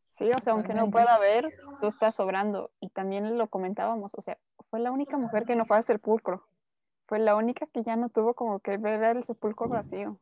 Sí, 0.07 0.31
o 0.31 0.41
sea, 0.41 0.53
aunque 0.53 0.75
no 0.75 0.91
pueda 0.91 1.19
ver, 1.19 1.49
tú 1.81 1.87
estás 1.87 2.17
sobrando. 2.17 2.71
Y 2.81 2.91
también 2.91 3.37
lo 3.37 3.49
comentábamos, 3.49 4.15
o 4.15 4.21
sea, 4.21 4.39
fue 4.69 4.79
la 4.79 4.93
única 4.93 5.17
mujer 5.17 5.45
que 5.45 5.57
no 5.57 5.67
fue 5.67 5.77
al 5.77 5.83
sepulcro. 5.83 6.45
Fue 7.11 7.19
la 7.19 7.35
única 7.35 7.67
que 7.67 7.83
ya 7.83 7.97
no 7.97 8.09
tuvo 8.09 8.35
como 8.35 8.61
que 8.61 8.77
ver 8.77 9.17
el 9.17 9.25
sepulcro 9.25 9.69
vacío. 9.69 10.21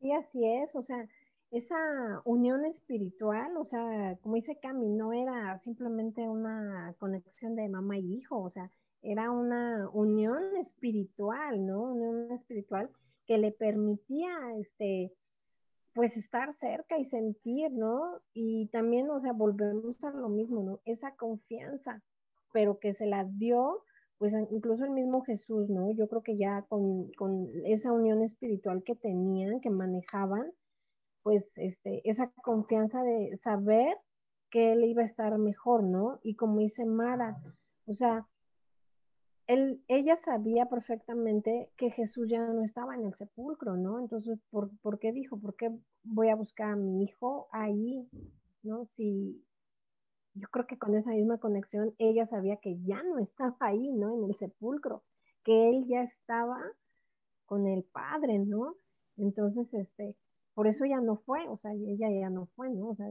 Sí, 0.00 0.10
así 0.10 0.44
es, 0.44 0.74
o 0.74 0.82
sea, 0.82 1.08
esa 1.52 1.76
unión 2.24 2.64
espiritual, 2.64 3.56
o 3.56 3.64
sea, 3.64 4.18
como 4.20 4.34
dice 4.34 4.58
Cami, 4.58 4.88
no 4.88 5.12
era 5.12 5.56
simplemente 5.58 6.28
una 6.28 6.96
conexión 6.98 7.54
de 7.54 7.68
mamá 7.68 7.96
y 7.96 8.14
hijo, 8.14 8.42
o 8.42 8.50
sea, 8.50 8.72
era 9.02 9.30
una 9.30 9.88
unión 9.92 10.56
espiritual, 10.56 11.64
¿no? 11.64 11.92
Unión 11.92 12.32
espiritual 12.32 12.90
que 13.24 13.38
le 13.38 13.52
permitía, 13.52 14.32
este, 14.56 15.14
pues 15.94 16.16
estar 16.16 16.54
cerca 16.54 16.98
y 16.98 17.04
sentir, 17.04 17.70
¿no? 17.70 18.20
Y 18.34 18.66
también, 18.72 19.08
o 19.10 19.20
sea, 19.20 19.32
volvemos 19.32 20.02
a 20.02 20.10
lo 20.10 20.28
mismo, 20.28 20.64
¿no? 20.64 20.80
Esa 20.84 21.14
confianza, 21.14 22.02
pero 22.52 22.80
que 22.80 22.92
se 22.92 23.06
la 23.06 23.22
dio, 23.22 23.84
pues 24.18 24.34
incluso 24.50 24.84
el 24.84 24.90
mismo 24.90 25.22
Jesús, 25.22 25.68
¿no? 25.70 25.92
Yo 25.92 26.08
creo 26.08 26.22
que 26.22 26.36
ya 26.36 26.62
con, 26.68 27.10
esa 27.64 27.92
unión 27.92 28.22
espiritual 28.22 28.82
que 28.84 28.96
tenían, 28.96 29.60
que 29.60 29.70
manejaban, 29.70 30.50
pues 31.22 31.56
este, 31.56 32.08
esa 32.08 32.30
confianza 32.42 33.02
de 33.02 33.38
saber 33.42 33.96
que 34.50 34.72
él 34.72 34.84
iba 34.84 35.02
a 35.02 35.06
estar 35.06 35.36
mejor, 35.38 35.84
¿no? 35.84 36.18
Y 36.22 36.34
como 36.34 36.58
dice 36.60 36.84
Mara, 36.84 37.36
o 37.86 37.92
sea, 37.92 38.26
ella 39.46 40.16
sabía 40.16 40.66
perfectamente 40.66 41.70
que 41.76 41.90
Jesús 41.90 42.28
ya 42.28 42.46
no 42.46 42.62
estaba 42.64 42.94
en 42.94 43.06
el 43.06 43.14
sepulcro, 43.14 43.76
¿no? 43.76 43.98
Entonces, 43.98 44.38
¿por, 44.50 44.70
¿por, 44.80 44.98
qué 44.98 45.12
dijo? 45.12 45.38
¿Por 45.40 45.56
qué 45.56 45.70
voy 46.02 46.28
a 46.28 46.34
buscar 46.34 46.72
a 46.72 46.76
mi 46.76 47.02
hijo 47.04 47.48
ahí? 47.52 48.08
¿No? 48.62 48.84
Si 48.84 49.42
yo 50.38 50.48
creo 50.48 50.66
que 50.66 50.78
con 50.78 50.94
esa 50.94 51.10
misma 51.10 51.38
conexión 51.38 51.94
ella 51.98 52.26
sabía 52.26 52.56
que 52.56 52.78
ya 52.82 53.02
no 53.02 53.18
estaba 53.18 53.56
ahí, 53.60 53.90
¿no? 53.92 54.14
En 54.14 54.24
el 54.24 54.34
sepulcro, 54.34 55.02
que 55.44 55.68
él 55.68 55.86
ya 55.86 56.02
estaba 56.02 56.58
con 57.46 57.66
el 57.66 57.84
Padre, 57.84 58.38
¿no? 58.38 58.76
Entonces, 59.16 59.72
este, 59.74 60.16
por 60.54 60.66
eso 60.66 60.84
ya 60.84 61.00
no 61.00 61.16
fue, 61.16 61.48
o 61.48 61.56
sea, 61.56 61.72
ella 61.72 62.10
ya 62.10 62.30
no 62.30 62.46
fue, 62.54 62.70
¿no? 62.70 62.88
O 62.88 62.94
sea, 62.94 63.06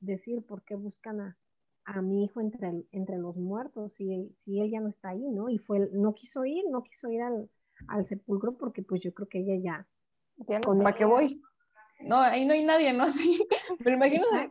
decir 0.00 0.44
por 0.44 0.62
qué 0.64 0.74
buscan 0.74 1.20
a, 1.20 1.38
a 1.84 2.02
mi 2.02 2.24
hijo 2.24 2.40
entre, 2.40 2.84
entre 2.92 3.18
los 3.18 3.36
muertos, 3.36 3.94
si, 3.94 4.34
si 4.38 4.60
él 4.60 4.70
ya 4.70 4.80
no 4.80 4.88
está 4.88 5.10
ahí, 5.10 5.28
¿no? 5.30 5.48
Y 5.48 5.58
fue, 5.58 5.90
no 5.92 6.14
quiso 6.14 6.44
ir, 6.44 6.64
no 6.70 6.82
quiso 6.82 7.08
ir 7.10 7.22
al, 7.22 7.50
al 7.88 8.04
sepulcro 8.06 8.56
porque 8.56 8.82
pues 8.82 9.00
yo 9.00 9.12
creo 9.12 9.28
que 9.28 9.40
ella 9.40 9.56
ya... 9.62 9.88
ya 10.48 10.60
¿Para 10.60 10.94
qué 10.94 11.04
voy? 11.04 11.42
No, 12.00 12.18
ahí 12.18 12.44
no 12.44 12.52
hay 12.52 12.64
nadie, 12.64 12.92
¿no? 12.92 13.04
Así, 13.04 13.46
pero 13.82 13.96
imagínate, 13.96 14.50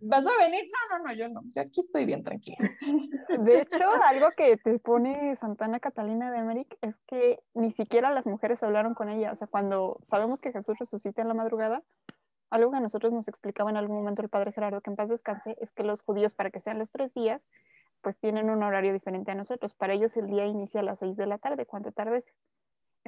¿vas 0.00 0.26
a 0.26 0.36
venir? 0.38 0.64
No, 0.72 0.98
no, 0.98 1.04
no, 1.04 1.12
yo 1.14 1.28
no, 1.28 1.42
yo 1.54 1.62
aquí 1.62 1.80
estoy 1.80 2.06
bien 2.06 2.24
tranquila. 2.24 2.56
De 3.38 3.60
hecho, 3.60 3.90
algo 4.04 4.30
que 4.36 4.56
te 4.56 4.78
pone 4.78 5.36
Santana 5.36 5.80
Catalina 5.80 6.30
de 6.30 6.38
Emmerich 6.38 6.76
es 6.80 6.96
que 7.06 7.40
ni 7.54 7.70
siquiera 7.70 8.10
las 8.12 8.26
mujeres 8.26 8.62
hablaron 8.62 8.94
con 8.94 9.08
ella, 9.08 9.32
o 9.32 9.34
sea, 9.34 9.46
cuando 9.46 10.00
sabemos 10.06 10.40
que 10.40 10.52
Jesús 10.52 10.78
resucita 10.78 11.22
en 11.22 11.28
la 11.28 11.34
madrugada, 11.34 11.82
algo 12.50 12.70
que 12.70 12.78
a 12.78 12.80
nosotros 12.80 13.12
nos 13.12 13.28
explicaba 13.28 13.70
en 13.70 13.76
algún 13.76 13.96
momento 13.96 14.22
el 14.22 14.28
padre 14.28 14.52
Gerardo, 14.52 14.80
que 14.80 14.90
en 14.90 14.96
paz 14.96 15.10
descanse, 15.10 15.56
es 15.60 15.70
que 15.72 15.82
los 15.82 16.02
judíos, 16.02 16.32
para 16.32 16.50
que 16.50 16.60
sean 16.60 16.78
los 16.78 16.90
tres 16.90 17.12
días, 17.12 17.46
pues 18.00 18.18
tienen 18.18 18.48
un 18.48 18.62
horario 18.62 18.92
diferente 18.92 19.30
a 19.30 19.34
nosotros. 19.34 19.74
Para 19.74 19.92
ellos 19.92 20.16
el 20.16 20.28
día 20.28 20.46
inicia 20.46 20.80
a 20.80 20.84
las 20.84 21.00
seis 21.00 21.16
de 21.16 21.26
la 21.26 21.38
tarde, 21.38 21.66
cuando 21.66 21.90
atardece. 21.90 22.32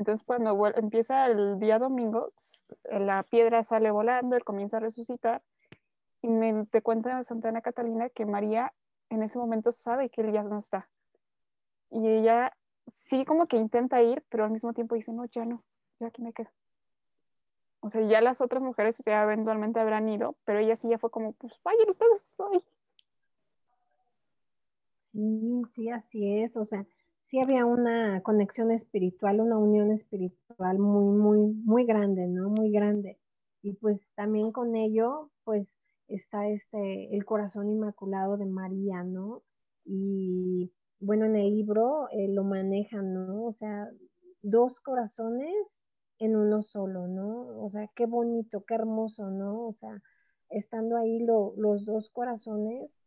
Entonces, 0.00 0.24
cuando 0.24 0.66
empieza 0.68 1.26
el 1.26 1.58
día 1.58 1.78
domingo, 1.78 2.32
la 2.90 3.22
piedra 3.22 3.62
sale 3.64 3.90
volando, 3.90 4.34
él 4.34 4.44
comienza 4.44 4.78
a 4.78 4.80
resucitar. 4.80 5.42
Y 6.22 6.28
me, 6.28 6.64
te 6.64 6.80
cuenta 6.80 7.22
Santana 7.22 7.60
Catalina 7.60 8.08
que 8.08 8.24
María 8.24 8.72
en 9.10 9.22
ese 9.22 9.36
momento 9.36 9.72
sabe 9.72 10.08
que 10.08 10.22
él 10.22 10.32
ya 10.32 10.42
no 10.42 10.58
está. 10.58 10.88
Y 11.90 12.08
ella 12.08 12.56
sí 12.86 13.26
como 13.26 13.46
que 13.46 13.58
intenta 13.58 14.02
ir, 14.02 14.24
pero 14.30 14.44
al 14.44 14.50
mismo 14.52 14.72
tiempo 14.72 14.94
dice, 14.94 15.12
no, 15.12 15.26
ya 15.26 15.44
no, 15.44 15.62
yo 15.98 16.06
aquí 16.06 16.22
me 16.22 16.32
quedo. 16.32 16.48
O 17.80 17.90
sea, 17.90 18.00
ya 18.00 18.22
las 18.22 18.40
otras 18.40 18.62
mujeres 18.62 19.02
ya 19.04 19.22
eventualmente 19.22 19.80
habrán 19.80 20.08
ido, 20.08 20.34
pero 20.44 20.60
ella 20.60 20.76
sí 20.76 20.88
ya 20.88 20.96
fue 20.96 21.10
como, 21.10 21.34
pues 21.34 21.52
vayan 21.62 21.90
ustedes, 21.90 22.32
Sí, 25.12 25.62
sí, 25.74 25.90
así 25.90 26.40
es. 26.40 26.56
O 26.56 26.64
sea, 26.64 26.86
sí 27.30 27.38
había 27.38 27.64
una 27.64 28.22
conexión 28.22 28.72
espiritual, 28.72 29.40
una 29.40 29.56
unión 29.56 29.92
espiritual 29.92 30.80
muy, 30.80 31.04
muy, 31.16 31.38
muy 31.64 31.86
grande, 31.86 32.26
¿no? 32.26 32.48
Muy 32.48 32.72
grande. 32.72 33.18
Y 33.62 33.74
pues 33.74 34.10
también 34.16 34.50
con 34.50 34.74
ello, 34.74 35.30
pues 35.44 35.78
está 36.08 36.48
este, 36.48 37.14
el 37.14 37.24
corazón 37.24 37.70
inmaculado 37.70 38.36
de 38.36 38.46
María, 38.46 39.04
¿no? 39.04 39.42
Y 39.84 40.72
bueno, 40.98 41.26
en 41.26 41.36
el 41.36 41.54
libro 41.54 42.08
eh, 42.10 42.26
lo 42.26 42.42
manejan, 42.42 43.14
¿no? 43.14 43.44
O 43.44 43.52
sea, 43.52 43.88
dos 44.42 44.80
corazones 44.80 45.84
en 46.18 46.34
uno 46.34 46.64
solo, 46.64 47.06
¿no? 47.06 47.46
O 47.62 47.70
sea, 47.70 47.88
qué 47.94 48.06
bonito, 48.06 48.64
qué 48.64 48.74
hermoso, 48.74 49.30
¿no? 49.30 49.66
O 49.68 49.72
sea, 49.72 50.02
estando 50.48 50.96
ahí 50.96 51.20
los 51.20 51.84
dos 51.84 52.10
corazones, 52.10 52.98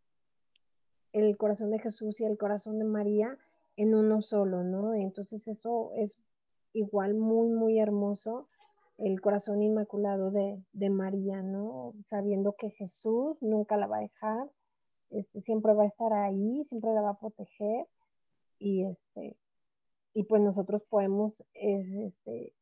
el 1.11 1.35
corazón 1.35 1.71
de 1.71 1.79
Jesús 1.79 2.21
y 2.21 2.23
el 2.23 2.37
corazón 2.37 2.79
de 2.79 2.85
María 2.85 3.37
en 3.75 3.95
uno 3.95 4.21
solo, 4.21 4.63
¿no? 4.63 4.93
Entonces 4.93 5.47
eso 5.47 5.91
es 5.95 6.17
igual 6.73 7.13
muy, 7.15 7.49
muy 7.49 7.79
hermoso, 7.79 8.47
el 8.97 9.21
corazón 9.21 9.61
inmaculado 9.61 10.31
de, 10.31 10.61
de 10.73 10.89
María, 10.89 11.41
¿no? 11.41 11.93
Sabiendo 12.05 12.53
que 12.53 12.69
Jesús 12.69 13.37
nunca 13.41 13.77
la 13.77 13.87
va 13.87 13.97
a 13.97 14.01
dejar, 14.01 14.49
este, 15.09 15.41
siempre 15.41 15.73
va 15.73 15.83
a 15.83 15.87
estar 15.87 16.13
ahí, 16.13 16.63
siempre 16.63 16.93
la 16.93 17.01
va 17.01 17.11
a 17.11 17.19
proteger 17.19 17.87
y 18.57 18.83
este, 18.85 19.37
y 20.13 20.23
pues 20.23 20.41
nosotros 20.41 20.83
podemos 20.83 21.43
este, 21.53 22.53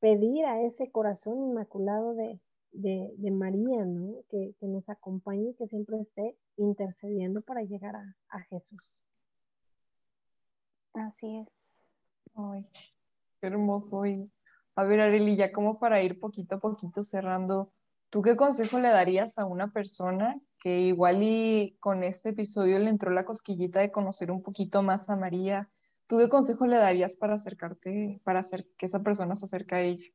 pedir 0.00 0.44
a 0.44 0.62
ese 0.62 0.90
corazón 0.90 1.42
inmaculado 1.42 2.14
de, 2.14 2.40
de, 2.72 3.30
María, 3.30 3.84
¿no? 3.84 4.22
Que, 4.28 4.54
nos 4.60 4.88
acompañe 4.88 5.50
y 5.50 5.54
que 5.54 5.66
siempre 5.66 5.98
esté 5.98 6.36
intercediendo 6.56 7.40
para 7.40 7.62
llegar 7.62 7.96
a, 7.96 8.40
Jesús. 8.50 8.98
Así 10.96 11.36
es. 11.36 11.76
Ay, 12.34 12.66
qué 13.40 13.46
hermoso. 13.46 14.06
Y, 14.06 14.30
a 14.74 14.84
ver, 14.84 15.00
Areli, 15.00 15.36
ya 15.36 15.52
como 15.52 15.78
para 15.78 16.02
ir 16.02 16.18
poquito 16.18 16.56
a 16.56 16.60
poquito 16.60 17.02
cerrando, 17.02 17.72
¿tú 18.08 18.22
qué 18.22 18.36
consejo 18.36 18.78
le 18.78 18.88
darías 18.88 19.38
a 19.38 19.44
una 19.44 19.72
persona 19.72 20.40
que 20.58 20.80
igual 20.80 21.22
y 21.22 21.76
con 21.80 22.02
este 22.02 22.30
episodio 22.30 22.78
le 22.78 22.88
entró 22.88 23.10
la 23.10 23.26
cosquillita 23.26 23.80
de 23.80 23.92
conocer 23.92 24.30
un 24.30 24.42
poquito 24.42 24.82
más 24.82 25.10
a 25.10 25.16
María? 25.16 25.68
¿Tú 26.06 26.18
qué 26.18 26.28
consejo 26.28 26.66
le 26.66 26.76
darías 26.76 27.16
para 27.16 27.34
acercarte, 27.34 28.20
para 28.24 28.40
hacer 28.40 28.66
que 28.78 28.86
esa 28.86 29.02
persona 29.02 29.36
se 29.36 29.44
acerque 29.44 29.74
a 29.74 29.80
ella? 29.82 30.06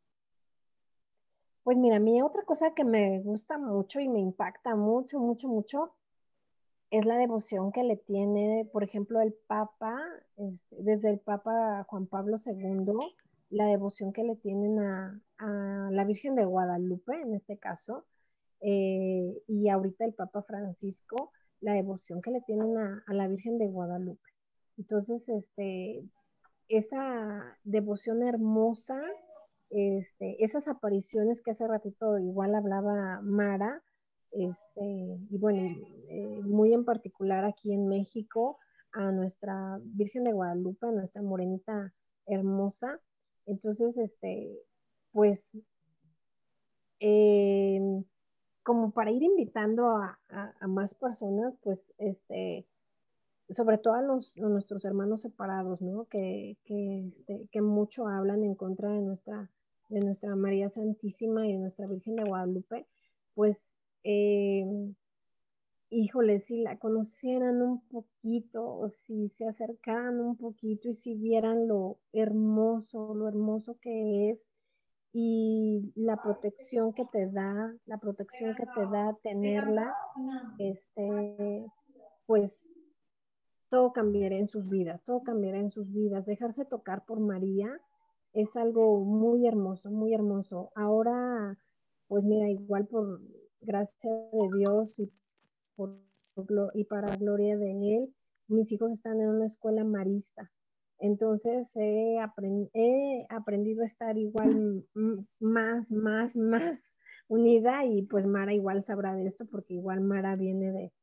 Pues 1.64 1.78
mira, 1.78 1.98
a 1.98 2.00
mí 2.00 2.22
otra 2.24 2.44
cosa 2.44 2.74
que 2.74 2.84
me 2.84 3.20
gusta 3.22 3.60
mucho 3.60 4.00
y 4.00 4.10
me 4.10 4.20
impacta 4.20 4.76
mucho, 4.76 5.20
mucho, 5.20 5.48
mucho, 5.48 5.94
es 6.92 7.06
la 7.06 7.18
devoción 7.18 7.72
que 7.72 7.84
le 7.84 7.96
tiene, 7.96 8.70
por 8.72 8.84
ejemplo, 8.84 9.22
el 9.22 9.34
Papa, 9.48 9.98
este, 10.36 10.76
desde 10.80 11.10
el 11.10 11.20
Papa 11.20 11.86
Juan 11.88 12.06
Pablo 12.06 12.36
II, 12.46 12.94
la 13.50 13.66
devoción 13.66 14.12
que 14.12 14.24
le 14.24 14.36
tienen 14.36 14.78
a, 14.80 15.22
la 15.92 16.04
Virgen 16.04 16.36
de 16.36 16.46
Guadalupe, 16.46 17.14
en 17.20 17.34
este 17.34 17.58
caso, 17.58 18.06
eh, 18.60 19.42
y 19.48 19.70
ahorita 19.70 20.06
el 20.06 20.14
Papa 20.14 20.44
Francisco, 20.44 21.32
la 21.62 21.74
devoción 21.74 22.22
que 22.22 22.32
le 22.32 22.42
tienen 22.42 22.78
a, 22.78 23.04
a 23.08 23.14
la 23.14 23.28
Virgen 23.28 23.58
de 23.58 23.68
Guadalupe. 23.68 24.30
Entonces, 24.78 25.28
este, 25.30 26.04
esa 26.68 27.58
devoción 27.64 28.22
hermosa, 28.22 29.02
este, 29.70 30.44
esas 30.44 30.68
apariciones 30.68 31.42
que 31.42 31.52
hace 31.52 31.68
ratito 31.68 32.20
igual 32.20 32.54
hablaba 32.54 33.22
Mara, 33.22 33.82
este, 34.32 35.20
y 35.30 35.38
bueno, 35.38 35.76
eh, 36.10 36.42
muy 36.44 36.74
en 36.74 36.86
particular 36.86 37.46
aquí 37.46 37.74
en 37.74 37.88
México, 37.88 38.58
a 38.94 39.12
nuestra 39.12 39.80
Virgen 39.84 40.24
de 40.24 40.34
Guadalupe, 40.34 40.88
a 40.88 40.92
nuestra 40.92 41.22
morenita 41.22 41.94
hermosa. 42.26 43.00
Entonces, 43.46 43.98
este, 43.98 44.60
pues, 45.12 45.52
em, 47.00 48.04
como 48.64 48.92
para 48.92 49.12
ir 49.12 49.24
invitando 49.24 49.90
a, 49.98 50.20
más 50.68 50.96
personas, 50.96 51.58
pues, 51.64 51.94
este, 51.98 52.68
sobre 53.50 53.78
todo 53.78 53.96
a, 53.96 54.02
nuestros 54.36 54.86
hermanos 54.86 55.22
separados, 55.24 55.82
¿no? 55.82 56.06
Que, 56.06 56.58
que, 56.66 57.08
este, 57.08 57.48
que 57.52 57.62
mucho 57.62 58.08
hablan 58.08 58.44
en 58.44 58.56
contra 58.56 58.92
de 58.92 59.02
nuestra, 59.02 59.50
de 59.90 60.02
nuestra 60.02 60.36
María 60.36 60.70
Santísima 60.70 61.48
y 61.48 61.54
de 61.54 61.60
nuestra 61.60 61.88
Virgen 61.88 62.16
de 62.16 62.24
Guadalupe, 62.24 62.88
pues, 63.34 63.71
eh, 64.04 64.66
híjole, 65.92 66.40
si 66.40 66.62
la 66.62 66.78
conocieran 66.80 67.62
un 67.62 67.82
poquito 67.82 68.66
o 68.66 68.90
si 68.90 69.30
se 69.30 69.48
acercaran 69.48 70.20
un 70.20 70.38
poquito 70.38 70.90
y 70.90 70.96
si 70.96 71.16
vieran 71.16 71.68
lo 71.68 72.00
hermoso, 72.14 73.14
lo 73.14 73.28
hermoso 73.28 73.78
que 73.82 74.30
es 74.30 74.48
y 75.14 75.92
la 75.96 76.22
protección 76.22 76.94
que 76.94 77.06
te 77.06 77.30
da, 77.30 77.76
la 77.86 77.98
protección 77.98 78.56
que 78.56 78.66
te 78.66 78.86
da 78.88 79.18
tenerla, 79.22 79.94
este, 80.58 81.66
pues 82.26 82.70
todo 83.68 83.92
cambiará 83.92 84.38
en 84.38 84.48
sus 84.48 84.70
vidas, 84.70 85.04
todo 85.04 85.22
cambiará 85.24 85.60
en 85.60 85.72
sus 85.72 85.92
vidas. 85.92 86.26
Dejarse 86.26 86.64
tocar 86.64 87.04
por 87.06 87.20
María 87.20 87.82
es 88.32 88.56
algo 88.56 89.04
muy 89.04 89.46
hermoso, 89.46 89.92
muy 89.92 90.14
hermoso. 90.14 90.72
Ahora, 90.76 91.58
pues 92.08 92.24
mira, 92.24 92.50
igual 92.50 92.88
por 92.88 93.20
gracia 93.62 94.12
de 94.12 94.58
Dios 94.58 95.00
y, 95.00 95.12
por, 95.76 95.98
y 96.74 96.84
para 96.86 97.16
gloria 97.16 97.58
de 97.58 97.98
Él, 97.98 98.16
mis 98.48 98.72
hijos 98.72 98.92
están 98.92 99.22
en 99.22 99.30
una 99.30 99.46
escuela 99.46 99.84
marista. 99.84 100.52
Entonces 101.00 101.76
he, 101.78 102.18
he 102.74 103.28
aprendido 103.30 103.82
a 103.82 103.86
estar 103.86 104.18
igual 104.18 104.86
más, 105.40 105.92
más, 105.92 106.36
más 106.36 106.96
unida 107.28 107.86
y 107.86 108.04
pues 108.04 108.26
Mara 108.26 108.54
igual 108.54 108.84
sabrá 108.84 109.16
de 109.16 109.26
esto 109.26 109.46
porque 109.46 109.74
igual 109.74 110.02
Mara 110.02 110.36
viene 110.36 110.72
de, 110.72 110.94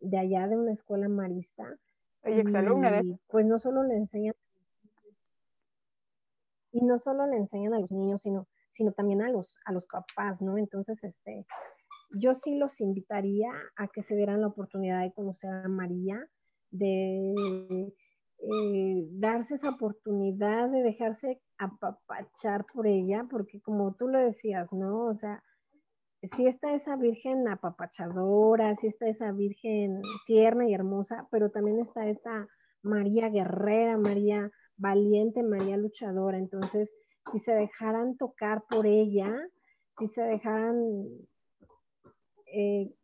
de 0.00 0.18
allá 0.18 0.48
de 0.48 0.56
una 0.56 0.72
escuela 0.72 1.08
marista 1.08 1.78
soy 2.22 2.40
exalumna 2.40 2.90
de... 2.90 3.18
Pues 3.28 3.44
no 3.44 3.58
solo 3.58 3.82
le 3.82 3.96
enseñan 3.96 4.34
y 6.72 6.84
no 6.84 6.98
solo 6.98 7.26
le 7.26 7.36
enseñan 7.36 7.72
a 7.74 7.78
los 7.78 7.92
niños, 7.92 8.22
sino, 8.22 8.48
sino 8.68 8.90
también 8.92 9.22
a 9.22 9.28
los, 9.30 9.58
a 9.64 9.72
los 9.72 9.86
papás, 9.86 10.42
¿no? 10.42 10.58
Entonces, 10.58 11.04
este, 11.04 11.46
yo 12.10 12.34
sí 12.34 12.56
los 12.56 12.80
invitaría 12.80 13.50
a 13.76 13.88
que 13.88 14.02
se 14.02 14.16
dieran 14.16 14.40
la 14.40 14.48
oportunidad 14.48 15.02
de 15.02 15.12
conocer 15.12 15.50
a 15.50 15.68
María, 15.68 16.28
de 16.70 17.34
eh, 18.38 19.06
darse 19.12 19.54
esa 19.54 19.70
oportunidad 19.70 20.68
de 20.70 20.82
dejarse 20.82 21.40
apapachar 21.58 22.66
por 22.72 22.86
ella, 22.86 23.26
porque 23.30 23.60
como 23.60 23.94
tú 23.94 24.08
lo 24.08 24.18
decías, 24.18 24.72
¿no? 24.72 25.06
O 25.06 25.14
sea, 25.14 25.42
sí 26.22 26.46
está 26.46 26.74
esa 26.74 26.96
virgen 26.96 27.48
apapachadora, 27.48 28.74
sí 28.76 28.86
está 28.86 29.06
esa 29.06 29.32
virgen 29.32 30.00
tierna 30.26 30.68
y 30.68 30.74
hermosa, 30.74 31.28
pero 31.30 31.50
también 31.50 31.78
está 31.78 32.08
esa 32.08 32.48
María 32.82 33.28
guerrera, 33.28 33.96
María 33.96 34.50
valiente, 34.76 35.42
María 35.42 35.76
luchadora. 35.76 36.38
Entonces, 36.38 36.94
si 37.32 37.38
se 37.38 37.52
dejaran 37.52 38.16
tocar 38.16 38.62
por 38.68 38.86
ella, 38.86 39.32
si 39.88 40.06
se 40.06 40.22
dejaran 40.22 40.76
eh, 42.54 42.94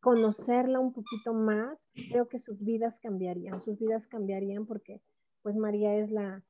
conocerla 0.00 0.78
un 0.78 0.92
poquito 0.92 1.34
más, 1.34 1.88
creo 2.10 2.28
que 2.28 2.38
sus 2.38 2.62
vidas 2.62 3.00
cambiarían, 3.00 3.60
sus 3.60 3.78
vidas 3.78 4.06
cambiarían 4.06 4.66
porque 4.66 5.02
pues 5.42 5.56
María 5.56 5.96
es 5.96 6.10
la, 6.10 6.44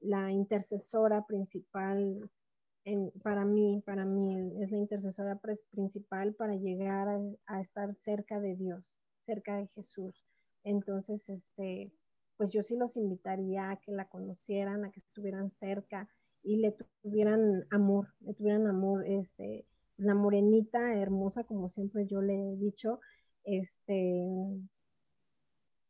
la 0.00 0.30
intercesora 0.30 1.26
principal 1.26 2.30
para 3.22 3.44
mí, 3.44 3.82
para 3.86 4.04
mí 4.04 4.52
es 4.60 4.70
la 4.70 4.78
intercesora 4.78 5.40
principal 5.70 6.34
para 6.34 6.56
llegar 6.56 7.08
a, 7.46 7.60
estar 7.60 7.94
cerca 7.94 8.40
de 8.40 8.56
Dios, 8.56 8.96
cerca 9.24 9.56
de 9.56 9.68
Jesús. 9.68 10.24
Entonces, 10.64 11.28
este, 11.28 11.92
pues 12.36 12.52
yo 12.52 12.62
sí 12.62 12.76
los 12.76 12.96
invitaría 12.96 13.70
a 13.70 13.76
que 13.76 13.92
la 13.92 14.08
conocieran, 14.08 14.84
a 14.84 14.90
que 14.90 15.00
estuvieran 15.00 15.50
cerca 15.50 16.08
y 16.42 16.56
le 16.56 16.76
tuvieran 17.02 17.66
amor, 17.70 18.08
le 18.20 18.34
tuvieran 18.34 18.66
amor, 18.66 19.06
este, 19.06 19.64
la 19.96 20.14
morenita 20.14 20.94
hermosa, 20.94 21.44
como 21.44 21.68
siempre 21.70 22.06
yo 22.06 22.20
le 22.20 22.34
he 22.34 22.56
dicho, 22.56 23.00
este, 23.44 24.28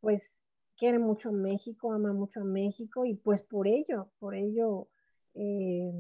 pues 0.01 0.43
quiere 0.77 0.99
mucho 0.99 1.31
a 1.31 1.33
México, 1.33 1.93
ama 1.93 2.13
mucho 2.13 2.41
a 2.41 2.45
México 2.45 3.05
y 3.05 3.15
pues 3.15 3.43
por 3.43 3.69
ello, 3.69 4.09
por 4.19 4.35
ello, 4.35 4.89
eh, 5.35 5.93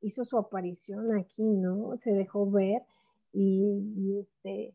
hizo 0.00 0.24
su 0.24 0.38
aparición 0.38 1.16
aquí, 1.16 1.42
¿no? 1.42 1.96
Se 1.98 2.12
dejó 2.12 2.50
ver 2.50 2.82
y, 3.32 4.18
este, 4.18 4.74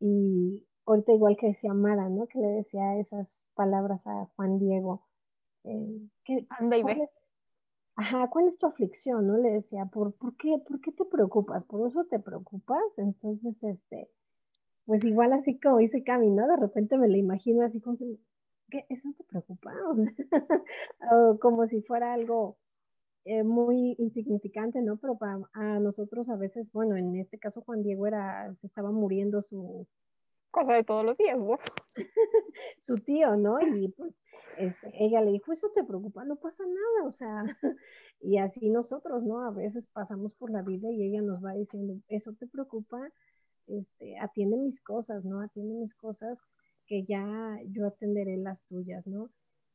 y 0.00 0.64
ahorita 0.86 1.12
igual 1.12 1.36
que 1.36 1.48
decía 1.48 1.74
Mara, 1.74 2.08
¿no? 2.08 2.26
Que 2.26 2.38
le 2.38 2.48
decía 2.48 2.98
esas 2.98 3.48
palabras 3.54 4.06
a 4.06 4.26
Juan 4.36 4.58
Diego. 4.58 5.02
Eh, 5.64 6.08
Anda 6.50 6.76
y 6.76 6.82
ve. 6.82 7.04
Ajá, 7.98 8.28
¿cuál 8.30 8.46
es 8.46 8.58
tu 8.58 8.66
aflicción? 8.66 9.26
¿No? 9.26 9.36
Le 9.36 9.50
decía, 9.50 9.84
¿por, 9.86 10.12
por, 10.14 10.36
qué, 10.36 10.58
¿por 10.66 10.80
qué 10.80 10.92
te 10.92 11.04
preocupas? 11.04 11.64
¿Por 11.64 11.86
eso 11.88 12.04
te 12.04 12.20
preocupas? 12.20 12.98
Entonces, 12.98 13.62
este, 13.64 14.08
pues 14.86 15.04
igual 15.04 15.32
así 15.32 15.58
como 15.58 15.78
dice 15.78 16.04
Cami, 16.04 16.30
¿no? 16.30 16.46
De 16.46 16.56
repente 16.56 16.96
me 16.96 17.08
la 17.08 17.18
imagino 17.18 17.64
así 17.64 17.80
como 17.80 17.96
¿qué? 18.70 18.86
¿Eso 18.88 19.10
te 19.16 19.24
preocupa? 19.24 19.74
O 21.12 21.38
como 21.40 21.66
si 21.66 21.82
fuera 21.82 22.14
algo 22.14 22.56
eh, 23.24 23.42
muy 23.42 23.96
insignificante, 23.98 24.80
¿no? 24.80 24.96
Pero 24.98 25.18
para 25.18 25.40
nosotros 25.80 26.28
a 26.28 26.36
veces, 26.36 26.70
bueno, 26.72 26.96
en 26.96 27.16
este 27.16 27.38
caso 27.38 27.62
Juan 27.62 27.82
Diego 27.82 28.06
era, 28.06 28.54
se 28.54 28.66
estaba 28.66 28.92
muriendo 28.92 29.42
su... 29.42 29.86
Cosa 30.50 30.74
de 30.74 30.84
todos 30.84 31.04
los 31.04 31.16
días, 31.16 31.42
¿no? 31.42 31.58
su 32.78 32.98
tío, 32.98 33.36
¿no? 33.36 33.60
Y 33.60 33.88
pues 33.88 34.22
este, 34.56 34.90
ella 34.98 35.20
le 35.20 35.32
dijo, 35.32 35.52
eso 35.52 35.70
te 35.74 35.84
preocupa, 35.84 36.24
no 36.24 36.36
pasa 36.36 36.64
nada, 36.64 37.06
o 37.06 37.10
sea, 37.10 37.44
y 38.20 38.38
así 38.38 38.70
nosotros, 38.70 39.24
¿no? 39.24 39.44
A 39.44 39.50
veces 39.50 39.86
pasamos 39.86 40.34
por 40.34 40.50
la 40.50 40.62
vida 40.62 40.90
y 40.90 41.02
ella 41.02 41.22
nos 41.22 41.44
va 41.44 41.52
diciendo, 41.52 41.94
eso 42.08 42.32
te 42.34 42.46
preocupa, 42.46 42.98
este, 43.66 44.18
atiende 44.18 44.56
mis 44.56 44.80
cosas, 44.80 45.24
¿no? 45.24 45.40
Atiende 45.42 45.74
mis 45.74 45.94
cosas 45.94 46.40
que 46.86 47.04
ya 47.04 47.58
yo 47.66 47.86
atenderé 47.86 48.36
las 48.38 48.64
tuyas, 48.64 49.06
¿no? 49.06 49.30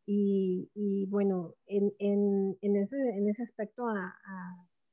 Y, 0.06 0.70
y 0.74 1.06
bueno, 1.06 1.54
en, 1.66 1.94
en, 2.00 2.58
en, 2.62 2.76
ese, 2.76 2.98
en 2.98 3.30
ese 3.30 3.44
aspecto, 3.44 3.88
a, 3.88 4.16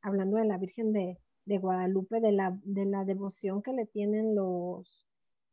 hablando 0.02 0.36
de 0.36 0.44
la 0.44 0.58
Virgen 0.58 0.92
de, 0.92 1.18
de 1.46 1.58
Guadalupe, 1.58 2.20
de 2.20 2.32
la, 2.32 2.56
de 2.62 2.84
la 2.84 3.04
devoción 3.04 3.62
que 3.62 3.72
le 3.72 3.86
tienen 3.86 4.36
los, 4.36 5.09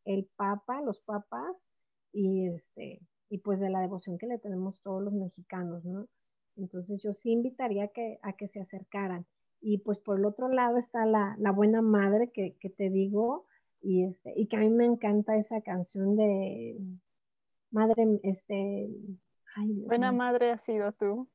el 0.07 0.25
Papa, 0.35 0.81
los 0.81 0.99
papas, 0.99 1.67
y 2.11 2.47
este, 2.47 3.01
y 3.29 3.39
pues 3.39 3.59
de 3.59 3.69
la 3.69 3.81
devoción 3.81 4.17
que 4.17 4.27
le 4.27 4.39
tenemos 4.39 4.79
todos 4.81 5.03
los 5.03 5.13
mexicanos, 5.13 5.85
¿no? 5.85 6.07
Entonces 6.55 7.01
yo 7.03 7.13
sí 7.13 7.31
invitaría 7.31 7.85
a 7.85 7.87
que, 7.89 8.19
a 8.23 8.33
que 8.33 8.47
se 8.47 8.61
acercaran. 8.61 9.25
Y 9.61 9.79
pues 9.79 9.99
por 9.99 10.19
el 10.19 10.25
otro 10.25 10.49
lado 10.49 10.77
está 10.77 11.05
la, 11.05 11.35
la 11.39 11.51
buena 11.51 11.81
madre 11.81 12.31
que, 12.31 12.55
que, 12.59 12.69
te 12.69 12.89
digo, 12.89 13.45
y, 13.81 14.05
este, 14.05 14.33
y 14.35 14.47
que 14.47 14.57
a 14.57 14.59
mí 14.59 14.69
me 14.69 14.85
encanta 14.85 15.37
esa 15.37 15.61
canción 15.61 16.15
de 16.15 16.77
Madre, 17.71 18.19
este, 18.23 18.89
ay, 19.55 19.73
buena 19.85 20.11
madre 20.11 20.51
has 20.51 20.63
sido 20.63 20.91
tú. 20.93 21.27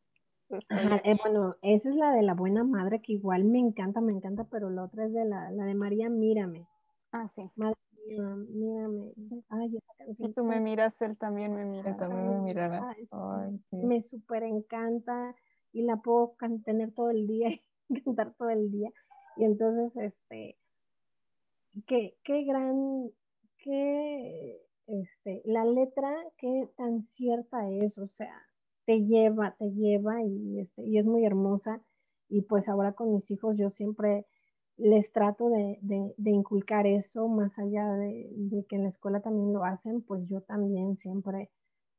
Ajá, 0.69 1.01
eh, 1.05 1.17
bueno, 1.23 1.57
esa 1.63 1.89
es 1.89 1.95
la 1.95 2.13
de 2.13 2.23
la 2.23 2.35
buena 2.35 2.65
madre 2.65 3.01
que 3.01 3.13
igual 3.13 3.45
me 3.45 3.59
encanta, 3.59 4.01
me 4.01 4.13
encanta, 4.13 4.45
pero 4.45 4.71
la 4.71 4.85
otra 4.85 5.07
es 5.07 5.13
de 5.13 5.25
la, 5.25 5.51
la 5.51 5.65
de 5.65 5.75
María 5.75 6.09
Mírame. 6.09 6.67
Ah, 7.11 7.31
sí. 7.35 7.51
Madre 7.57 7.77
mírame. 8.07 9.13
Ay, 9.49 9.77
esa 9.77 9.93
canción. 9.95 10.29
Si 10.29 10.35
tú 10.35 10.45
me 10.45 10.61
miras, 10.61 11.01
él 11.03 11.17
también 11.17 11.55
me 11.55 11.65
mira. 11.65 11.91
Él 11.91 11.97
también 11.97 12.29
me 12.29 12.41
mirará. 12.41 12.89
Ay, 12.91 13.07
sí. 13.07 13.17
Ay, 13.17 13.59
sí. 13.71 13.77
Me 13.77 14.01
súper 14.01 14.43
encanta 14.43 15.35
y 15.73 15.83
la 15.83 15.97
puedo 15.97 16.37
tener 16.65 16.93
todo 16.93 17.11
el 17.11 17.27
día 17.27 17.49
y 17.89 18.03
cantar 18.03 18.35
todo 18.35 18.51
el 18.51 18.71
día. 18.71 18.91
Y 19.37 19.45
entonces, 19.45 19.97
este, 19.97 20.59
qué, 21.87 22.17
qué 22.23 22.45
gran, 22.45 23.11
qué, 23.59 24.61
este, 24.87 25.43
la 25.45 25.65
letra, 25.65 26.15
qué 26.37 26.69
tan 26.77 27.03
cierta 27.03 27.71
es, 27.71 27.99
o 27.99 28.09
sea, 28.09 28.35
te 28.85 29.05
lleva, 29.05 29.55
te 29.59 29.71
lleva 29.71 30.23
y, 30.23 30.61
este, 30.61 30.85
y 30.85 30.99
es 30.99 31.07
muy 31.07 31.25
hermosa. 31.25 31.81
Y 32.29 32.43
pues 32.43 32.69
ahora 32.69 32.93
con 32.93 33.13
mis 33.13 33.31
hijos 33.31 33.57
yo 33.59 33.71
siempre 33.71 34.27
les 34.77 35.13
trato 35.13 35.49
de, 35.49 35.79
de, 35.81 36.31
inculcar 36.31 36.87
eso, 36.87 37.29
más 37.29 37.59
allá 37.59 37.93
de, 37.95 38.65
que 38.69 38.77
en 38.77 38.83
la 38.83 38.89
escuela 38.89 39.21
también 39.21 39.53
lo 39.53 39.65
hacen, 39.65 40.03
pues 40.03 40.27
yo 40.29 40.41
también 40.41 40.97
siempre 40.97 41.51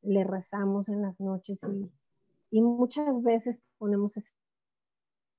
le 0.01 0.23
rezamos 0.23 0.89
en 0.89 1.01
las 1.01 1.21
noches 1.21 1.61
y, 1.63 1.89
y 2.51 2.61
muchas 2.61 3.21
veces 3.21 3.59
ponemos 3.77 4.17
ese 4.17 4.33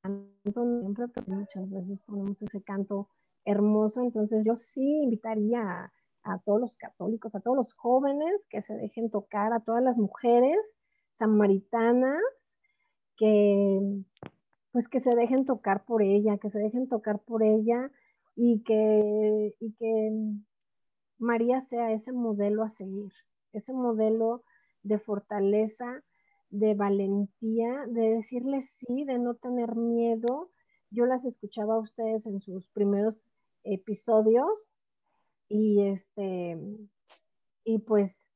canto, 0.00 0.64
siempre, 0.80 1.08
pero 1.08 1.26
muchas 1.28 1.70
veces 1.70 2.00
ponemos 2.00 2.40
ese 2.40 2.62
canto 2.62 3.08
hermoso, 3.44 4.00
entonces 4.00 4.44
yo 4.44 4.56
sí 4.56 5.02
invitaría 5.02 5.92
a 6.22 6.38
todos 6.38 6.60
los 6.60 6.76
católicos, 6.76 7.34
a 7.34 7.40
todos 7.40 7.56
los 7.56 7.74
jóvenes 7.74 8.46
que 8.48 8.62
se 8.62 8.74
dejen 8.74 9.10
tocar, 9.10 9.52
a 9.52 9.60
todas 9.60 9.82
las 9.82 9.96
mujeres 9.96 10.74
samaritanas 11.12 12.22
que 13.16 14.02
pues 14.74 14.88
que 14.88 15.00
se 15.00 15.14
dejen 15.14 15.44
tocar 15.44 15.84
por 15.84 16.02
ella, 16.02 16.36
que 16.38 16.50
se 16.50 16.58
dejen 16.58 16.88
tocar 16.88 17.20
por 17.20 17.44
ella 17.44 17.92
y 18.34 18.64
que, 18.64 19.54
y 19.60 19.72
que 19.74 20.10
María 21.16 21.60
sea 21.60 21.92
ese 21.92 22.10
modelo 22.10 22.64
a 22.64 22.68
seguir, 22.68 23.12
ese 23.52 23.72
modelo 23.72 24.42
de 24.82 24.98
fortaleza, 24.98 26.02
de 26.50 26.74
valentía, 26.74 27.84
de 27.86 28.16
decirle 28.16 28.62
sí, 28.62 29.04
de 29.04 29.20
no 29.20 29.34
tener 29.34 29.76
miedo. 29.76 30.50
Yo 30.90 31.06
las 31.06 31.24
escuchaba 31.24 31.76
a 31.76 31.78
ustedes 31.78 32.26
en 32.26 32.40
sus 32.40 32.66
primeros 32.70 33.30
episodios 33.62 34.68
y 35.48 35.86
este 35.86 36.58
y 37.62 37.78
pues 37.78 38.28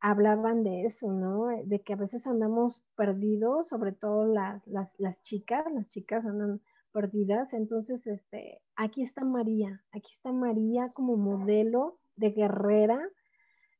hablaban 0.00 0.64
de 0.64 0.84
eso, 0.84 1.12
¿no? 1.12 1.48
De 1.64 1.82
que 1.82 1.92
a 1.92 1.96
veces 1.96 2.26
andamos 2.26 2.82
perdidos, 2.96 3.68
sobre 3.68 3.92
todo 3.92 4.24
las, 4.26 4.66
las, 4.66 4.90
chicas, 5.22 5.64
las 5.72 5.90
chicas 5.90 6.24
andan 6.24 6.60
perdidas. 6.92 7.52
Entonces, 7.52 8.06
este, 8.06 8.62
aquí 8.76 9.02
está 9.02 9.24
María, 9.24 9.84
aquí 9.92 10.10
está 10.12 10.32
María 10.32 10.88
como 10.94 11.16
modelo 11.16 11.98
de 12.16 12.30
guerrera, 12.30 13.00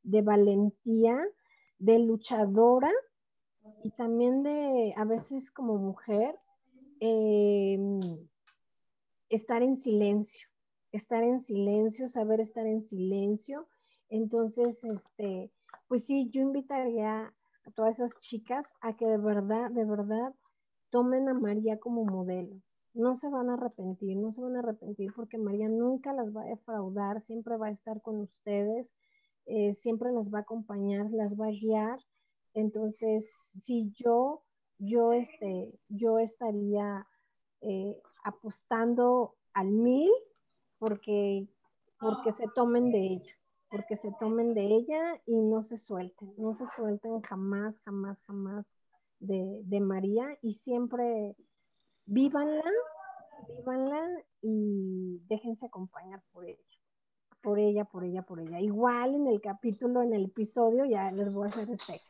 de 0.02 0.22
valentía, 0.22 1.18
de 1.78 1.98
luchadora 1.98 2.92
y 3.82 3.90
también 3.92 4.42
de, 4.42 4.92
a 4.96 5.04
veces 5.04 5.50
como 5.50 5.76
mujer, 5.78 6.38
eh, 7.00 7.78
estar 9.30 9.62
en 9.62 9.76
silencio, 9.76 10.48
estar 10.92 11.22
en 11.22 11.40
silencio, 11.40 12.08
saber 12.08 12.40
estar 12.40 12.66
en 12.66 12.82
silencio. 12.82 13.66
Entonces, 14.10 14.84
este, 14.84 15.50
pues 15.91 16.05
sí, 16.05 16.30
yo 16.30 16.41
invitaría 16.41 17.34
a 17.64 17.70
todas 17.74 17.97
esas 17.97 18.16
chicas 18.20 18.72
a 18.80 18.97
que 18.97 19.07
de 19.07 19.18
verdad, 19.18 19.72
de 19.72 19.84
verdad, 19.84 20.32
tomen 20.88 21.28
a 21.28 21.34
María 21.34 21.80
como 21.80 22.05
modelo. 22.05 22.62
No 22.95 23.16
se 23.16 23.28
van 23.28 23.51
a 23.51 23.55
arrepentir, 23.55 24.16
no 24.16 24.30
se 24.30 24.41
van 24.41 24.55
a 24.55 24.61
arrepentir 24.61 25.12
porque 25.16 25.36
María 25.36 25.68
nunca 25.68 26.12
las 26.12 26.32
va 26.32 26.43
a 26.43 26.45
defraudar, 26.45 27.20
siempre 27.20 27.57
va 27.57 27.66
a 27.66 27.70
estar 27.72 28.01
con 28.03 28.20
ustedes, 28.20 28.95
eh, 29.47 29.72
siempre 29.72 30.12
las 30.12 30.32
va 30.32 30.38
a 30.38 30.43
acompañar, 30.43 31.11
las 31.11 31.34
va 31.34 31.49
a 31.49 31.51
guiar. 31.51 31.99
Entonces, 32.55 33.28
si 33.64 33.91
yo, 33.91 34.45
yo, 34.78 35.12
este, 35.12 35.76
yo 35.88 36.20
estaría 36.20 37.05
eh, 37.62 38.01
apostando 38.22 39.34
al 39.55 39.72
mil 39.72 40.12
porque, 40.78 41.49
porque 41.99 42.30
se 42.30 42.47
tomen 42.55 42.93
de 42.93 43.07
ella 43.07 43.39
porque 43.70 43.96
se 43.96 44.12
tomen 44.18 44.52
de 44.52 44.64
ella 44.66 45.20
y 45.26 45.40
no 45.40 45.62
se 45.62 45.78
suelten, 45.78 46.34
no 46.36 46.54
se 46.54 46.66
suelten 46.66 47.20
jamás, 47.22 47.78
jamás, 47.84 48.20
jamás 48.22 48.66
de, 49.20 49.60
de 49.64 49.80
María 49.80 50.26
y 50.42 50.54
siempre 50.54 51.36
vívanla, 52.04 52.64
vívanla 53.48 54.02
y 54.42 55.20
déjense 55.28 55.66
acompañar 55.66 56.20
por 56.32 56.44
ella, 56.46 56.58
por 57.40 57.58
ella, 57.60 57.84
por 57.84 58.04
ella, 58.04 58.22
por 58.22 58.40
ella. 58.40 58.60
Igual 58.60 59.14
en 59.14 59.28
el 59.28 59.40
capítulo, 59.40 60.02
en 60.02 60.14
el 60.14 60.24
episodio, 60.26 60.84
ya 60.84 61.12
les 61.12 61.32
voy 61.32 61.46
a 61.46 61.50
hacer 61.50 61.70
este 61.70 62.00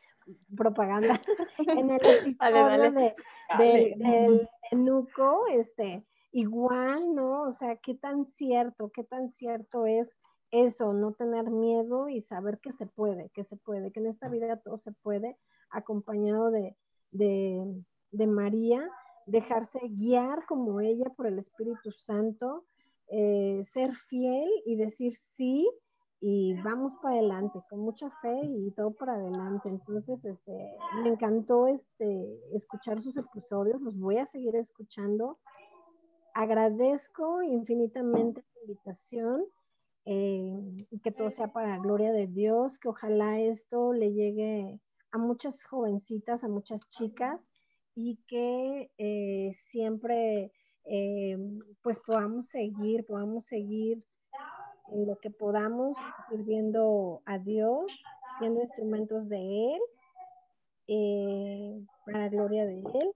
propaganda, 0.55 1.21
en 1.59 1.91
el 1.91 2.05
episodio 2.05 2.35
dale, 2.37 2.91
dale. 2.91 3.15
De, 3.57 3.95
de, 3.97 3.97
del 3.97 4.49
Nuco, 4.71 5.45
este, 5.51 6.05
igual, 6.31 7.13
¿no? 7.13 7.43
O 7.43 7.51
sea, 7.51 7.75
qué 7.75 7.93
tan 7.93 8.25
cierto, 8.25 8.89
qué 8.91 9.03
tan 9.03 9.29
cierto 9.29 9.85
es 9.85 10.17
eso, 10.51 10.93
no 10.93 11.13
tener 11.13 11.49
miedo 11.49 12.09
y 12.09 12.21
saber 12.21 12.59
que 12.59 12.71
se 12.71 12.85
puede, 12.85 13.29
que 13.29 13.43
se 13.43 13.57
puede, 13.57 13.91
que 13.91 13.99
en 13.99 14.07
esta 14.07 14.27
vida 14.27 14.57
todo 14.57 14.77
se 14.77 14.91
puede, 14.91 15.37
acompañado 15.69 16.51
de, 16.51 16.75
de, 17.11 17.83
de 18.11 18.27
María, 18.27 18.87
dejarse 19.25 19.79
guiar 19.83 20.45
como 20.45 20.81
ella 20.81 21.09
por 21.15 21.27
el 21.27 21.39
Espíritu 21.39 21.91
Santo, 21.91 22.65
eh, 23.07 23.61
ser 23.63 23.95
fiel 23.95 24.49
y 24.65 24.75
decir 24.75 25.15
sí 25.15 25.69
y 26.23 26.53
vamos 26.61 26.95
para 26.97 27.15
adelante, 27.15 27.59
con 27.67 27.79
mucha 27.79 28.11
fe 28.21 28.39
y 28.43 28.69
todo 28.71 28.91
para 28.91 29.15
adelante. 29.15 29.69
Entonces, 29.69 30.23
este, 30.23 30.77
me 31.01 31.09
encantó 31.09 31.67
este, 31.67 32.39
escuchar 32.53 33.01
sus 33.01 33.17
episodios, 33.17 33.81
los 33.81 33.97
voy 33.97 34.19
a 34.19 34.27
seguir 34.27 34.55
escuchando. 34.55 35.39
Agradezco 36.35 37.41
infinitamente 37.41 38.45
la 38.55 38.61
invitación 38.61 39.45
eh, 40.05 40.87
que 41.03 41.11
todo 41.11 41.29
sea 41.29 41.51
para 41.53 41.69
la 41.69 41.79
gloria 41.79 42.11
de 42.11 42.27
Dios, 42.27 42.79
que 42.79 42.89
ojalá 42.89 43.39
esto 43.39 43.93
le 43.93 44.13
llegue 44.13 44.79
a 45.11 45.17
muchas 45.17 45.63
jovencitas, 45.65 46.43
a 46.43 46.47
muchas 46.47 46.87
chicas 46.89 47.49
y 47.95 48.17
que 48.27 48.91
eh, 48.97 49.51
siempre 49.53 50.51
eh, 50.85 51.37
pues 51.81 51.99
podamos 51.99 52.47
seguir, 52.47 53.05
podamos 53.05 53.45
seguir 53.45 54.05
en 54.91 55.07
lo 55.07 55.17
que 55.19 55.29
podamos 55.29 55.97
sirviendo 56.29 57.21
a 57.25 57.37
Dios, 57.37 58.03
siendo 58.39 58.61
instrumentos 58.61 59.29
de 59.29 59.73
Él, 59.73 59.81
eh, 60.87 61.85
para 62.05 62.19
la 62.19 62.29
gloria 62.29 62.65
de 62.65 62.79
Él 62.79 63.13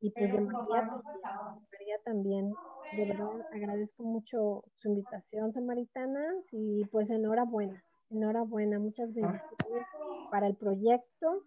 y 0.00 0.10
pues 0.10 0.32
de 0.32 0.40
María, 0.40 0.62
María 0.62 1.98
también 2.04 2.54
de 2.90 3.04
verdad 3.04 3.28
agradezco 3.52 4.02
mucho 4.02 4.64
su 4.74 4.88
invitación, 4.88 5.52
Samaritana, 5.52 6.24
y 6.50 6.84
pues 6.86 7.10
enhorabuena, 7.10 7.82
enhorabuena, 8.10 8.78
muchas 8.78 9.14
bendiciones 9.14 9.86
para 10.30 10.46
el 10.46 10.56
proyecto 10.56 11.42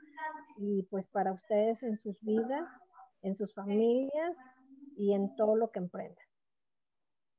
y 0.57 0.83
pues 0.83 1.07
para 1.07 1.33
ustedes 1.33 1.83
en 1.83 1.97
sus 1.97 2.19
vidas, 2.21 2.85
en 3.21 3.35
sus 3.35 3.53
familias 3.53 4.53
y 4.97 5.13
en 5.13 5.35
todo 5.35 5.55
lo 5.55 5.71
que 5.71 5.79
emprendan. 5.79 6.25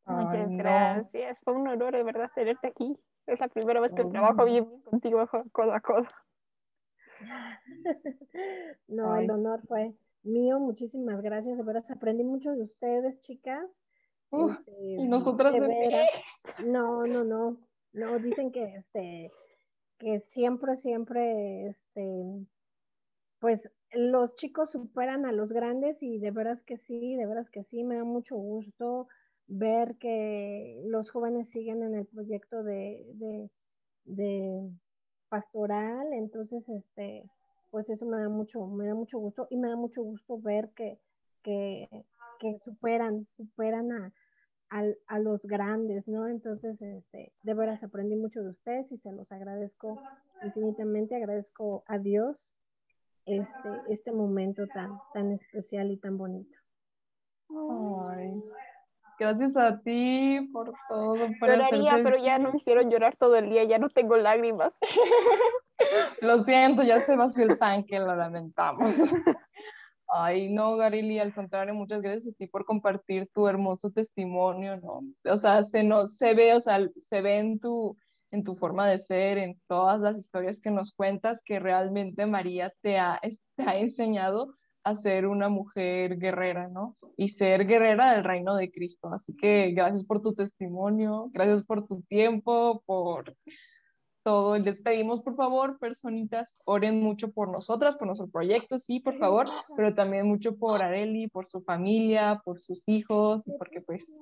Muchas 0.07 0.50
gracias, 0.50 1.40
fue 1.40 1.55
un 1.55 1.68
honor 1.68 1.94
de 1.94 2.02
verdad 2.02 2.30
tenerte 2.34 2.66
aquí. 2.66 2.98
Es 3.26 3.40
la 3.40 3.48
primera 3.48 3.80
vez 3.80 3.94
que 3.94 4.05
trabajo 4.05 4.44
bien 4.44 4.66
contigo 4.82 5.26
codo 5.52 5.72
a 5.72 5.80
codo. 5.80 6.07
no, 8.88 9.16
el 9.16 9.30
honor 9.30 9.62
fue 9.66 9.94
mío. 10.24 10.59
Muchísimas 10.59 11.22
gracias. 11.22 11.59
De 11.59 11.64
verdad, 11.64 11.84
aprendí 11.90 12.24
mucho 12.24 12.52
de 12.52 12.62
ustedes, 12.62 13.18
chicas. 13.20 13.84
Este, 14.51 14.72
y 14.80 15.09
nosotras 15.09 15.53
de 15.53 16.07
No, 16.66 17.05
no, 17.05 17.24
no. 17.24 17.57
No, 17.93 18.18
dicen 18.18 18.51
que 18.51 18.76
este 18.76 19.30
que 19.99 20.18
siempre, 20.18 20.76
siempre, 20.76 21.68
este, 21.68 22.47
pues 23.39 23.70
los 23.93 24.35
chicos 24.35 24.72
superan 24.72 25.24
a 25.24 25.32
los 25.32 25.53
grandes 25.53 26.03
y 26.03 26.18
de 26.18 26.30
veras 26.30 26.62
que 26.62 26.76
sí, 26.76 27.16
de 27.16 27.26
veras 27.26 27.51
que 27.51 27.62
sí, 27.62 27.85
me 27.85 27.97
da 27.97 28.05
mucho 28.05 28.37
gusto 28.37 29.09
ver 29.47 29.97
que 29.97 30.82
los 30.87 31.11
jóvenes 31.11 31.51
siguen 31.51 31.82
en 31.82 31.95
el 31.95 32.07
proyecto 32.07 32.62
de, 32.62 33.51
de, 34.05 34.70
pastoral, 35.28 36.12
entonces, 36.12 36.68
este, 36.68 37.28
pues 37.70 37.91
eso 37.91 38.07
me 38.07 38.18
da 38.18 38.28
mucho, 38.28 38.66
me 38.66 38.87
da 38.87 38.95
mucho 38.95 39.18
gusto 39.18 39.47
y 39.51 39.57
me 39.57 39.68
da 39.68 39.76
mucho 39.76 40.03
gusto 40.03 40.39
ver 40.39 40.70
que, 40.70 40.99
que, 41.43 41.89
que 42.39 42.57
superan, 42.59 43.26
superan 43.28 43.93
a, 43.93 44.12
a, 45.07 45.18
los 45.18 45.43
grandes, 45.47 46.09
¿no? 46.09 46.27
Entonces, 46.27 46.83
este, 46.83 47.33
de 47.43 47.55
veras 47.55 47.85
aprendí 47.85 48.16
mucho 48.16 48.43
de 48.43 48.51
ustedes 48.51 48.91
y 48.91 48.97
se 48.97 49.12
los 49.12 49.31
agradezco 49.31 50.01
infinitamente, 50.43 51.14
agradezco 51.14 51.85
a 51.87 51.99
Dios 51.99 52.51
este, 53.25 53.68
este 53.89 54.12
momento 54.12 54.66
tan, 54.66 54.99
tan 55.12 55.31
especial 55.31 55.91
y 55.93 55.97
tan 55.97 56.18
bonito. 56.18 56.59
Ay, 57.51 58.43
gracias 59.18 59.57
a 59.57 59.81
ti 59.81 60.51
por 60.53 60.75
todo. 60.89 61.14
Por 61.39 61.49
Lloraría, 61.49 62.01
pero 62.03 62.16
ya 62.16 62.39
no 62.39 62.51
me 62.51 62.57
hicieron 62.57 62.91
llorar 62.91 63.16
todo 63.16 63.37
el 63.37 63.51
día, 63.51 63.64
ya 63.64 63.79
no 63.79 63.91
tengo 63.91 64.16
lágrimas. 64.16 64.72
Lo 66.20 66.43
siento, 66.43 66.83
ya 66.83 66.99
se 66.99 67.14
vació 67.16 67.45
el 67.45 67.59
tanque, 67.59 67.99
lo 67.99 68.14
lamentamos. 68.14 68.97
Ay, 70.09 70.50
no, 70.50 70.76
Garili, 70.76 71.18
al 71.18 71.34
contrario, 71.34 71.74
muchas 71.74 72.02
gracias 72.02 72.34
a 72.34 72.36
ti 72.36 72.46
por 72.46 72.64
compartir 72.64 73.28
tu 73.32 73.48
hermoso 73.48 73.90
testimonio, 73.90 74.76
¿no? 74.76 75.02
O 75.24 75.36
sea, 75.36 75.62
se, 75.62 75.82
no, 75.82 76.07
se 76.07 76.34
ve, 76.34 76.55
o 76.55 76.61
sea, 76.61 76.78
se 77.00 77.20
ve 77.20 77.38
en 77.38 77.59
tu, 77.59 77.96
en 78.30 78.44
tu 78.44 78.55
forma 78.55 78.88
de 78.88 78.98
ser, 78.98 79.38
en 79.38 79.61
todas 79.66 80.00
las 80.00 80.18
historias 80.18 80.61
que 80.61 80.70
nos 80.70 80.92
cuentas, 80.92 81.42
que 81.42 81.59
realmente 81.59 82.26
María 82.26 82.72
te 82.82 82.98
ha, 82.98 83.20
te 83.57 83.62
ha 83.62 83.78
enseñado 83.78 84.55
a 84.84 84.94
ser 84.94 85.26
una 85.26 85.48
mujer 85.48 86.18
guerrera, 86.18 86.68
¿no? 86.68 86.96
Y 87.16 87.28
ser 87.28 87.66
guerrera 87.66 88.12
del 88.12 88.24
reino 88.24 88.55
de 88.55 88.70
Cristo. 88.70 89.09
Así 89.12 89.34
que 89.34 89.72
gracias 89.72 90.05
por 90.05 90.20
tu 90.20 90.34
testimonio, 90.34 91.30
gracias 91.32 91.64
por 91.64 91.86
tu 91.86 92.02
tiempo, 92.02 92.82
por 92.84 93.34
todo. 94.25 94.59
Les 94.59 94.83
pedimos, 94.83 95.22
por 95.22 95.37
favor, 95.37 95.79
personitas, 95.79 96.59
oren 96.64 97.01
mucho 97.01 97.31
por 97.31 97.49
nosotras, 97.51 97.97
por 97.97 98.09
nuestro 98.09 98.29
proyecto, 98.29 98.79
sí, 98.79 98.99
por 98.99 99.16
favor, 99.18 99.47
pero 99.77 99.95
también 99.95 100.27
mucho 100.27 100.57
por 100.57 100.83
Areli, 100.83 101.29
por 101.29 101.47
su 101.47 101.62
familia, 101.62 102.41
por 102.45 102.59
sus 102.59 102.83
hijos, 102.89 103.47
y 103.47 103.53
porque 103.57 103.81
pues 103.81 104.12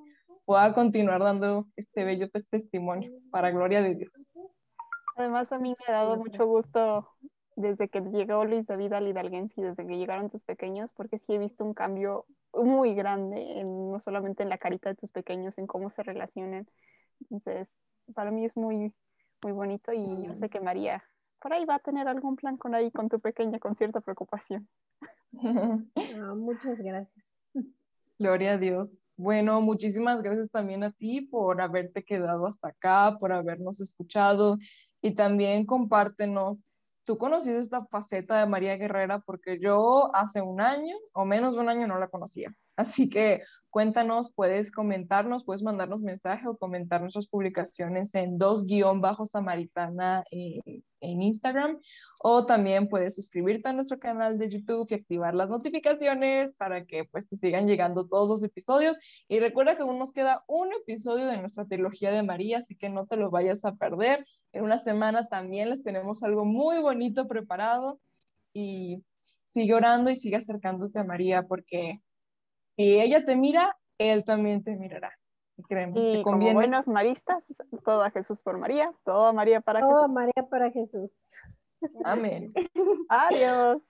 pueda 0.45 0.73
continuar 0.73 1.21
dando 1.21 1.67
este 1.75 2.03
bello 2.03 2.29
testimonio 2.29 3.11
para 3.31 3.49
gloria 3.49 3.81
de 3.81 3.95
Dios. 3.95 4.31
Además, 5.15 5.51
a 5.51 5.59
mí 5.59 5.73
me 5.79 5.93
ha 5.93 5.97
dado 5.97 6.17
mucho 6.17 6.45
gusto 6.45 7.07
desde 7.55 7.87
que 7.87 8.01
llegó 8.01 8.45
Luis 8.45 8.65
David 8.65 8.93
al 8.93 9.07
y 9.07 9.61
desde 9.61 9.85
que 9.85 9.97
llegaron 9.97 10.29
tus 10.29 10.43
pequeños, 10.43 10.91
porque 10.93 11.17
sí 11.17 11.33
he 11.33 11.37
visto 11.37 11.63
un 11.63 11.73
cambio 11.73 12.25
muy 12.53 12.93
grande, 12.95 13.63
no 13.63 13.99
solamente 13.99 14.43
en 14.43 14.49
la 14.49 14.57
carita 14.57 14.89
de 14.89 14.95
tus 14.95 15.11
pequeños, 15.11 15.57
en 15.57 15.67
cómo 15.67 15.89
se 15.89 16.03
relacionan. 16.03 16.67
Entonces, 17.29 17.77
para 18.13 18.31
mí 18.31 18.45
es 18.45 18.57
muy, 18.57 18.93
muy 19.43 19.51
bonito 19.51 19.91
y 19.93 20.25
yo 20.25 20.33
sé 20.35 20.49
que 20.49 20.59
María 20.59 21.03
por 21.43 21.51
ahí 21.51 21.65
va 21.65 21.75
a 21.75 21.79
tener 21.79 22.07
algún 22.07 22.37
plan 22.37 22.55
con 22.55 22.73
ahí 22.73 22.89
con 22.89 23.09
tu 23.09 23.19
pequeña 23.19 23.59
con 23.59 23.75
cierta 23.75 24.01
preocupación. 24.01 24.67
Ah, 25.95 26.35
muchas 26.35 26.81
gracias. 26.81 27.39
Gloria 28.19 28.53
a 28.53 28.57
Dios. 28.57 29.03
Bueno, 29.17 29.59
muchísimas 29.61 30.21
gracias 30.21 30.51
también 30.51 30.83
a 30.83 30.91
ti 30.91 31.21
por 31.21 31.59
haberte 31.59 32.03
quedado 32.03 32.45
hasta 32.45 32.69
acá, 32.69 33.17
por 33.19 33.33
habernos 33.33 33.81
escuchado 33.81 34.57
y 35.01 35.15
también 35.15 35.65
compártenos. 35.65 36.63
¿Tú 37.03 37.17
conociste 37.17 37.57
esta 37.57 37.83
faceta 37.87 38.39
de 38.39 38.45
María 38.45 38.77
Guerrera? 38.77 39.19
Porque 39.19 39.59
yo 39.59 40.15
hace 40.15 40.41
un 40.41 40.61
año 40.61 40.95
o 41.13 41.25
menos 41.25 41.55
de 41.55 41.61
un 41.61 41.69
año 41.69 41.87
no 41.87 41.99
la 41.99 42.07
conocía. 42.07 42.55
Así 42.75 43.09
que 43.09 43.41
cuéntanos, 43.69 44.31
puedes 44.33 44.71
comentarnos, 44.71 45.43
puedes 45.43 45.63
mandarnos 45.63 46.01
mensaje 46.01 46.47
o 46.47 46.57
comentar 46.57 47.01
nuestras 47.01 47.27
publicaciones 47.27 48.13
en 48.15 48.37
dos 48.37 48.65
guion 48.65 49.01
bajo 49.01 49.25
samaritana 49.25 50.23
en, 50.31 50.83
en 51.01 51.21
Instagram. 51.21 51.79
O 52.19 52.45
también 52.45 52.87
puedes 52.87 53.15
suscribirte 53.15 53.67
a 53.69 53.73
nuestro 53.73 53.99
canal 53.99 54.37
de 54.37 54.49
YouTube 54.49 54.87
y 54.89 54.93
activar 54.93 55.35
las 55.35 55.49
notificaciones 55.49 56.53
para 56.53 56.85
que 56.85 57.05
pues 57.05 57.27
te 57.27 57.35
sigan 57.35 57.67
llegando 57.67 58.07
todos 58.07 58.29
los 58.29 58.43
episodios. 58.43 58.97
Y 59.27 59.39
recuerda 59.39 59.75
que 59.75 59.81
aún 59.81 59.99
nos 59.99 60.13
queda 60.13 60.43
un 60.47 60.69
episodio 60.73 61.25
de 61.27 61.37
nuestra 61.37 61.65
trilogía 61.65 62.11
de 62.11 62.23
María, 62.23 62.59
así 62.59 62.75
que 62.75 62.89
no 62.89 63.07
te 63.07 63.17
lo 63.17 63.29
vayas 63.29 63.65
a 63.65 63.75
perder. 63.75 64.25
En 64.51 64.63
una 64.63 64.77
semana 64.77 65.27
también 65.27 65.69
les 65.69 65.83
tenemos 65.83 66.23
algo 66.23 66.45
muy 66.45 66.79
bonito 66.79 67.27
preparado. 67.27 67.99
Y 68.53 69.03
sigue 69.45 69.73
orando 69.73 70.09
y 70.09 70.15
sigue 70.15 70.37
acercándote 70.37 70.99
a 70.99 71.03
María 71.03 71.43
porque 71.43 72.01
si 72.75 72.99
ella 72.99 73.25
te 73.25 73.35
mira, 73.35 73.77
él 73.97 74.23
también 74.23 74.63
te 74.63 74.75
mirará. 74.75 75.17
Y, 75.93 76.17
y 76.17 76.23
como 76.23 76.51
buenos 76.53 76.87
maristas, 76.87 77.53
todo 77.85 78.03
a 78.03 78.09
Jesús 78.09 78.41
por 78.41 78.57
María, 78.57 78.91
todo 79.03 79.25
a 79.25 79.33
María 79.33 79.61
para 79.61 79.79
Jesús. 79.79 79.93
Todo 79.93 80.03
a 80.03 80.07
María 80.07 80.47
para 80.49 80.71
Jesús. 80.71 81.29
Amén. 82.03 82.49
Adiós. 83.09 83.83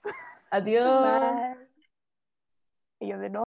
Adiós. 0.49 1.57
Y 2.99 3.07
yo 3.07 3.17
de 3.17 3.29
no. 3.29 3.42